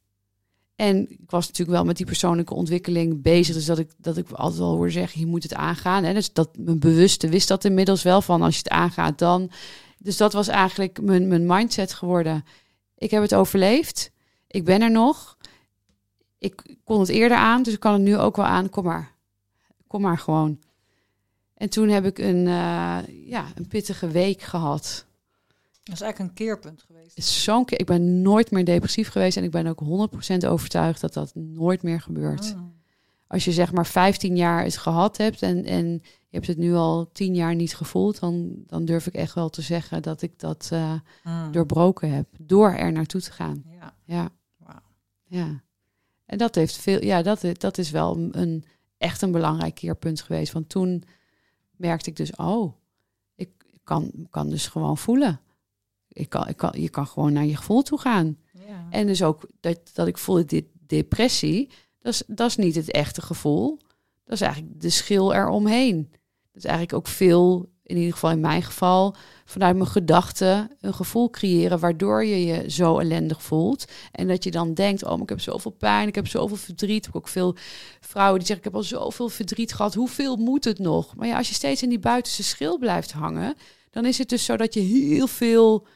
En 0.76 1.10
ik 1.10 1.32
was 1.32 1.48
natuurlijk 1.48 1.78
wel 1.78 1.86
met 1.86 1.98
die 1.98 2.06
persoonlijke 2.06 2.54
ontwikkeling 2.54 3.22
bezig. 3.22 3.56
Dus 3.56 3.66
dat 3.66 3.80
ik, 3.80 3.92
dat 3.98 4.18
ik 4.18 4.32
altijd 4.32 4.60
wel 4.60 4.76
hoor 4.76 4.92
zeggen, 4.92 5.20
je 5.20 5.26
moet 5.26 5.44
het 5.44 5.54
aangaan. 5.54 6.04
Hè? 6.04 6.14
Dus 6.14 6.34
dat 6.34 6.58
mijn 6.58 6.80
bewuste 6.80 7.30
wist 7.30 7.48
dat 7.48 7.66
inmiddels 7.66 8.04
wel 8.04 8.22
van 8.22 8.42
als 8.42 8.54
je 8.54 8.62
het 8.64 8.72
aangaat 8.72 9.20
dan. 9.20 9.52
Dus 9.98 10.18
dat 10.18 10.34
was 10.34 10.48
eigenlijk 10.48 11.02
mijn, 11.02 11.28
mijn 11.28 11.46
mindset 11.46 11.94
geworden. 11.94 12.46
Ik 12.98 13.12
heb 13.12 13.22
het 13.22 13.36
overleefd. 13.36 14.12
Ik 14.48 14.66
ben 14.66 14.82
er 14.82 14.92
nog. 14.92 15.38
Ik 16.38 16.78
kon 16.84 17.00
het 17.00 17.10
eerder 17.10 17.38
aan, 17.38 17.64
dus 17.64 17.74
ik 17.74 17.80
kan 17.80 17.94
het 17.94 18.02
nu 18.02 18.18
ook 18.18 18.36
wel 18.36 18.46
aan. 18.46 18.70
Kom 18.70 18.84
maar. 18.84 19.16
Kom 19.88 20.02
maar 20.02 20.18
gewoon. 20.18 20.60
En 21.54 21.70
toen 21.70 21.90
heb 21.90 22.06
ik 22.06 22.18
een, 22.18 22.48
eh, 22.48 22.98
ja, 23.26 23.46
een 23.56 23.68
pittige 23.68 24.08
week 24.08 24.42
gehad. 24.42 25.06
Dat 25.92 26.00
is 26.00 26.06
eigenlijk 26.06 26.20
een 26.40 26.46
keerpunt 26.46 26.82
geweest. 26.82 27.18
Is 27.18 27.44
Zo'n 27.44 27.66
keer, 27.66 27.80
ik 27.80 27.86
ben 27.86 28.22
nooit 28.22 28.52
meer 28.52 28.66
depressief 28.66 29.10
geweest 29.10 29.38
en 29.38 29.44
ik 29.44 29.52
ben 29.52 29.68
ook 29.68 29.82
100% 30.44 30.48
overtuigd 30.48 31.02
dat 31.02 31.14
dat 31.14 31.32
nooit 31.36 31.82
meer 31.84 32.02
gebeurt. 32.02 32.54
Ah. 32.58 32.62
Als 33.28 33.46
je 33.46 33.52
zeg 33.52 33.72
maar 33.72 33.86
15 33.88 34.36
jaar 34.36 34.64
het 34.64 34.78
gehad 34.78 35.18
hebt 35.18 35.42
en, 35.42 35.66
en 35.66 35.88
je 36.04 36.38
hebt 36.38 36.48
het 36.48 36.58
nu 36.58 36.74
al 36.74 37.10
10 37.12 37.36
jaar 37.36 37.56
niet 37.56 37.76
gevoeld, 37.76 38.20
dan, 38.20 38.54
dan 38.68 38.86
durf 38.86 39.08
ik 39.08 39.14
echt 39.14 39.34
wel 39.34 39.50
te 39.50 39.62
zeggen 39.62 40.02
dat 40.02 40.22
ik 40.22 40.40
dat 40.40 40.70
eh, 40.72 40.94
Mm. 41.24 41.52
doorbroken 41.52 42.12
heb 42.14 42.28
door 42.40 42.72
er 42.72 42.92
naartoe 42.92 43.22
te 43.22 43.32
gaan. 43.32 43.64
Ja, 43.80 43.94
Ja. 44.06 44.30
wauw. 44.58 44.82
Ja. 45.28 45.62
En 46.26 46.38
dat 46.38 46.56
heeft 46.56 46.78
veel, 46.78 47.04
ja, 47.04 47.22
dat, 47.22 47.46
dat 47.54 47.78
is 47.78 47.92
wel 47.92 48.18
een- 48.32 48.66
echt 48.98 49.22
een 49.22 49.32
belangrijk 49.32 49.76
keerpunt 49.76 50.22
geweest. 50.22 50.54
Want 50.54 50.70
toen 50.70 51.04
merkte 51.76 52.10
ik 52.10 52.16
dus, 52.16 52.36
oh, 52.36 52.74
ik 53.36 53.50
kan, 53.84 54.12
kan 54.30 54.50
dus 54.50 54.68
gewoon 54.68 54.98
voelen. 54.98 55.40
Ik 56.14 56.30
kan, 56.30 56.48
ik 56.48 56.58
kan, 56.58 56.74
je 56.78 56.90
kan 56.90 57.08
gewoon 57.08 57.34
naar 57.34 57.46
je 57.46 57.56
gevoel 57.56 57.82
toe 57.82 58.00
gaan. 58.00 58.38
Ja. 58.68 58.88
En 58.90 59.08
dus 59.08 59.24
ook 59.24 59.50
dat, 59.60 59.80
dat 59.94 60.08
ik 60.08 60.18
voelde, 60.18 60.46
dit 60.46 60.66
depressie, 60.88 61.70
dat 62.00 62.14
is, 62.14 62.24
dat 62.28 62.50
is 62.50 62.56
niet 62.56 62.76
het 62.76 62.92
echte 62.92 63.22
gevoel. 63.22 63.80
Dat 64.24 64.34
is 64.34 64.42
eigenlijk 64.42 64.82
de 64.82 64.90
schil 64.90 65.34
eromheen. 65.34 66.08
Dat 66.52 66.64
is 66.64 66.64
eigenlijk 66.64 66.94
ook 66.94 67.08
veel, 67.08 67.70
in 67.84 67.98
ieder 67.98 68.14
geval 68.14 68.32
in 68.32 68.40
mijn 68.40 68.64
geval, 68.64 69.16
vanuit 69.46 69.76
mijn 69.76 69.90
gedachten 69.90 70.72
een 70.80 70.94
gevoel 70.94 71.30
creëren 71.30 71.80
waardoor 71.80 72.26
je 72.26 72.46
je 72.46 72.70
zo 72.70 73.00
ellendig 73.00 73.44
voelt. 73.44 73.86
En 74.12 74.28
dat 74.28 74.44
je 74.44 74.52
dan 74.52 74.74
denkt, 74.74 75.04
oh, 75.04 75.12
maar 75.12 75.22
ik 75.22 75.30
heb 75.30 75.40
zoveel 75.40 75.72
pijn, 75.72 76.08
ik 76.08 76.16
heb 76.16 76.28
zoveel 76.28 76.58
verdriet. 76.58 76.98
Ik 76.98 77.06
heb 77.06 77.16
ook 77.16 77.28
veel 77.28 77.56
vrouwen 78.00 78.38
die 78.38 78.48
zeggen, 78.48 78.66
ik 78.66 78.72
heb 78.72 78.82
al 78.82 78.88
zoveel 78.88 79.30
verdriet 79.30 79.74
gehad, 79.74 79.94
hoeveel 79.94 80.36
moet 80.36 80.64
het 80.64 80.80
nog? 80.80 81.16
Maar 81.16 81.28
ja, 81.28 81.38
als 81.38 81.48
je 81.48 81.54
steeds 81.54 81.84
in 81.84 81.90
die 81.90 82.00
buitenste 82.00 82.44
schil 82.44 82.78
blijft 82.78 83.12
hangen, 83.12 83.56
dan 83.90 84.06
is 84.06 84.18
het 84.18 84.30
dus 84.30 84.46
zo 84.46 84.58
dat 84.58 84.74
je 84.74 84.80
heel 84.80 85.28
veel 85.28 85.88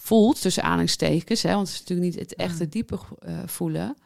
voelt, 0.00 0.40
tussen 0.40 0.62
aanhalingstekens, 0.62 1.42
hè, 1.42 1.54
want 1.54 1.66
het 1.68 1.76
is 1.76 1.80
natuurlijk 1.80 2.10
niet 2.16 2.20
het 2.28 2.34
echte 2.34 2.62
Mm. 2.64 2.70
diepe 2.70 2.98
eh, 3.18 3.38
voelen. 3.46 3.96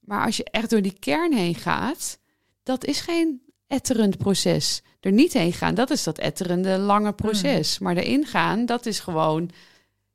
Maar 0.00 0.24
als 0.26 0.36
je 0.36 0.44
echt 0.44 0.70
door 0.70 0.82
die 0.82 0.98
kern 0.98 1.32
heen 1.32 1.54
gaat, 1.54 2.18
dat 2.62 2.84
is 2.84 3.00
geen 3.00 3.42
etterend 3.66 4.18
proces. 4.18 4.82
Er 5.00 5.12
niet 5.12 5.32
heen 5.32 5.52
gaan, 5.52 5.74
dat 5.74 5.90
is 5.90 6.02
dat 6.02 6.18
etterende 6.18 6.78
lange 6.78 7.12
proces. 7.12 7.78
Maar 7.78 7.96
erin 7.96 8.26
gaan, 8.26 8.66
dat 8.66 8.86
is 8.86 9.00
gewoon, 9.00 9.50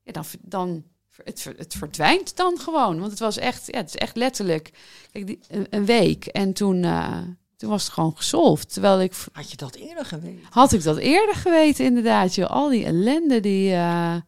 ja, 0.04 0.12
dan, 0.12 0.24
dan 0.42 0.84
het, 1.24 1.54
het 1.58 1.74
verdwijnt 1.74 2.36
dan 2.36 2.60
gewoon. 2.60 3.00
Want 3.00 3.12
het 3.12 3.20
was 3.20 3.38
echt, 3.38 3.66
ja, 3.66 3.78
het 3.78 3.88
is 3.88 3.96
echt 3.96 4.16
letterlijk 4.16 4.72
kijk, 5.12 5.28
die, 5.28 5.40
een, 5.70 5.86
week. 5.86 6.26
En 6.26 6.54
toen, 6.54 6.84
eh, 6.84 7.18
toen 7.58 7.70
was 7.70 7.84
het 7.84 7.94
gewoon 7.94 8.18
gesolved. 8.18 8.74
Terwijl 8.74 9.02
ik, 9.02 9.14
Had 9.32 9.52
je 9.52 9.58
dat 9.58 9.76
eerder 9.76 10.06
geweten? 10.06 10.40
had 10.50 10.74
ik 10.74 10.84
dat 10.84 10.98
eerder 10.98 11.36
geweten 11.36 11.86
inderdaad. 11.86 12.36
Joh. 12.36 12.50
Al 12.50 12.70
die 12.70 12.86
ellende 12.86 13.40
die... 13.40 13.72
eh, 13.72 14.16
je 14.16 14.22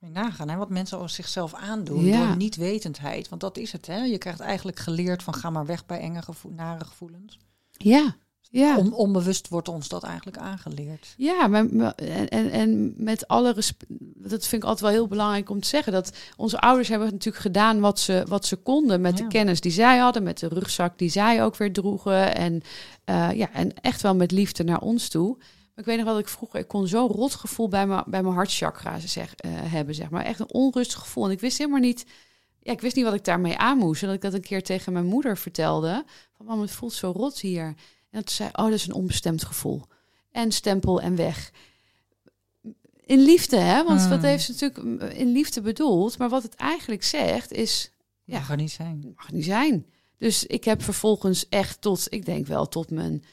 nagaan, 0.00 0.48
hè, 0.48 0.56
wat 0.56 0.70
mensen 0.70 0.96
over 0.98 1.10
zichzelf 1.10 1.54
aandoen 1.54 2.04
Ja. 2.04 2.26
door 2.26 2.36
niet-wetendheid. 2.36 3.28
Want 3.28 3.40
dat 3.40 3.56
is 3.58 3.72
het, 3.72 3.86
hè. 3.86 4.02
Je 4.04 4.18
krijgt 4.18 4.40
eigenlijk 4.40 4.78
geleerd 4.78 5.22
van 5.22 5.34
ga 5.34 5.50
maar 5.50 5.66
weg 5.66 5.86
bij 5.86 6.00
enge 6.00 6.22
gevoel, 6.22 6.52
nare 6.52 6.84
gevoelens. 6.84 7.38
ja, 7.70 8.16
ja. 8.50 8.76
On- 8.78 8.92
onbewust 8.92 9.48
wordt 9.48 9.68
ons 9.68 9.88
dat 9.88 10.02
eigenlijk 10.02 10.36
aangeleerd. 10.38 11.14
Ja, 11.16 11.46
maar, 11.46 11.74
maar- 11.74 11.94
en, 11.94 12.50
en, 12.50 12.94
met 12.96 13.28
alle 13.28 13.52
respect, 13.52 13.90
dat 14.28 14.46
vind 14.46 14.62
ik 14.62 14.68
altijd 14.68 14.80
wel 14.80 14.90
heel 14.90 15.06
belangrijk 15.08 15.50
om 15.50 15.60
te 15.60 15.68
zeggen. 15.68 15.92
Dat 15.92 16.12
onze 16.36 16.60
ouders 16.60 16.88
hebben 16.88 17.08
natuurlijk 17.10 17.44
gedaan 17.44 17.80
wat 17.80 18.00
ze, 18.00 18.24
wat 18.28 18.46
ze 18.46 18.56
konden 18.56 19.00
met 19.00 19.18
Ja. 19.18 19.24
de 19.24 19.30
kennis 19.30 19.60
die 19.60 19.72
zij 19.72 19.98
hadden, 19.98 20.22
met 20.22 20.38
de 20.38 20.48
rugzak 20.48 20.98
die 20.98 21.08
zij 21.10 21.44
ook 21.44 21.56
weer 21.56 21.72
droegen. 21.72 22.34
En, 22.36 22.62
eh, 23.04 23.32
ja, 23.32 23.52
en 23.52 23.80
echt 23.80 24.02
wel 24.02 24.14
met 24.14 24.30
liefde 24.30 24.64
naar 24.64 24.80
ons 24.80 25.08
toe. 25.08 25.36
Maar 25.76 25.84
ik 25.84 25.90
weet 25.90 25.96
nog 25.96 26.04
wel 26.04 26.14
dat 26.14 26.22
ik 26.22 26.36
vroeger, 26.38 26.60
ik 26.60 26.68
kon 26.68 26.86
zo'n 26.88 27.08
rot 27.08 27.34
gevoel 27.34 27.68
bij 27.68 27.86
mijn, 27.86 28.04
bij 28.06 28.22
mijn 28.22 28.34
hartchakra 28.34 28.98
zeg, 28.98 29.34
eh, 29.34 29.50
hebben, 29.54 29.94
zeg 29.94 30.10
maar. 30.10 30.24
Echt 30.24 30.40
een 30.40 30.52
onrustig 30.52 31.00
gevoel. 31.00 31.24
En 31.24 31.30
ik 31.30 31.40
wist 31.40 31.58
helemaal 31.58 31.80
niet, 31.80 32.06
ja, 32.62 32.72
ik 32.72 32.80
wist 32.80 32.96
niet 32.96 33.04
wat 33.04 33.14
ik 33.14 33.24
daarmee 33.24 33.56
aan 33.56 33.78
moest. 33.78 34.00
En 34.02 34.06
dat 34.06 34.16
ik 34.16 34.22
dat 34.22 34.34
een 34.34 34.40
keer 34.40 34.62
tegen 34.62 34.92
mijn 34.92 35.04
moeder 35.04 35.38
vertelde. 35.38 36.04
Van, 36.36 36.46
mam, 36.46 36.60
het 36.60 36.70
voelt 36.70 36.92
zo 36.92 37.10
rot 37.16 37.40
hier. 37.40 37.64
En 37.64 37.74
dat 38.10 38.30
ze 38.30 38.36
zei, 38.36 38.48
oh, 38.52 38.64
dat 38.64 38.72
is 38.72 38.86
een 38.86 38.94
onbestemd 38.94 39.44
gevoel. 39.44 39.82
En 40.30 40.52
stempel 40.52 41.00
en 41.00 41.16
weg. 41.16 41.52
In 43.04 43.20
liefde, 43.20 43.56
hè? 43.56 43.84
Want 43.84 44.00
Hmm. 44.00 44.08
wat 44.10 44.22
heeft 44.22 44.44
ze 44.44 44.52
natuurlijk 44.52 45.14
in 45.14 45.32
liefde 45.32 45.60
bedoeld. 45.60 46.18
Maar 46.18 46.28
wat 46.28 46.42
het 46.42 46.54
eigenlijk 46.54 47.02
zegt 47.02 47.52
is, 47.52 47.90
Ja. 48.24 48.38
Mag 48.38 48.50
er 48.50 48.56
niet 48.56 48.70
zijn. 48.70 49.12
mag 49.16 49.32
niet 49.32 49.44
zijn. 49.44 49.86
Dus 50.18 50.44
ik 50.46 50.64
heb 50.64 50.82
vervolgens 50.82 51.48
echt 51.48 51.80
tot, 51.80 52.06
ik 52.08 52.24
denk 52.24 52.46
wel 52.46 52.68
tot 52.68 52.90
mijn, 52.90 53.24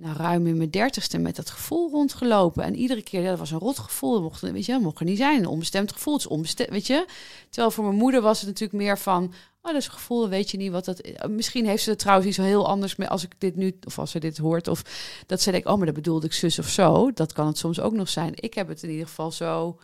nou 0.00 0.16
ruim 0.16 0.46
in 0.46 0.56
mijn 0.56 0.70
dertigste 0.70 1.18
met 1.18 1.36
dat 1.36 1.50
gevoel 1.50 1.90
rondgelopen. 1.90 2.64
En 2.64 2.76
iedere 2.76 3.02
keer, 3.02 3.22
ja, 3.22 3.28
dat 3.30 3.38
was 3.38 3.50
een 3.50 3.58
rot 3.58 3.78
gevoel. 3.78 4.12
Dat 4.12 4.22
mocht, 4.22 4.40
weet 4.40 4.66
je, 4.66 4.72
dat 4.72 4.80
mocht 4.80 4.98
er 4.98 5.04
niet 5.04 5.16
zijn. 5.16 5.38
Een 5.38 5.46
onbestemd 5.46 5.92
gevoel, 5.92 6.14
het 6.14 6.22
is 6.22 6.28
onbestemd, 6.28 6.70
weet 6.70 6.86
je. 6.86 7.06
Terwijl 7.48 7.70
voor 7.72 7.84
mijn 7.84 7.96
moeder 7.96 8.20
was 8.20 8.38
het 8.38 8.48
natuurlijk 8.48 8.82
meer 8.82 8.98
van, 8.98 9.24
oh, 9.62 9.72
dat 9.72 9.74
is 9.74 9.86
een 9.86 9.92
gevoel, 9.92 10.28
weet 10.28 10.50
je 10.50 10.56
niet 10.56 10.70
wat 10.70 10.84
dat 10.84 11.00
is. 11.02 11.14
Misschien 11.28 11.66
heeft 11.66 11.82
ze 11.82 11.90
het 11.90 11.98
trouwens 11.98 12.28
iets 12.28 12.36
heel 12.36 12.68
anders 12.68 12.96
mee 12.96 13.08
als 13.08 13.22
ik 13.24 13.32
dit 13.38 13.56
nu, 13.56 13.78
of 13.86 13.98
als 13.98 14.10
ze 14.10 14.18
dit 14.18 14.38
hoort. 14.38 14.68
Of 14.68 14.82
dat 15.26 15.40
ze 15.40 15.50
denkt, 15.50 15.66
oh, 15.66 15.76
maar 15.76 15.86
dat 15.86 15.94
bedoelde 15.94 16.26
ik 16.26 16.32
zus 16.32 16.58
of 16.58 16.68
zo. 16.68 17.12
Dat 17.12 17.32
kan 17.32 17.46
het 17.46 17.58
soms 17.58 17.80
ook 17.80 17.92
nog 17.92 18.08
zijn. 18.08 18.32
Ik 18.34 18.54
heb 18.54 18.68
het 18.68 18.82
in 18.82 18.90
ieder 18.90 19.06
geval 19.06 19.30
zo, 19.32 19.78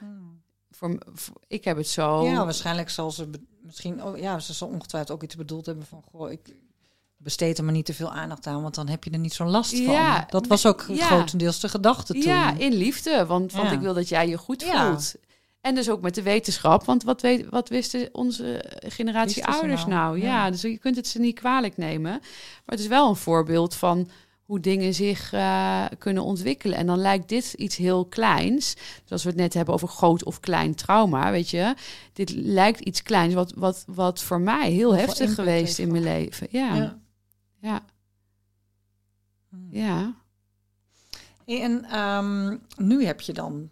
voor, 0.71 0.99
voor- 1.15 1.41
ik 1.47 1.65
heb 1.65 1.77
het 1.77 1.89
zo. 1.89 2.25
Ja, 2.25 2.45
waarschijnlijk 2.45 2.91
zal 2.91 3.11
ze 3.11 3.31
misschien, 3.61 4.05
oh, 4.05 4.19
ja, 4.19 4.39
ze 4.39 4.53
zal 4.53 4.69
ongetwijfeld 4.69 5.17
ook 5.17 5.23
iets 5.23 5.37
bedoeld 5.37 5.67
hebben 5.67 5.87
van, 5.87 6.03
goh, 6.13 6.31
ik 6.31 6.55
besteed 7.27 7.59
er 7.59 7.65
maar 7.65 7.73
niet 7.73 7.85
te 7.87 7.95
veel 7.95 8.13
aandacht 8.13 8.47
aan, 8.47 8.63
want 8.63 8.75
dan 8.75 8.89
heb 8.89 9.05
je 9.05 9.11
er 9.11 9.19
niet 9.19 9.35
zo'n 9.35 9.51
last 9.51 9.77
Ja, 9.77 10.15
van. 10.17 10.25
Dat 10.29 10.47
was 10.47 10.67
ook 10.67 10.85
ja. 10.89 11.07
grotendeels 11.07 11.61
de 11.61 11.69
gedachte 11.69 12.13
toen. 12.13 12.23
Ja, 12.23 12.55
in 12.59 12.73
liefde. 12.73 13.27
Want, 13.27 13.53
want 13.53 13.73
ik 13.73 13.81
wil 13.81 13.95
dat 13.95 14.09
jij 14.09 14.29
je 14.29 14.39
goed 14.39 14.63
Ja. 14.63 14.87
voelt. 14.89 15.15
En 15.61 15.75
dus 15.75 15.91
ook 15.91 16.01
met 16.01 16.15
de 16.15 16.23
wetenschap. 16.23 16.85
Want 16.85 17.03
wat, 17.03 17.21
weet, 17.21 17.47
wat 17.51 17.69
wisten 17.69 18.09
onze 18.13 18.65
generatie 18.87 19.43
Wisten 19.43 19.55
ouders 19.55 19.87
nou? 19.87 20.19
nou? 20.19 20.31
Ja. 20.31 20.51
Dus 20.51 20.63
je 20.63 20.79
kunt 20.79 20.97
het 20.97 21.07
ze 21.07 21.19
niet 21.19 21.39
kwalijk 21.39 21.77
nemen. 21.77 22.11
Maar 22.11 22.21
het 22.65 22.81
is 22.81 22.87
wel 22.87 23.09
een 23.09 23.17
voorbeeld 23.17 23.75
van 23.75 24.09
hoe 24.45 24.61
dingen 24.61 24.95
zich 24.95 25.33
eh, 25.33 25.85
kunnen 25.99 26.23
ontwikkelen. 26.23 26.79
En 26.79 26.87
dan 26.87 26.99
lijkt 26.99 27.29
dit 27.29 27.53
iets 27.53 27.77
heel 27.77 28.05
kleins. 28.05 28.75
Dus 28.75 29.11
als 29.11 29.23
we 29.23 29.29
het 29.29 29.39
net 29.39 29.55
hebben 29.55 29.75
over 29.75 29.89
groot 29.89 30.25
of 30.25 30.41
klein 30.41 30.75
trauma, 30.75 31.31
weet 31.31 31.51
je. 31.51 31.75
Dit 32.13 32.31
lijkt 32.35 32.81
iets 32.81 33.03
kleins 33.03 33.35
wat, 33.35 33.53
wat, 33.57 33.85
wat 33.87 34.23
voor 34.23 34.41
mij 34.41 34.71
heel 34.71 34.97
heftig 34.97 35.35
geweest 35.35 35.79
in 35.79 35.91
mijn 35.91 36.03
leven. 36.03 36.47
Ja, 36.51 36.75
ja, 36.75 36.99
Ja. 37.67 37.85
ja. 39.71 40.15
En 41.45 41.85
ehm, 41.85 42.57
nu 42.77 43.05
heb 43.05 43.21
je 43.21 43.33
dan 43.33 43.71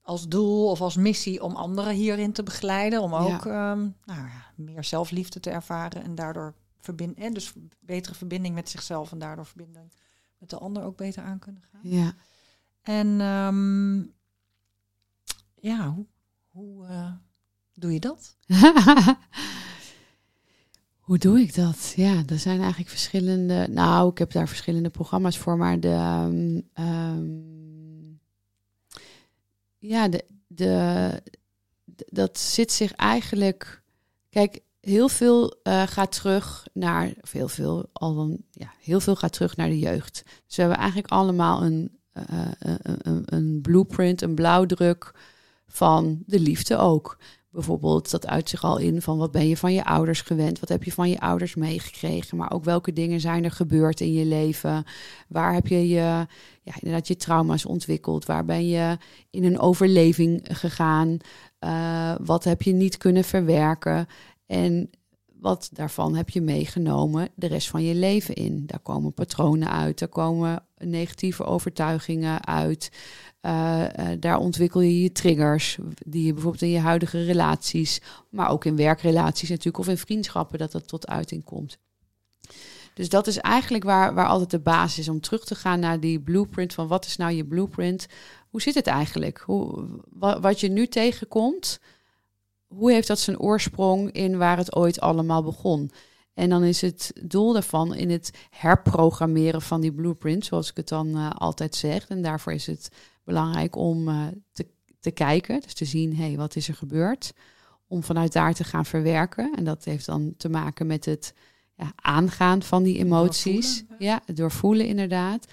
als 0.00 0.28
doel 0.28 0.70
of 0.70 0.80
als 0.80 0.96
missie 0.96 1.42
om 1.42 1.56
anderen 1.56 1.94
hierin 1.94 2.32
te 2.32 2.42
begeleiden. 2.42 3.02
Om 3.02 3.14
ook 3.14 3.46
ehm, 3.46 3.88
nou 4.04 4.20
ja, 4.20 4.52
meer 4.56 4.84
zelfliefde 4.84 5.40
te 5.40 5.50
ervaren 5.50 6.02
en 6.02 6.14
daardoor 6.14 6.54
verbinden. 6.80 7.34
Dus 7.34 7.52
betere 7.80 8.14
verbinding 8.14 8.54
met 8.54 8.68
zichzelf 8.68 9.12
en 9.12 9.18
daardoor 9.18 9.46
verbinding 9.46 9.92
met 10.38 10.50
de 10.50 10.58
ander 10.58 10.82
ook 10.82 10.96
beter 10.96 11.22
aan 11.22 11.38
kunnen 11.38 11.62
gaan. 11.62 11.80
Ja. 11.82 12.14
En 12.82 13.20
ehm, 13.20 13.98
ja, 15.54 15.90
hoe, 15.90 16.06
hoe 16.48 16.86
eh, 16.86 17.12
doe 17.74 17.92
je 17.92 18.00
dat? 18.00 18.36
Hoe 21.08 21.18
doe 21.18 21.40
ik 21.40 21.54
dat? 21.54 21.92
Ja, 21.96 22.22
er 22.26 22.38
zijn 22.38 22.58
eigenlijk 22.60 22.90
verschillende. 22.90 23.66
Nou, 23.70 24.10
ik 24.10 24.18
heb 24.18 24.32
daar 24.32 24.48
verschillende 24.48 24.90
programma's 24.90 25.38
voor, 25.38 25.56
maar 25.56 25.80
de. 25.80 25.88
Ehm, 25.88 26.60
ehm, 26.72 27.26
ja, 29.78 30.08
de, 30.08 30.24
de, 30.46 31.10
dat 32.06 32.38
zit 32.38 32.72
zich 32.72 32.92
eigenlijk. 32.92 33.82
Kijk, 34.30 34.60
heel 34.80 35.08
veel 35.08 35.60
uh, 35.62 35.82
gaat 35.82 36.12
terug 36.12 36.66
naar. 36.72 37.12
Of 37.20 37.32
heel 37.32 37.48
veel, 37.48 37.88
al 37.92 38.14
dan, 38.14 38.38
ja, 38.50 38.72
heel 38.80 39.00
veel 39.00 39.16
gaat 39.16 39.32
terug 39.32 39.56
naar 39.56 39.68
de 39.68 39.78
jeugd. 39.78 40.22
Dus 40.46 40.56
we 40.56 40.62
hebben 40.62 40.80
eigenlijk 40.80 41.12
allemaal 41.12 41.62
een, 41.62 41.98
uh, 42.14 42.50
een, 42.58 43.22
een 43.24 43.60
blueprint, 43.60 44.22
een 44.22 44.34
blauwdruk 44.34 45.14
van 45.66 46.22
de 46.26 46.40
liefde 46.40 46.76
ook. 46.76 47.18
Bijvoorbeeld, 47.58 48.10
dat 48.10 48.26
uit 48.26 48.48
zich 48.48 48.64
al 48.64 48.78
in 48.78 49.02
van 49.02 49.18
wat 49.18 49.30
ben 49.30 49.48
je 49.48 49.56
van 49.56 49.72
je 49.72 49.84
ouders 49.84 50.20
gewend? 50.20 50.60
Wat 50.60 50.68
heb 50.68 50.84
je 50.84 50.92
van 50.92 51.10
je 51.10 51.20
ouders 51.20 51.54
meegekregen? 51.54 52.36
Maar 52.36 52.52
ook 52.52 52.64
welke 52.64 52.92
dingen 52.92 53.20
zijn 53.20 53.44
er 53.44 53.50
gebeurd 53.50 54.00
in 54.00 54.12
je 54.12 54.24
leven? 54.24 54.84
Waar 55.28 55.54
heb 55.54 55.66
je 55.66 55.88
je, 55.88 56.26
ja, 56.62 56.74
inderdaad 56.74 57.08
je 57.08 57.16
trauma's 57.16 57.64
ontwikkeld? 57.64 58.26
Waar 58.26 58.44
ben 58.44 58.68
je 58.68 58.98
in 59.30 59.44
een 59.44 59.58
overleving 59.58 60.40
gegaan? 60.42 61.16
Uh, 61.60 62.14
wat 62.24 62.44
heb 62.44 62.62
je 62.62 62.72
niet 62.72 62.96
kunnen 62.96 63.24
verwerken? 63.24 64.06
En 64.46 64.90
wat 65.40 65.70
daarvan 65.72 66.14
heb 66.14 66.30
je 66.30 66.40
meegenomen 66.40 67.28
de 67.34 67.46
rest 67.46 67.68
van 67.68 67.82
je 67.82 67.94
leven 67.94 68.34
in? 68.34 68.62
Daar 68.66 68.80
komen 68.80 69.14
patronen 69.14 69.70
uit, 69.70 69.98
daar 69.98 70.08
komen 70.08 70.66
negatieve 70.78 71.44
overtuigingen 71.44 72.46
uit. 72.46 72.90
Uh, 73.42 73.84
uh, 73.98 74.08
daar 74.20 74.38
ontwikkel 74.38 74.80
je 74.80 75.02
je 75.02 75.12
triggers, 75.12 75.78
die 76.06 76.26
je 76.26 76.32
bijvoorbeeld 76.32 76.62
in 76.62 76.70
je 76.70 76.78
huidige 76.78 77.24
relaties, 77.24 78.00
maar 78.30 78.50
ook 78.50 78.64
in 78.64 78.76
werkrelaties 78.76 79.48
natuurlijk, 79.48 79.78
of 79.78 79.88
in 79.88 79.98
vriendschappen, 79.98 80.58
dat 80.58 80.72
dat 80.72 80.88
tot 80.88 81.06
uiting 81.06 81.44
komt. 81.44 81.78
Dus 82.94 83.08
dat 83.08 83.26
is 83.26 83.38
eigenlijk 83.38 83.84
waar, 83.84 84.14
waar 84.14 84.26
altijd 84.26 84.50
de 84.50 84.58
basis 84.58 84.98
is 84.98 85.08
om 85.08 85.20
terug 85.20 85.44
te 85.44 85.54
gaan 85.54 85.80
naar 85.80 86.00
die 86.00 86.20
blueprint 86.20 86.74
van 86.74 86.88
wat 86.88 87.06
is 87.06 87.16
nou 87.16 87.32
je 87.32 87.44
blueprint? 87.44 88.06
Hoe 88.50 88.62
zit 88.62 88.74
het 88.74 88.86
eigenlijk? 88.86 89.38
Hoe, 89.38 89.84
wat 90.40 90.60
je 90.60 90.68
nu 90.68 90.86
tegenkomt, 90.86 91.80
hoe 92.66 92.92
heeft 92.92 93.08
dat 93.08 93.18
zijn 93.18 93.38
oorsprong 93.38 94.12
in 94.12 94.38
waar 94.38 94.56
het 94.56 94.74
ooit 94.74 95.00
allemaal 95.00 95.42
begon? 95.42 95.90
En 96.38 96.48
dan 96.48 96.64
is 96.64 96.80
het 96.80 97.12
doel 97.22 97.52
daarvan 97.52 97.94
in 97.94 98.10
het 98.10 98.30
herprogrammeren 98.50 99.62
van 99.62 99.80
die 99.80 99.92
blueprint, 99.92 100.44
zoals 100.44 100.70
ik 100.70 100.76
het 100.76 100.88
dan 100.88 101.08
uh, 101.08 101.30
altijd 101.30 101.74
zeg. 101.74 102.08
En 102.08 102.22
daarvoor 102.22 102.52
is 102.52 102.66
het 102.66 102.88
belangrijk 103.24 103.76
om 103.76 104.08
uh, 104.08 104.26
te, 104.52 104.66
te 105.00 105.10
kijken, 105.10 105.60
dus 105.60 105.74
te 105.74 105.84
zien, 105.84 106.16
hé, 106.16 106.26
hey, 106.26 106.36
wat 106.36 106.56
is 106.56 106.68
er 106.68 106.74
gebeurd? 106.74 107.32
Om 107.86 108.02
vanuit 108.02 108.32
daar 108.32 108.54
te 108.54 108.64
gaan 108.64 108.84
verwerken. 108.84 109.54
En 109.56 109.64
dat 109.64 109.84
heeft 109.84 110.06
dan 110.06 110.34
te 110.36 110.48
maken 110.48 110.86
met 110.86 111.04
het 111.04 111.34
ja, 111.76 111.92
aangaan 111.96 112.62
van 112.62 112.82
die 112.82 112.98
emoties. 112.98 113.78
Doorvoelen, 113.78 114.06
ja, 114.06 114.22
het 114.24 114.36
doorvoelen 114.36 114.86
inderdaad. 114.86 115.46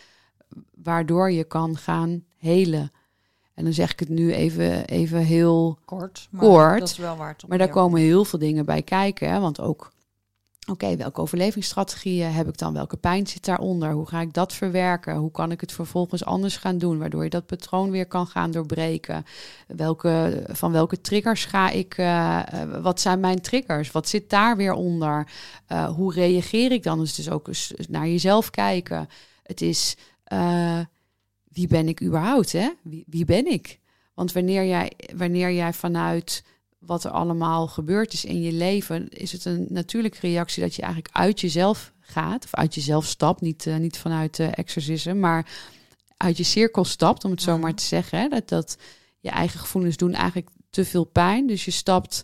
Waardoor 0.84 1.32
je 1.32 1.44
kan 1.44 1.78
gaan 1.78 2.24
helen. 2.38 2.92
En 3.54 3.64
dan 3.64 3.74
zeg 3.74 3.92
ik 3.92 4.00
het 4.00 4.10
nu 4.10 4.34
even, 4.34 4.86
even 4.86 5.20
heel 5.20 5.80
kort. 5.86 6.28
Maar 6.32 6.42
kort. 6.42 6.80
Dat 6.80 6.90
is 6.90 6.98
wel 6.98 7.16
waar. 7.16 7.36
Maar 7.48 7.58
daar 7.58 7.70
komen 7.70 8.02
heel 8.02 8.26
veel 8.26 8.40
dingen 8.40 8.66
bij 8.66 8.82
kijken. 8.82 9.32
Hè? 9.32 9.40
Want 9.40 9.60
ook 9.60 9.94
Oké, 10.68 10.96
welke 10.96 11.22
overlevingsstrategieën 11.22 12.32
heb 12.32 12.48
ik 12.48 12.58
dan? 12.58 12.74
Welke 12.74 12.98
pijn 12.98 13.28
zit 13.28 13.46
daaronder? 13.46 13.92
Hoe 13.92 14.08
ga 14.08 14.22
ik 14.22 14.34
dat 14.34 14.54
verwerken? 14.54 15.16
Hoe 15.16 15.32
kan 15.32 15.52
ik 15.52 15.62
het 15.62 15.72
vervolgens 15.72 16.26
anders 16.26 16.58
gaan 16.58 16.78
doen, 16.78 16.98
waardoor 16.98 17.24
je 17.24 17.30
dat 17.30 17.46
patroon 17.46 17.92
weer 17.92 18.06
kan 18.06 18.28
gaan 18.28 18.52
doorbreken? 18.52 19.26
Welke, 19.68 20.44
van 20.48 20.72
welke 20.72 21.02
triggers 21.02 21.46
ga 21.46 21.70
ik? 21.70 21.98
Uh, 21.98 22.42
wat 22.82 23.02
zijn 23.02 23.20
mijn 23.20 23.42
triggers? 23.42 23.92
Wat 23.92 24.10
zit 24.10 24.30
daar 24.30 24.58
weer 24.58 24.74
onder? 24.74 25.28
Hoe 25.96 26.14
reageer 26.14 26.72
ik 26.72 26.84
dan? 26.84 27.00
Dus 27.00 27.20
is 27.20 27.30
ook 27.30 27.48
eens 27.48 27.74
naar 27.90 28.08
jezelf 28.08 28.50
kijken. 28.50 29.10
Het 29.44 29.62
is 29.62 29.96
wie 31.50 31.68
ben 31.68 31.88
ik 31.88 32.02
überhaupt? 32.02 32.52
Hè? 32.52 32.70
Wie, 32.82 33.04
wie 33.08 33.26
ben 33.26 33.52
ik? 33.52 33.80
Want 34.14 34.32
wanneer 34.32 34.66
jij, 34.66 34.92
wanneer 35.16 35.52
jij 35.52 35.74
vanuit 35.74 36.44
wat 36.86 37.04
er 37.04 37.12
allemaal 37.12 37.68
gebeurd 37.68 38.14
is 38.14 38.26
in 38.26 38.42
je 38.42 38.52
leven, 38.52 39.10
is 39.10 39.32
het 39.32 39.46
een 39.46 39.66
natuurlijke 39.70 40.20
reactie 40.20 40.64
dat 40.64 40.76
je 40.76 40.82
eigenlijk 40.82 41.16
uit 41.16 41.40
jezelf 41.42 41.94
gaat, 42.00 42.44
of 42.44 42.54
uit 42.54 42.76
jezelf 42.76 43.06
stapt, 43.06 43.42
niet, 43.42 43.66
uh, 43.66 43.78
niet 43.78 43.98
vanuit 43.98 44.40
uh, 44.40 44.58
exorcisme, 44.58 45.14
maar 45.14 45.48
uit 46.18 46.38
je 46.38 46.44
cirkel 46.44 46.84
stapt, 46.84 47.26
om 47.26 47.32
het 47.32 47.42
zo 47.42 47.58
maar 47.58 47.74
te 47.74 47.84
zeggen. 47.84 48.20
Hè? 48.20 48.28
Dat, 48.28 48.50
dat 48.50 48.78
je 49.20 49.30
eigen 49.30 49.60
gevoelens 49.60 49.98
doen 49.98 50.14
eigenlijk 50.14 50.50
te 50.70 50.86
veel 50.86 51.04
pijn. 51.04 51.48
Dus 51.48 51.66
je 51.66 51.72
stapt 51.72 52.24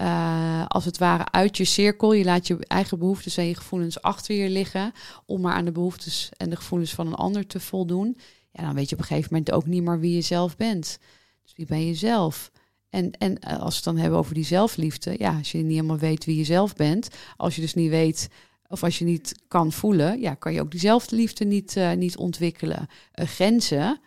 uh, 0.00 0.66
als 0.66 0.84
het 0.84 0.98
ware 0.98 1.30
uit 1.30 1.56
je 1.56 1.64
cirkel. 1.64 2.12
Je 2.12 2.24
laat 2.24 2.46
je 2.46 2.66
eigen 2.66 2.98
behoeftes 2.98 3.36
en 3.36 3.44
je 3.44 3.54
gevoelens 3.54 4.02
achter 4.02 4.34
je 4.34 4.48
liggen, 4.48 4.92
om 5.26 5.40
maar 5.40 5.54
aan 5.54 5.64
de 5.64 5.72
behoeftes 5.72 6.30
en 6.36 6.50
de 6.50 6.56
gevoelens 6.56 6.94
van 6.94 7.06
een 7.06 7.14
ander 7.14 7.46
te 7.46 7.60
voldoen. 7.60 8.18
Ja, 8.50 8.62
dan 8.62 8.74
weet 8.74 8.88
je 8.88 8.94
op 8.94 9.00
een 9.00 9.06
gegeven 9.06 9.28
moment 9.32 9.52
ook 9.52 9.66
niet 9.66 9.82
meer 9.82 10.00
wie 10.00 10.14
je 10.14 10.20
zelf 10.20 10.56
bent. 10.56 10.98
Dus 11.42 11.52
wie 11.56 11.66
ben 11.66 11.86
je 11.86 11.94
zelf? 11.94 12.50
En, 12.90 13.10
en 13.10 13.38
als 13.40 13.68
we 13.68 13.74
het 13.74 13.84
dan 13.84 13.96
hebben 13.96 14.18
over 14.18 14.34
die 14.34 14.44
zelfliefde, 14.44 15.14
ja, 15.18 15.36
als 15.36 15.52
je 15.52 15.58
niet 15.58 15.74
helemaal 15.74 15.98
weet 15.98 16.24
wie 16.24 16.36
je 16.36 16.44
zelf 16.44 16.74
bent, 16.74 17.08
als 17.36 17.54
je 17.54 17.60
dus 17.60 17.74
niet 17.74 17.90
weet 17.90 18.28
of 18.68 18.82
als 18.82 18.98
je 18.98 19.04
niet 19.04 19.34
kan 19.48 19.72
voelen, 19.72 20.20
ja, 20.20 20.34
kan 20.34 20.52
je 20.52 20.60
ook 20.60 20.70
die 20.70 20.80
zelfliefde 20.80 21.44
niet, 21.44 21.76
uh, 21.76 21.92
niet 21.92 22.16
ontwikkelen. 22.16 22.86
Uh, 23.14 23.26
grenzen, 23.26 24.00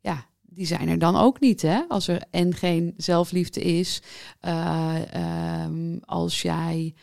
ja, 0.00 0.26
die 0.42 0.66
zijn 0.66 0.88
er 0.88 0.98
dan 0.98 1.16
ook 1.16 1.40
niet, 1.40 1.62
hè? 1.62 1.80
Als 1.88 2.08
er 2.08 2.22
en 2.30 2.54
geen 2.54 2.94
zelfliefde 2.96 3.60
is, 3.60 4.02
um, 5.64 6.00
als 6.04 6.42
jij 6.42 6.94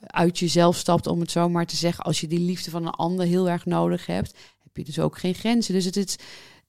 uit 0.00 0.38
jezelf 0.38 0.76
stapt, 0.76 1.06
om 1.06 1.20
het 1.20 1.30
zo 1.30 1.48
maar 1.48 1.66
te 1.66 1.76
zeggen, 1.76 2.04
als 2.04 2.20
je 2.20 2.26
die 2.26 2.40
liefde 2.40 2.70
van 2.70 2.86
een 2.86 2.92
ander 2.92 3.26
heel 3.26 3.48
erg 3.48 3.64
nodig 3.64 4.06
hebt, 4.06 4.36
heb 4.62 4.76
je 4.76 4.84
dus 4.84 4.98
ook 4.98 5.18
geen 5.18 5.34
grenzen. 5.34 5.74
Dus 5.74 5.84
het 5.84 5.96
is 5.96 6.16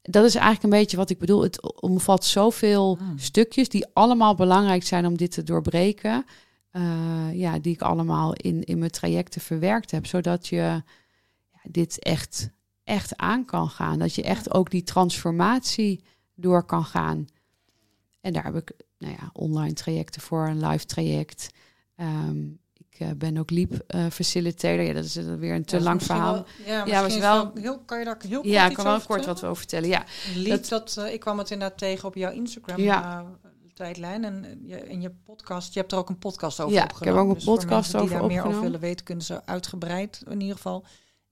dat 0.10 0.26
is 0.26 0.36
eigenlijk 0.36 0.64
een 0.64 0.80
beetje 0.80 0.98
wat 0.98 1.10
ik 1.10 1.20
bedoel. 1.20 1.44
Het 1.44 1.82
omvat 1.82 2.26
zoveel 2.26 2.98
hmm. 2.98 3.20
stukjes 3.20 3.70
die 3.70 3.86
allemaal 3.94 4.36
belangrijk 4.36 4.84
zijn 4.84 5.06
om 5.06 5.18
dit 5.18 5.32
te 5.32 5.44
doorbreken. 5.44 6.26
Uh, 6.72 7.34
ja, 7.34 7.60
die 7.60 7.74
ik 7.74 7.82
allemaal 7.82 8.34
in, 8.34 8.64
in 8.64 8.78
mijn 8.78 8.92
trajecten 8.92 9.42
verwerkt 9.42 9.92
heb. 9.92 10.06
Zodat 10.06 10.48
je 10.48 10.56
ja, 10.56 10.84
dit 11.64 12.00
echt, 12.00 12.50
echt 12.84 13.18
aan 13.18 13.46
kan 13.46 13.70
gaan. 13.70 14.00
Dat 14.00 14.16
je 14.16 14.24
echt 14.24 14.54
ook 14.54 14.70
die 14.72 14.84
transformatie 14.84 16.04
door 16.36 16.64
kan 16.64 16.86
gaan. 16.86 17.28
En 18.22 18.34
daar 18.34 18.44
heb 18.44 18.56
ik 18.56 18.72
nou 18.98 19.14
ja, 19.14 19.30
online 19.34 19.74
trajecten 19.74 20.22
voor, 20.22 20.48
een 20.48 20.68
live 20.68 20.86
traject. 20.86 21.50
Um, 21.98 22.60
ik 22.96 23.08
uh, 23.08 23.14
ben 23.18 23.38
ook 23.38 23.50
liep 23.50 23.72
uh, 23.96 24.06
facilitator. 24.12 24.82
Ja, 24.82 24.94
dat 24.94 25.04
is 25.04 25.16
weer 25.16 25.56
een 25.56 25.66
te 25.66 25.78
ja, 25.78 25.84
lang 25.84 26.04
verhaal. 26.04 26.34
Wel, 26.34 26.46
ja, 26.66 26.86
ja 26.86 27.02
was 27.02 27.18
wel. 27.18 27.52
Heel, 27.54 27.80
kan 27.80 28.00
je 28.00 28.06
daar 28.06 28.18
heel 28.28 28.42
kort 28.42 28.52
Ja, 28.52 28.70
ik 28.70 28.76
kan 28.76 28.86
wel 28.86 29.00
kort 29.00 29.26
wat 29.26 29.44
over 29.44 29.58
vertellen. 29.58 29.90
Ja, 29.90 30.04
liep 30.36 30.50
dat, 30.50 30.70
dat 30.70 31.06
uh, 31.06 31.14
ik 31.14 31.20
kwam 31.20 31.38
het 31.38 31.52
inderdaad 31.52 31.78
tegen 31.78 32.08
op 32.08 32.16
jouw 32.16 32.32
Instagram. 32.32 32.80
Ja. 32.80 33.26
tijdlijn 33.74 34.24
en 34.24 34.62
je, 34.64 34.88
in 34.88 35.02
je 35.02 35.12
podcast, 35.26 35.74
je 35.74 35.80
hebt 35.80 35.92
er 35.92 35.98
ook 35.98 36.10
een 36.10 36.18
podcast 36.18 36.60
over 36.60 36.74
ja, 36.74 36.84
opgenomen. 36.84 37.08
ik 37.08 37.16
heb 37.16 37.24
ook 37.24 37.30
een 37.30 37.46
dus 37.46 37.64
podcast 37.64 37.92
die 37.92 38.00
over 38.00 38.14
daar 38.14 38.24
opgenomen. 38.24 38.48
meer 38.48 38.58
over 38.58 38.72
willen 38.72 38.88
weten, 38.88 39.06
kunnen 39.06 39.26
ze 39.26 39.46
uitgebreid 39.46 40.22
in 40.30 40.42
ieder 40.42 40.56
geval 40.56 40.86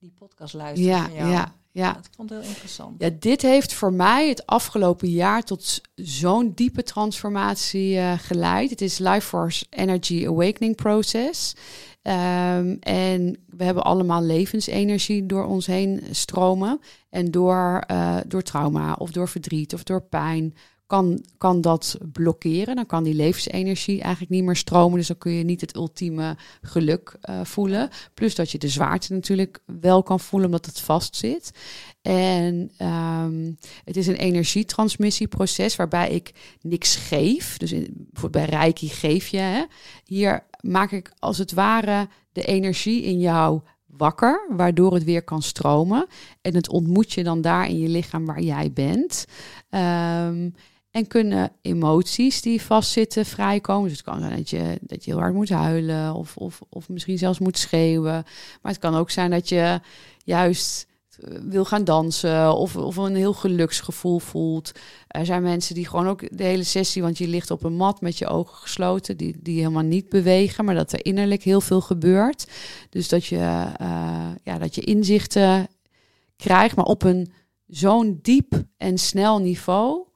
die 0.03 0.13
podcast 0.17 0.53
luisteren. 0.53 0.91
Ja, 0.91 1.09
ja, 1.15 1.29
ja. 1.29 1.53
Ja. 1.71 1.93
Dat 1.93 2.09
vond 2.15 2.31
ik 2.31 2.37
heel 2.37 2.47
interessant. 2.47 3.01
Ja, 3.01 3.09
dit 3.19 3.41
heeft 3.41 3.73
voor 3.73 3.93
mij 3.93 4.29
het 4.29 4.45
afgelopen 4.45 5.09
jaar 5.09 5.43
tot 5.43 5.81
zo'n 5.95 6.51
diepe 6.55 6.83
transformatie 6.83 7.95
uh, 7.95 8.13
geleid. 8.19 8.69
Het 8.69 8.81
is 8.81 8.97
Life 8.97 9.21
Force 9.21 9.65
Energy 9.69 10.27
Awakening 10.27 10.75
Process. 10.75 11.55
Um, 12.01 12.77
en 12.79 13.37
we 13.47 13.63
hebben 13.63 13.83
allemaal 13.83 14.23
levensenergie 14.23 15.25
door 15.25 15.45
ons 15.45 15.65
heen 15.65 16.03
stromen. 16.11 16.79
En 17.09 17.31
door, 17.31 17.83
uh, 17.91 18.17
door 18.27 18.41
trauma 18.41 18.93
of 18.93 19.11
door 19.11 19.27
verdriet 19.27 19.73
of 19.73 19.83
door 19.83 20.01
pijn 20.01 20.55
kan, 20.93 21.23
kan 21.37 21.61
dat 21.61 21.97
blokkeren. 22.11 22.75
Dan 22.75 22.85
kan 22.85 23.03
die 23.03 23.13
levensenergie 23.13 24.01
eigenlijk 24.01 24.31
niet 24.31 24.43
meer 24.43 24.55
stromen. 24.55 24.97
Dus 24.97 25.07
dan 25.07 25.17
kun 25.17 25.31
je 25.31 25.43
niet 25.43 25.61
het 25.61 25.75
ultieme 25.75 26.37
geluk 26.61 27.15
uh, 27.29 27.39
voelen. 27.43 27.89
Plus 28.13 28.35
dat 28.35 28.51
je 28.51 28.57
de 28.57 28.67
zwaarte 28.67 29.13
natuurlijk 29.13 29.59
wel 29.81 30.03
kan 30.03 30.19
voelen 30.19 30.49
omdat 30.49 30.65
het 30.65 30.79
vast 30.79 31.15
zit. 31.15 31.51
En 32.01 32.71
um, 32.77 33.57
het 33.83 33.97
is 33.97 34.07
een 34.07 34.15
energietransmissieproces 34.15 35.75
waarbij 35.75 36.09
ik 36.09 36.31
niks 36.61 36.95
geef. 36.95 37.57
Dus 37.57 37.71
in, 37.71 38.07
bijvoorbeeld 38.11 38.49
bij 38.49 38.59
Reiki 38.59 38.87
geef 38.87 39.27
je. 39.27 39.37
Hè. 39.37 39.63
Hier 40.05 40.45
maak 40.59 40.91
ik 40.91 41.11
als 41.19 41.37
het 41.37 41.53
ware 41.53 42.07
de 42.31 42.43
energie 42.43 43.03
in 43.03 43.19
jou 43.19 43.61
wakker, 43.85 44.47
waardoor 44.49 44.93
het 44.93 45.03
weer 45.03 45.23
kan 45.23 45.41
stromen. 45.41 46.07
En 46.41 46.55
het 46.55 46.69
ontmoet 46.69 47.13
je 47.13 47.23
dan 47.23 47.41
daar 47.41 47.67
in 47.67 47.79
je 47.79 47.89
lichaam 47.89 48.25
waar 48.25 48.41
jij 48.41 48.71
bent. 48.73 49.25
Ehm, 49.69 50.49
en 50.93 51.07
kunnen 51.07 51.51
emoties 51.61 52.41
die 52.41 52.61
vastzitten 52.61 53.25
vrijkomen. 53.25 53.89
Dus 53.89 53.97
het 53.97 54.05
kan 54.05 54.19
zijn 54.19 54.35
dat 54.35 54.49
je, 54.49 54.77
dat 54.81 55.05
je 55.05 55.11
heel 55.11 55.19
hard 55.19 55.33
moet 55.33 55.49
huilen 55.49 56.13
of, 56.13 56.37
of, 56.37 56.61
of 56.69 56.89
misschien 56.89 57.17
zelfs 57.17 57.39
moet 57.39 57.57
schreeuwen. 57.57 58.23
Maar 58.61 58.71
het 58.71 58.79
kan 58.79 58.95
ook 58.95 59.09
zijn 59.09 59.31
dat 59.31 59.49
je 59.49 59.79
juist 60.23 60.87
eh, 61.19 61.37
wil 61.41 61.65
gaan 61.65 61.83
dansen 61.83 62.55
of, 62.55 62.75
of 62.75 62.95
een 62.95 63.15
heel 63.15 63.33
geluksgevoel 63.33 64.19
voelt. 64.19 64.71
Er 65.07 65.25
zijn 65.25 65.41
mensen 65.43 65.75
die 65.75 65.87
gewoon 65.87 66.07
ook 66.07 66.37
de 66.37 66.43
hele 66.43 66.63
sessie, 66.63 67.01
want 67.01 67.17
je 67.17 67.27
ligt 67.27 67.51
op 67.51 67.63
een 67.63 67.75
mat 67.75 68.01
met 68.01 68.17
je 68.17 68.27
ogen 68.27 68.57
gesloten, 68.57 69.17
die, 69.17 69.35
die 69.39 69.57
helemaal 69.57 69.83
niet 69.83 70.09
bewegen, 70.09 70.65
maar 70.65 70.75
dat 70.75 70.93
er 70.93 71.05
innerlijk 71.05 71.43
heel 71.43 71.61
veel 71.61 71.81
gebeurt. 71.81 72.47
Dus 72.89 73.09
dat 73.09 73.25
je, 73.25 73.35
uh, 73.81 74.31
ja, 74.43 74.57
dat 74.57 74.75
je 74.75 74.81
inzichten 74.81 75.67
krijgt, 76.35 76.75
maar 76.75 76.85
op 76.85 77.03
een 77.03 77.31
zo'n 77.67 78.19
diep 78.21 78.63
en 78.77 78.97
snel 78.97 79.39
niveau. 79.39 80.11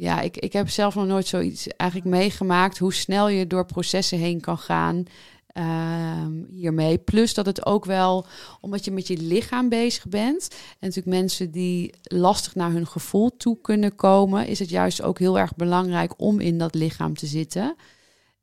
Ja, 0.00 0.20
ik, 0.20 0.36
ik 0.36 0.52
heb 0.52 0.68
zelf 0.68 0.94
nog 0.94 1.06
nooit 1.06 1.26
zoiets 1.26 1.66
eigenlijk 1.66 2.10
meegemaakt. 2.10 2.78
Hoe 2.78 2.92
snel 2.92 3.28
je 3.28 3.46
door 3.46 3.64
processen 3.64 4.18
heen 4.18 4.40
kan 4.40 4.58
gaan. 4.58 5.04
Ehm, 5.46 6.44
hiermee. 6.50 6.98
Plus 6.98 7.34
dat 7.34 7.46
het 7.46 7.66
ook 7.66 7.84
wel, 7.84 8.26
omdat 8.60 8.84
je 8.84 8.90
met 8.90 9.06
je 9.06 9.16
lichaam 9.16 9.68
bezig 9.68 10.08
bent. 10.08 10.48
En 10.50 10.76
natuurlijk 10.80 11.16
mensen 11.16 11.50
die 11.50 11.94
lastig 12.02 12.54
naar 12.54 12.70
hun 12.70 12.86
gevoel 12.86 13.36
toe 13.36 13.60
kunnen 13.60 13.94
komen, 13.94 14.46
is 14.46 14.58
het 14.58 14.70
juist 14.70 15.02
ook 15.02 15.18
heel 15.18 15.38
erg 15.38 15.56
belangrijk 15.56 16.12
om 16.16 16.40
in 16.40 16.58
dat 16.58 16.74
lichaam 16.74 17.14
te 17.14 17.26
zitten. 17.26 17.76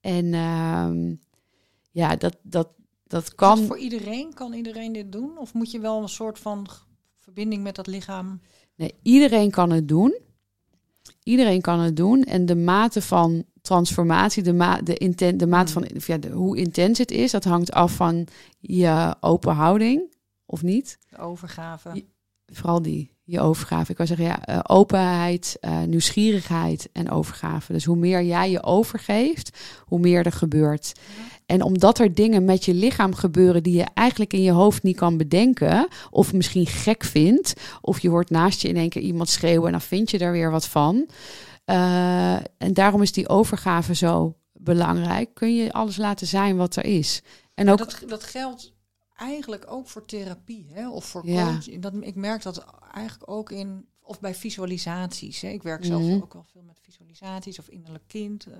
En 0.01 0.33
ehm, 0.33 1.15
ja, 1.91 2.15
dat, 2.15 2.37
dat, 2.41 2.69
dat 3.07 3.35
kan. 3.35 3.57
voor 3.57 3.77
iedereen? 3.77 4.33
Kan 4.33 4.53
iedereen 4.53 4.93
dit 4.93 5.11
doen? 5.11 5.37
Of 5.37 5.53
moet 5.53 5.71
je 5.71 5.79
wel 5.79 6.01
een 6.01 6.09
soort 6.09 6.39
van 6.39 6.67
verbinding 7.19 7.63
met 7.63 7.75
dat 7.75 7.87
lichaam? 7.87 8.41
Nee, 8.75 8.93
iedereen 9.01 9.51
kan 9.51 9.71
het 9.71 9.87
doen. 9.87 10.25
Iedereen 11.28 11.61
kan 11.61 11.80
het 11.80 11.95
doen. 11.95 12.23
En 12.23 12.45
de 12.45 12.55
mate 12.55 13.01
van 13.01 13.43
transformatie, 13.61 14.43
de, 14.43 14.53
ma 14.53 14.82
de, 14.82 14.97
inten 14.97 15.38
de 15.38 15.47
mate 15.47 15.71
van 15.71 15.88
ja, 16.05 16.17
de, 16.17 16.30
hoe 16.30 16.57
intens 16.57 16.97
het 16.97 17.11
is, 17.11 17.32
dat 17.32 17.43
hangt 17.43 17.71
af 17.71 17.95
van 17.95 18.28
je 18.59 19.15
open 19.19 19.53
houding 19.53 20.15
of 20.45 20.61
niet. 20.61 20.97
De 21.09 21.17
overgave. 21.17 22.03
vooral 22.45 22.82
die, 22.82 23.11
je 23.23 23.39
overgave. 23.39 23.91
Ik 23.91 23.97
wil 23.97 24.07
zeggen, 24.07 24.25
ja, 24.25 24.49
uh, 24.49 24.59
openheid, 24.63 25.57
uh, 25.61 25.84
nieuwsgierigheid 25.84 26.89
en 26.93 27.09
overgave. 27.09 27.73
Dus 27.73 27.86
hoe 27.86 27.97
meer 27.97 28.23
jij 28.23 28.51
je 28.51 28.63
overgeeft, 28.63 29.57
hoe 29.86 29.99
meer 29.99 30.25
er 30.25 30.32
gebeurt. 30.32 30.91
Ja. 30.95 31.23
En 31.47 31.61
omdat 31.61 31.99
er 31.99 32.13
dingen 32.13 32.45
met 32.45 32.65
je 32.65 32.73
lichaam 32.73 33.15
gebeuren 33.15 33.63
die 33.63 33.75
je 33.75 33.85
eigenlijk 33.93 34.33
in 34.33 34.41
je 34.41 34.51
hoofd 34.51 34.83
niet 34.83 34.95
kan 34.95 35.17
bedenken, 35.17 35.87
of 36.09 36.33
misschien 36.33 36.65
gek 36.65 37.03
vindt, 37.03 37.53
of 37.81 37.99
je 37.99 38.09
hoort 38.09 38.29
naast 38.29 38.61
je 38.61 38.67
in 38.67 38.75
één 38.75 38.89
keer 38.89 39.01
iemand 39.01 39.29
schreeuwen 39.29 39.65
en 39.65 39.71
dan 39.71 39.81
vind 39.81 40.11
je 40.11 40.17
er 40.17 40.31
weer 40.31 40.51
wat 40.51 40.67
van. 40.67 41.07
Uh, 41.65 42.33
en 42.35 42.73
daarom 42.73 43.01
is 43.01 43.11
die 43.11 43.29
overgave 43.29 43.95
zo 43.95 44.35
belangrijk. 44.53 45.33
Kun 45.33 45.55
je 45.55 45.73
alles 45.73 45.97
laten 45.97 46.27
zijn 46.27 46.57
wat 46.57 46.75
er 46.75 46.85
is. 46.85 47.21
En 47.53 47.69
ook 47.69 47.77
dat, 47.77 48.03
dat 48.07 48.23
geldt 48.23 48.73
eigenlijk 49.15 49.65
ook 49.67 49.87
voor 49.87 50.05
therapie, 50.05 50.67
hè? 50.73 50.89
of 50.89 51.05
voor 51.05 51.21
coaching. 51.21 51.65
Ja. 51.65 51.79
Dat, 51.79 51.93
ik 51.99 52.15
merk 52.15 52.41
dat 52.41 52.65
eigenlijk 52.93 53.31
ook 53.31 53.51
in, 53.51 53.85
of 54.01 54.19
bij 54.19 54.35
visualisaties. 54.35 55.41
Hè? 55.41 55.49
Ik 55.49 55.63
werk 55.63 55.85
zelf 55.85 56.01
mm 56.01 56.09
-hmm. 56.09 56.21
ook 56.21 56.33
wel 56.33 56.45
veel 56.51 56.63
met 56.63 56.79
visualisaties 56.81 57.59
of 57.59 57.67
innerlijk 57.67 58.07
kind. 58.07 58.47
Uh, 58.47 58.53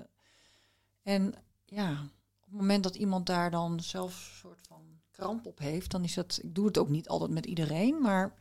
en 1.02 1.34
ja, 1.64 2.08
op 2.48 2.54
het 2.54 2.60
moment 2.60 2.82
dat 2.82 2.94
iemand 2.94 3.26
daar 3.26 3.50
dan 3.50 3.80
zelf 3.80 4.12
een 4.12 4.36
soort 4.38 4.60
van 4.68 4.82
kramp 5.10 5.46
op 5.46 5.58
heeft, 5.58 5.90
dan 5.90 6.04
is 6.04 6.14
dat. 6.14 6.38
Ik 6.42 6.54
doe 6.54 6.66
het 6.66 6.78
ook 6.78 6.88
niet 6.88 7.08
altijd 7.08 7.30
met 7.30 7.46
iedereen, 7.46 8.00
maar 8.02 8.34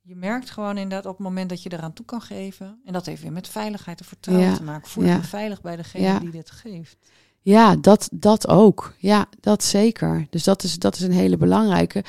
je 0.00 0.16
merkt 0.16 0.50
gewoon 0.50 0.76
inderdaad 0.76 1.06
op 1.06 1.16
het 1.16 1.26
moment 1.26 1.48
dat 1.48 1.62
je 1.62 1.72
eraan 1.72 1.92
toe 1.92 2.04
kan 2.04 2.20
geven. 2.20 2.80
En 2.84 2.92
dat 2.92 3.06
heeft 3.06 3.22
weer 3.22 3.32
met 3.32 3.48
veiligheid 3.48 4.00
en 4.00 4.04
vertrouwen 4.04 4.48
ja. 4.48 4.56
te 4.56 4.62
maken. 4.62 4.88
Voel 4.88 5.04
je 5.04 5.10
ja. 5.10 5.22
veilig 5.22 5.60
bij 5.60 5.76
degene 5.76 6.04
ja. 6.04 6.18
die 6.18 6.30
dit 6.30 6.50
geeft. 6.50 6.96
Ja, 7.40 7.76
dat, 7.76 8.08
dat 8.12 8.48
ook. 8.48 8.94
Ja, 8.98 9.26
dat 9.40 9.62
zeker. 9.62 10.26
Dus 10.30 10.44
dat 10.44 10.62
is, 10.62 10.78
dat 10.78 10.94
is 10.94 11.00
een 11.00 11.12
hele 11.12 11.36
belangrijke. 11.36 12.04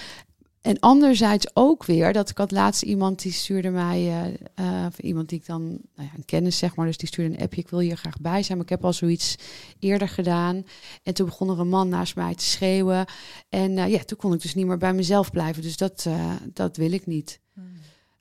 En 0.66 0.80
anderzijds 0.80 1.48
ook 1.54 1.86
weer, 1.86 2.14
dat 2.14 2.30
ik 2.30 2.38
had 2.38 2.52
laatst 2.52 2.82
iemand 2.82 3.22
die 3.22 3.32
stuurde 3.32 3.70
mij, 3.70 4.28
uh, 4.60 4.66
uh, 4.66 4.86
iemand 4.98 5.30
die 5.30 5.40
ik 5.40 5.46
dan, 5.46 5.62
nou 5.64 5.80
ja, 5.96 6.10
een 6.16 6.26
kennis 6.26 6.58
zeg 6.58 6.76
maar, 6.76 6.86
dus 6.86 6.98
die 6.98 7.08
stuurde 7.08 7.36
een 7.36 7.44
appje, 7.44 7.62
ik 7.62 7.70
wil 7.70 7.80
hier 7.80 7.98
graag 7.98 8.20
bij 8.22 8.44
zijn, 8.44 8.58
maar 8.58 8.66
ik 8.66 8.72
heb 8.72 8.86
al 8.86 8.94
zoiets 8.94 9.36
eerder 9.80 10.10
gedaan. 10.10 10.66
En 11.04 11.14
toen 11.14 11.26
begon 11.26 11.50
er 11.50 11.60
een 11.60 11.68
man 11.68 11.90
naast 11.90 12.16
mij 12.16 12.36
te 12.36 12.44
schreeuwen. 12.44 13.06
En 13.50 13.72
uh, 13.72 13.88
ja, 13.88 14.00
toen 14.00 14.18
kon 14.18 14.34
ik 14.34 14.42
dus 14.42 14.56
niet 14.56 14.66
meer 14.66 14.78
bij 14.78 14.94
mezelf 14.94 15.32
blijven. 15.32 15.62
Dus 15.62 15.78
dat, 15.78 16.08
dat 16.54 16.78
wil 16.78 16.92
ik 16.92 17.06
niet. 17.06 17.40
Hmm. 17.54 17.64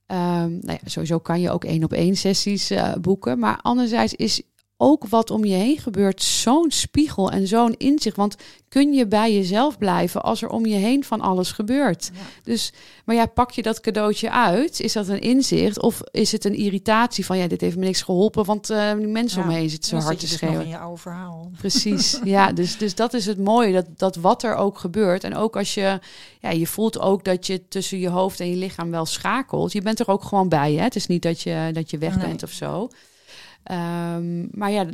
Um, 0.07 0.59
nou 0.61 0.79
ja, 0.83 0.89
sowieso 0.89 1.19
kan 1.19 1.41
je 1.41 1.51
ook 1.51 1.65
één 1.65 1.85
op 1.85 1.93
één 1.93 2.17
sessies 2.17 2.73
boeken. 3.01 3.39
Maar 3.39 3.59
anderzijds 3.63 4.15
is 4.15 4.43
ook 4.77 5.07
wat 5.07 5.31
om 5.31 5.45
je 5.45 5.55
heen 5.55 5.79
gebeurt 5.79 6.23
zo'n 6.23 6.71
spiegel 6.71 7.31
en 7.31 7.47
zo'n 7.47 7.75
inzicht. 7.77 8.17
Want 8.17 8.37
kun 8.69 8.93
je 8.93 9.07
bij 9.07 9.35
jezelf 9.35 9.79
blijven 9.79 10.23
als 10.23 10.43
er 10.43 10.49
om 10.49 10.67
je 10.67 10.75
heen 10.75 11.05
van 11.05 11.21
alles 11.21 11.53
gebeurt? 11.53 12.11
Ja. 12.13 12.21
Dus, 12.43 12.73
maar 13.05 13.15
ja, 13.15 13.27
pak 13.27 13.51
je 13.51 13.63
dat 13.63 13.81
cadeautje 13.81 14.31
uit? 14.31 14.81
Is 14.81 14.93
dat 14.93 15.09
een 15.09 15.21
inzicht? 15.21 15.81
Of 15.81 16.01
is 16.11 16.33
het 16.33 16.45
een 16.45 16.55
irritatie 16.55 17.27
van 17.27 17.39
ja, 17.39 17.47
dit 17.47 17.61
heeft 17.61 17.77
me 17.77 17.85
niks 17.85 18.03
geholpen, 18.03 18.45
want 18.45 18.71
uh, 18.71 18.93
die 18.93 19.07
mensen 19.07 19.41
ja. 19.41 19.47
omheen 19.47 19.71
zitten 19.71 19.91
zo 19.91 20.07
hard 20.07 20.19
te 20.19 20.29
schreeuwen. 20.29 20.63
in 20.63 20.69
je 20.69 20.79
oude 20.79 21.01
verhaal. 21.01 21.51
Precies, 21.59 22.19
ja. 22.25 22.53
Dus, 22.53 22.79
dus 22.79 22.95
dat 22.95 23.15
is 23.15 23.27
het 23.27 23.39
mooie, 23.39 23.73
dat, 23.73 23.87
dat 23.97 24.17
wat 24.17 24.43
er 24.43 24.55
ook 24.55 24.79
gebeurt. 24.79 25.25
En 25.25 25.37
ook 25.37 25.57
als 25.57 25.75
je, 25.75 26.01
ja, 26.41 26.51
je 26.51 26.67
voelt 26.67 26.99
ook 26.99 27.25
dat 27.25 27.47
je 27.47 27.69
tussen 27.69 27.99
je 27.99 28.09
hoofd 28.09 28.41
en 28.41 28.51
je 28.51 28.57
lichaam 28.57 28.91
wel 28.91 29.07
schakelt. 29.07 29.73
Je 29.73 29.83
bent 29.83 30.01
er 30.01 30.09
ook 30.09 30.25
gewoon 30.25 30.49
bij, 30.49 30.73
hè? 30.73 30.83
Het 30.83 30.97
is 30.97 31.07
niet 31.07 31.23
dat 31.23 31.41
je, 31.41 31.71
dat 31.73 31.91
je 31.91 31.99
weg 31.99 32.17
nee. 32.17 32.27
bent 32.27 32.43
of 32.43 32.51
zo. 32.51 32.89
Um, 33.71 34.49
maar 34.53 34.71
ja, 34.71 34.87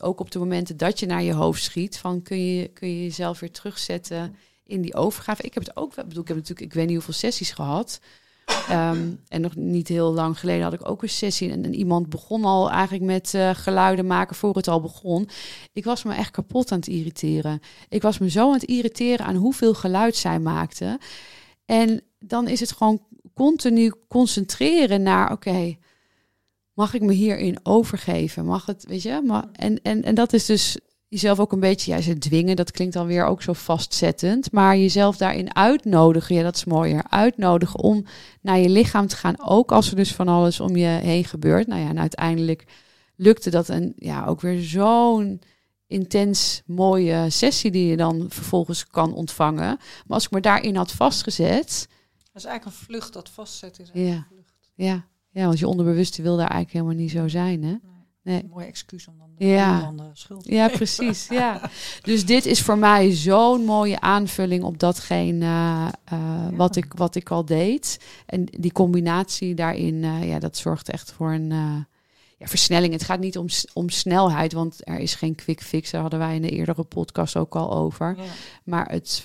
ook 0.00 0.20
op 0.20 0.30
de 0.30 0.38
momenten 0.38 0.76
dat 0.76 1.00
je 1.00 1.06
naar 1.06 1.22
je 1.22 1.32
hoofd 1.32 1.62
schiet, 1.62 1.98
van 1.98 2.22
kun 2.22 2.54
je, 2.54 2.68
kun 2.68 2.88
je 2.88 3.02
jezelf 3.02 3.40
weer 3.40 3.50
terugzetten 3.50 4.36
in 4.64 4.80
die 4.80 4.94
overgave. 4.94 5.42
Ik 5.42 5.54
heb 5.54 5.64
het 5.64 5.76
ook, 5.76 5.94
bedoel, 5.94 6.22
ik 6.22 6.28
heb 6.28 6.36
natuurlijk, 6.36 6.66
ik 6.66 6.72
weet 6.72 6.86
niet 6.86 6.94
hoeveel 6.94 7.14
sessies 7.14 7.50
gehad. 7.50 8.00
Um, 8.70 9.20
en 9.28 9.40
nog 9.40 9.56
niet 9.56 9.88
heel 9.88 10.12
lang 10.12 10.38
geleden 10.38 10.62
had 10.62 10.72
ik 10.72 10.88
ook 10.88 11.02
een 11.02 11.08
sessie. 11.08 11.50
En, 11.50 11.74
iemand 11.74 12.08
begon 12.08 12.44
al 12.44 12.70
eigenlijk 12.70 13.04
met 13.04 13.32
uh, 13.34 13.50
geluiden 13.50 14.06
maken 14.06 14.36
voor 14.36 14.56
het 14.56 14.68
al 14.68 14.80
begon. 14.80 15.28
Ik 15.72 15.84
was 15.84 16.02
me 16.02 16.14
echt 16.14 16.30
kapot 16.30 16.72
aan 16.72 16.78
het 16.78 16.86
irriteren. 16.86 17.60
Ik 17.88 18.02
was 18.02 18.18
me 18.18 18.30
zo 18.30 18.46
aan 18.46 18.52
het 18.52 18.64
irriteren 18.64 19.26
aan 19.26 19.34
hoeveel 19.34 19.74
geluid 19.74 20.16
zij 20.16 20.38
maakte. 20.38 20.98
En 21.64 22.02
dan 22.18 22.48
is 22.48 22.60
het 22.60 22.72
gewoon 22.72 23.02
continu 23.34 23.92
concentreren 24.08 25.02
naar, 25.02 25.32
oké, 25.32 25.76
mag 26.76 26.94
ik 26.94 27.02
me 27.02 27.12
hierin 27.12 27.58
overgeven? 27.62 28.44
Mag 28.44 28.66
het, 28.66 28.84
weet 28.88 29.02
je? 29.02 29.20
Maar, 29.24 29.44
en, 29.52 29.82
en, 29.82 30.02
en 30.02 30.14
dat 30.14 30.32
is 30.32 30.46
dus 30.46 30.78
jezelf 31.08 31.40
ook 31.40 31.52
een 31.52 31.60
beetje, 31.60 31.92
ja, 31.92 32.00
ze 32.00 32.18
dwingen, 32.18 32.56
dat 32.56 32.70
klinkt 32.70 32.94
dan 32.94 33.06
weer 33.06 33.24
ook 33.24 33.42
zo 33.42 33.52
vastzettend, 33.52 34.52
maar 34.52 34.76
jezelf 34.76 35.16
daarin 35.16 35.54
uitnodigen, 35.54 36.34
ja, 36.34 36.42
dat 36.42 36.56
is 36.56 36.64
mooier, 36.64 37.04
uitnodigen 37.08 37.80
om 37.80 38.04
naar 38.40 38.58
je 38.58 38.68
lichaam 38.68 39.06
te 39.06 39.16
gaan, 39.16 39.40
ook 39.40 39.72
als 39.72 39.90
er 39.90 39.96
dus 39.96 40.14
van 40.14 40.28
alles 40.28 40.60
om 40.60 40.76
je 40.76 40.86
heen 40.86 41.24
gebeurt. 41.24 41.66
Nou 41.66 41.80
ja, 41.80 41.88
en 41.88 41.98
uiteindelijk 41.98 42.64
lukte 43.16 43.50
dat 43.50 43.68
en 43.68 43.92
ja, 43.96 44.26
ook 44.26 44.40
weer 44.40 44.62
zo'n 44.62 45.40
intens 45.86 46.62
mooie 46.66 47.30
sessie 47.30 47.70
die 47.70 47.86
je 47.86 47.96
dan 47.96 48.26
vervolgens 48.28 48.86
kan 48.86 49.14
ontvangen. 49.14 49.78
Maar 49.78 50.16
als 50.16 50.24
ik 50.24 50.30
me 50.30 50.40
daarin 50.40 50.76
had 50.76 50.92
vastgezet... 50.92 51.88
Dat 52.32 52.44
is 52.44 52.50
eigenlijk 52.50 52.64
een 52.64 52.84
vlucht, 52.84 53.12
dat 53.12 53.28
vastzetten 53.28 53.84
is 53.84 53.90
ja, 53.92 54.26
vlucht. 54.28 54.70
Ja, 54.74 55.06
ja, 55.36 55.46
want 55.46 55.58
je 55.58 55.68
onderbewuste 55.68 56.22
wil 56.22 56.36
daar 56.36 56.50
eigenlijk 56.50 56.72
helemaal 56.72 57.02
niet 57.02 57.10
zo 57.10 57.28
zijn, 57.28 57.62
hè? 57.62 57.74
Nee. 58.22 58.42
Een 58.42 58.48
mooi 58.48 58.66
excuus 58.66 59.08
om 59.08 59.18
dan 59.18 59.28
de, 59.36 59.46
ja. 59.46 59.92
schuld 60.12 60.44
te 60.44 60.54
Ja, 60.54 60.68
precies. 60.68 61.26
ja. 61.40 61.70
Dus 62.02 62.26
dit 62.26 62.46
is 62.46 62.62
voor 62.62 62.78
mij 62.78 63.10
zo'n 63.10 63.64
mooie 63.64 64.00
aanvulling 64.00 64.62
op 64.62 64.78
datgene 64.78 65.44
uh, 65.44 65.88
uh, 66.12 66.18
ja. 66.50 66.50
wat, 66.54 66.76
ik, 66.76 66.92
wat 66.94 67.14
ik 67.14 67.30
al 67.30 67.44
deed. 67.44 68.00
En 68.26 68.44
die 68.44 68.72
combinatie 68.72 69.54
daarin, 69.54 69.94
uh, 69.94 70.28
ja, 70.28 70.38
dat 70.38 70.56
zorgt 70.56 70.90
echt 70.90 71.12
voor 71.12 71.32
een 71.32 71.48
ja, 72.38 72.46
versnelling. 72.46 72.92
Het 72.92 73.04
gaat 73.04 73.20
niet 73.20 73.38
om, 73.38 73.46
om 73.72 73.88
snelheid, 73.88 74.52
want 74.52 74.88
er 74.88 74.98
is 74.98 75.14
geen 75.14 75.34
quick 75.34 75.62
fix. 75.62 75.90
Daar 75.90 76.00
hadden 76.00 76.18
wij 76.18 76.34
in 76.34 76.42
de 76.42 76.50
eerdere 76.50 76.84
podcast 76.84 77.36
ook 77.36 77.56
al 77.56 77.72
over. 77.72 78.14
Ja. 78.16 78.22
Maar 78.64 78.90
het 78.90 79.24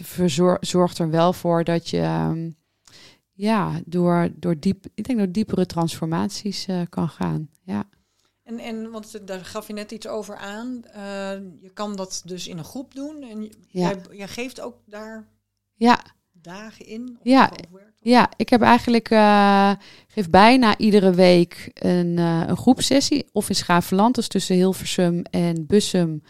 zorgt 0.62 0.98
er 0.98 1.10
wel 1.10 1.34
voor 1.34 1.64
dat 1.64 1.90
je... 1.90 2.26
Um, 2.30 2.60
ja, 3.42 3.82
door, 3.86 4.30
door 4.36 4.60
diep, 4.60 4.86
ik 4.94 5.04
denk 5.04 5.20
door 5.20 5.32
diepere 5.32 5.66
transformaties 5.66 6.68
uh, 6.68 6.82
kan 6.90 7.10
gaan. 7.10 7.50
Ja. 7.64 7.90
En, 8.44 8.60
en 8.60 8.92
want 8.92 9.28
daar 9.28 9.46
gaf 9.46 9.68
je 9.68 9.74
net 9.74 9.92
iets 9.92 10.08
over 10.08 10.36
aan. 10.36 10.82
Uh, 10.88 11.32
je 11.62 11.72
kan 11.74 11.96
dat 11.96 12.22
dus 12.26 12.48
in 12.48 12.58
een 12.58 12.64
groep 12.64 12.96
doen. 12.96 13.24
En 13.24 13.42
ja. 13.44 13.50
jij, 13.72 14.02
jij 14.12 14.28
geeft 14.28 14.62
ook 14.62 14.76
daar 14.86 15.28
ja. 15.74 16.00
dagen 16.32 16.86
in? 16.86 17.18
Ja. 17.24 17.52
ja, 18.00 18.30
ik 18.36 18.50
heb 18.50 18.62
eigenlijk 18.62 19.10
uh, 19.12 19.72
geef 20.08 20.30
bijna 20.30 20.78
iedere 20.78 21.12
week 21.12 21.72
een, 21.74 22.18
een 22.18 22.58
groepsessie. 22.58 23.30
Of 23.32 23.50
in 23.50 23.56
Schaafland, 23.56 24.16
dus 24.16 24.28
tussen 24.28 24.56
Hilversum 24.56 25.22
en 25.22 25.66
Bussum. 25.66 26.24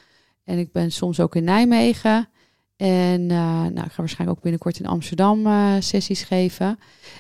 En 0.44 0.58
ik 0.58 0.72
ben 0.72 0.92
soms 0.92 1.20
ook 1.20 1.36
in 1.36 1.44
Nijmegen. 1.44 2.30
En 2.82 3.22
uh, 3.22 3.38
nou, 3.62 3.86
ik 3.86 3.92
ga 3.92 3.96
waarschijnlijk 3.96 4.38
ook 4.38 4.44
binnenkort 4.44 4.80
in 4.80 4.86
Amsterdam 4.86 5.46
uh, 5.46 5.76
sessies 5.80 6.24
geven. 6.24 6.80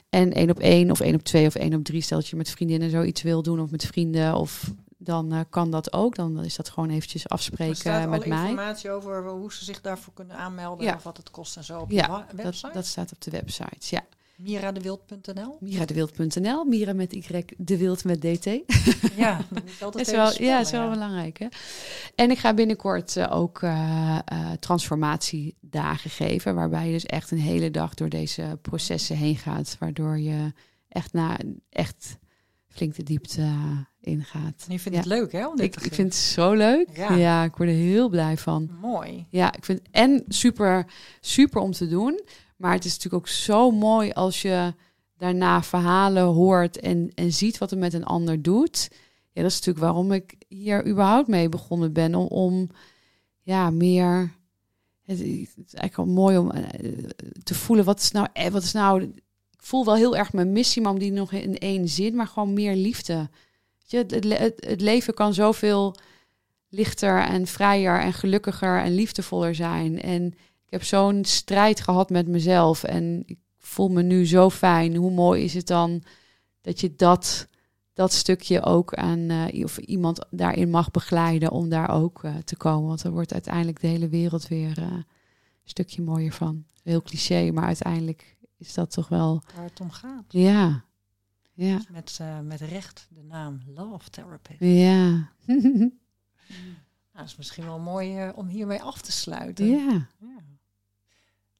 En 0.09 0.33
één 0.33 0.49
op 0.49 0.59
één 0.59 0.91
of 0.91 0.99
één 0.99 1.15
op 1.15 1.23
twee 1.23 1.47
of 1.47 1.55
één 1.55 1.73
op 1.73 1.83
drie. 1.83 2.01
Stel 2.01 2.17
dat 2.17 2.27
je 2.27 2.35
met 2.35 2.49
vriendinnen 2.49 2.89
zoiets 2.89 3.21
wil 3.21 3.41
doen 3.41 3.59
of 3.59 3.71
met 3.71 3.85
vrienden. 3.85 4.35
Of 4.35 4.71
dan 4.97 5.33
uh, 5.33 5.39
kan 5.49 5.71
dat 5.71 5.93
ook. 5.93 6.15
Dan 6.15 6.43
is 6.43 6.55
dat 6.55 6.69
gewoon 6.69 6.89
eventjes 6.89 7.29
afspreken 7.29 8.09
met 8.09 8.25
mij. 8.25 8.41
informatie 8.41 8.91
over 8.91 9.29
hoe 9.29 9.53
ze 9.53 9.63
zich 9.63 9.81
daarvoor 9.81 10.13
kunnen 10.13 10.35
aanmelden. 10.35 10.85
Ja. 10.85 10.95
Of 10.95 11.03
wat 11.03 11.17
het 11.17 11.31
kost 11.31 11.57
en 11.57 11.63
zo 11.63 11.79
op 11.79 11.91
Ja, 11.91 12.25
de 12.29 12.43
website. 12.43 12.65
dat, 12.65 12.73
dat 12.73 12.85
staat 12.85 13.11
op 13.11 13.21
de 13.21 13.31
website. 13.31 13.95
Ja. 13.95 14.03
Miradewild.nl. 14.43 15.57
Miradewild.nl. 15.59 16.65
Mira 16.65 16.93
met 16.93 17.13
Y, 17.13 17.43
de 17.57 17.77
wild 17.77 18.03
met 18.03 18.21
DT. 18.21 18.45
Ja, 19.15 19.37
dat 19.49 19.81
altijd 19.81 20.07
is 20.07 20.13
wel, 20.13 20.41
ja, 20.41 20.59
is 20.59 20.71
wel 20.71 20.89
belangrijk. 20.89 21.39
Hè? 21.39 21.47
En 22.15 22.31
ik 22.31 22.37
ga 22.37 22.53
binnenkort 22.53 23.15
eh, 23.17 23.35
ook 23.35 23.61
eh, 23.61 24.19
eh, 24.25 24.51
transformatiedagen 24.59 26.09
geven, 26.09 26.55
waarbij 26.55 26.85
je 26.85 26.91
dus 26.91 27.05
echt 27.05 27.31
een 27.31 27.37
hele 27.39 27.71
dag 27.71 27.93
door 27.93 28.09
deze 28.09 28.57
processen 28.61 29.15
heen 29.17 29.37
gaat, 29.37 29.75
waardoor 29.79 30.19
je 30.19 30.53
echt, 30.87 31.13
na, 31.13 31.37
echt 31.69 32.17
flink 32.67 32.95
de 32.95 33.03
diepte 33.03 33.49
ingaat. 34.01 34.65
En 34.67 34.73
je 34.73 34.79
vindt 34.79 34.97
Ja. 34.97 34.97
het 34.97 35.05
leuk, 35.05 35.31
hè? 35.31 35.47
Om 35.47 35.55
dit 35.55 35.65
Ik, 35.65 35.73
te 35.73 35.85
ik 35.85 35.93
vind 35.93 36.13
het 36.13 36.23
zo 36.23 36.53
leuk. 36.53 36.87
Ja. 36.97 37.15
Ja. 37.15 37.43
ik 37.43 37.55
word 37.55 37.69
er 37.69 37.75
heel 37.75 38.09
blij 38.09 38.37
van. 38.37 38.69
mooi. 38.81 39.25
Ja, 39.29 39.53
ik 39.55 39.65
vind 39.65 39.81
en 39.91 40.23
super, 40.27 40.85
super 41.19 41.61
om 41.61 41.71
te 41.71 41.87
doen. 41.87 42.21
Maar 42.61 42.73
het 42.73 42.85
is 42.85 42.93
natuurlijk 42.95 43.23
ook 43.23 43.29
zo 43.29 43.71
mooi 43.71 44.11
als 44.11 44.41
je 44.41 44.73
daarna 45.17 45.63
verhalen 45.63 46.23
hoort 46.23 46.79
en, 46.79 47.11
en 47.15 47.33
ziet 47.33 47.57
wat 47.57 47.71
er 47.71 47.77
met 47.77 47.93
een 47.93 48.03
ander 48.03 48.41
doet. 48.41 48.87
Ja, 49.31 49.41
dat 49.41 49.51
is 49.51 49.57
natuurlijk 49.57 49.85
waarom 49.85 50.11
ik 50.11 50.35
hier 50.47 50.87
überhaupt 50.87 51.27
mee 51.27 51.49
begonnen 51.49 51.93
ben. 51.93 52.15
Om, 52.15 52.27
om 52.27 52.69
ja, 53.41 53.69
meer. 53.69 54.33
Het, 55.01 55.17
het 55.19 55.27
is 55.27 55.73
eigenlijk 55.73 55.95
wel 55.95 56.05
mooi 56.05 56.37
om 56.37 56.51
eh, 56.51 56.63
te 57.43 57.53
voelen 57.53 57.85
wat 57.85 57.99
is 57.99 58.11
nou, 58.11 58.27
eh, 58.33 58.51
wat 58.51 58.63
is 58.63 58.71
nou. 58.71 59.01
Ik 59.01 59.63
voel 59.67 59.85
wel 59.85 59.95
heel 59.95 60.17
erg 60.17 60.33
mijn 60.33 60.51
missie, 60.51 60.81
maar 60.81 60.91
om 60.91 60.99
die 60.99 61.11
nog 61.11 61.31
in 61.31 61.57
één 61.57 61.87
zin, 61.87 62.15
maar 62.15 62.27
gewoon 62.27 62.53
meer 62.53 62.75
liefde. 62.75 63.29
Je, 63.85 63.97
het, 63.97 64.11
het, 64.11 64.37
het, 64.37 64.65
het 64.65 64.81
leven 64.81 65.13
kan 65.13 65.33
zoveel 65.33 65.95
lichter 66.69 67.19
en 67.19 67.47
vrijer 67.47 67.99
en 67.99 68.13
gelukkiger 68.13 68.79
en 68.79 68.95
liefdevoller 68.95 69.55
zijn. 69.55 70.01
En 70.01 70.33
ik 70.71 70.77
heb 70.79 70.87
zo'n 70.87 71.25
strijd 71.25 71.81
gehad 71.81 72.09
met 72.09 72.27
mezelf 72.27 72.83
en 72.83 73.23
ik 73.25 73.39
voel 73.57 73.89
me 73.89 74.01
nu 74.01 74.27
zo 74.27 74.49
fijn. 74.49 74.95
Hoe 74.95 75.11
mooi 75.11 75.43
is 75.43 75.53
het 75.53 75.67
dan 75.67 76.03
dat 76.61 76.79
je 76.79 76.95
dat, 76.95 77.47
dat 77.93 78.13
stukje 78.13 78.61
ook 78.61 78.93
aan 78.93 79.29
eh, 79.29 79.63
of 79.63 79.77
iemand 79.77 80.25
daarin 80.29 80.69
mag 80.69 80.91
begeleiden 80.91 81.51
om 81.51 81.69
daar 81.69 81.89
ook 81.89 82.23
eh, 82.23 82.35
te 82.35 82.55
komen. 82.55 82.87
Want 82.87 83.01
dan 83.01 83.11
wordt 83.11 83.33
uiteindelijk 83.33 83.81
de 83.81 83.87
hele 83.87 84.09
wereld 84.09 84.47
weer 84.47 84.77
eh, 84.77 84.83
een 84.83 85.05
stukje 85.63 86.01
mooier 86.01 86.33
van. 86.33 86.65
Heel 86.83 87.01
cliché, 87.01 87.51
maar 87.51 87.65
uiteindelijk 87.65 88.37
is 88.57 88.73
dat 88.73 88.91
toch 88.91 89.07
wel. 89.07 89.41
Waar 89.55 89.63
het 89.63 89.81
om 89.81 89.91
gaat. 89.91 90.25
Ja. 90.27 90.83
Ja. 91.53 91.75
Dus 91.75 91.87
met, 91.89 92.19
met 92.43 92.61
recht 92.61 93.07
de 93.09 93.23
naam 93.23 93.61
Love 93.75 94.09
Therapist. 94.09 94.59
Ja. 94.59 95.31
Nou, 97.13 97.23
dat 97.25 97.33
is 97.33 97.37
misschien 97.37 97.65
wel 97.65 97.79
mooi 97.79 98.29
om 98.35 98.47
hiermee 98.47 98.81
af 98.81 99.01
te 99.01 99.11
sluiten. 99.11 99.65
ja. 99.65 100.07
Ja. 100.19 100.50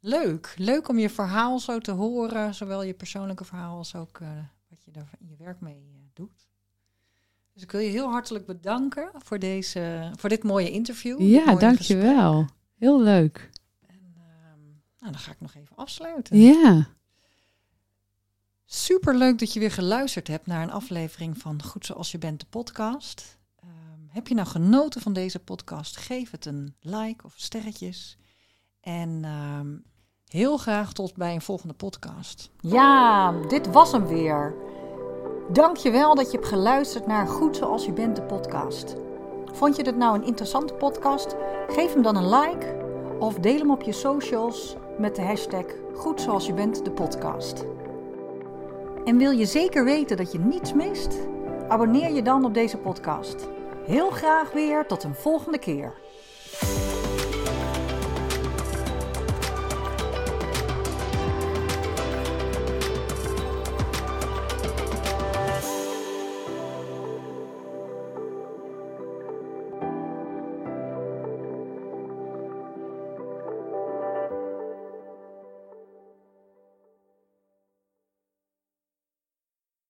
Leuk. 0.03 0.53
Leuk 0.57 0.87
om 0.87 0.99
je 0.99 1.09
verhaal 1.09 1.59
zo 1.59 1.79
te 1.79 1.91
horen. 1.91 2.55
Zowel 2.55 2.83
je 2.83 2.93
persoonlijke 2.93 3.45
verhaal 3.45 3.77
als 3.77 3.95
ook 3.95 4.19
eh, 4.19 4.29
wat 4.69 4.83
je 4.83 4.91
er 4.91 5.09
in 5.19 5.27
je 5.29 5.35
werk 5.37 5.59
mee 5.59 5.89
eh, 5.93 5.99
doet. 6.13 6.47
Dus 7.53 7.63
ik 7.63 7.71
wil 7.71 7.81
je 7.81 7.89
heel 7.89 8.09
hartelijk 8.09 8.45
bedanken 8.45 9.11
voor, 9.15 9.39
deze, 9.39 10.11
voor 10.15 10.29
dit 10.29 10.43
mooie 10.43 10.71
interview. 10.71 11.21
Ja, 11.21 11.55
dankjewel. 11.55 12.45
Heel 12.77 13.01
leuk. 13.01 13.37
gesprek. 13.37 13.61
En, 13.87 14.13
ehm, 14.15 14.59
nou, 14.99 15.11
dan 15.11 15.17
ga 15.17 15.31
ik 15.31 15.41
nog 15.41 15.55
even 15.55 15.75
afsluiten. 15.75 16.37
Ja. 16.37 16.87
Super 18.65 19.17
leuk 19.17 19.39
dat 19.39 19.53
je 19.53 19.59
weer 19.59 19.71
geluisterd 19.71 20.27
hebt 20.27 20.45
naar 20.45 20.63
een 20.63 20.71
aflevering 20.71 21.37
van 21.37 21.63
Goed 21.63 21.85
Zoals 21.85 22.11
Je 22.11 22.17
Bent, 22.17 22.39
de 22.39 22.45
podcast. 22.49 23.39
Ehm, 23.55 23.69
heb 24.07 24.27
je 24.27 24.35
nou 24.35 24.47
genoten 24.47 25.01
van 25.01 25.13
deze 25.13 25.39
podcast? 25.39 25.97
Geef 25.97 26.31
het 26.31 26.45
een 26.45 26.75
like 26.79 27.25
of 27.25 27.33
sterretjes. 27.35 28.17
En 28.79 29.19
ehm, 29.23 29.77
heel 30.31 30.57
graag 30.57 30.93
tot 30.93 31.15
bij 31.15 31.33
een 31.33 31.41
volgende 31.41 31.73
podcast. 31.73 32.49
Ja, 32.59 33.31
dit 33.47 33.71
was 33.71 33.91
hem 33.91 34.07
weer. 34.07 34.55
Dankjewel 35.49 36.15
dat 36.15 36.31
je 36.31 36.37
hebt 36.37 36.49
geluisterd 36.49 37.07
naar 37.07 37.27
Goed 37.27 37.57
Zoals 37.57 37.85
Je 37.85 37.93
Bent, 37.93 38.15
de 38.15 38.21
podcast. 38.21 38.95
Vond 39.51 39.75
je 39.75 39.83
dit 39.83 39.95
nou 39.95 40.15
een 40.15 40.25
interessante 40.25 40.73
podcast? 40.73 41.35
Geef 41.67 41.93
hem 41.93 42.01
dan 42.01 42.15
een 42.15 42.29
like 42.29 42.77
of 43.19 43.35
deel 43.35 43.57
hem 43.57 43.71
op 43.71 43.81
je 43.81 43.91
socials 43.91 44.75
met 44.97 45.15
de 45.15 45.21
hashtag 45.21 45.65
Goed 45.95 46.21
Zoals 46.21 46.45
Je 46.45 46.53
Bent, 46.53 46.85
de 46.85 46.91
podcast. 46.91 47.65
En 49.05 49.17
wil 49.17 49.31
je 49.31 49.45
zeker 49.45 49.83
weten 49.83 50.17
dat 50.17 50.31
je 50.31 50.39
niets 50.39 50.73
mist? 50.73 51.17
Abonneer 51.67 52.11
je 52.11 52.21
dan 52.21 52.45
op 52.45 52.53
deze 52.53 52.77
podcast. 52.77 53.47
Heel 53.85 54.09
graag 54.09 54.51
weer 54.51 54.85
tot 54.85 55.03
een 55.03 55.15
volgende 55.15 55.59
keer. 55.59 55.93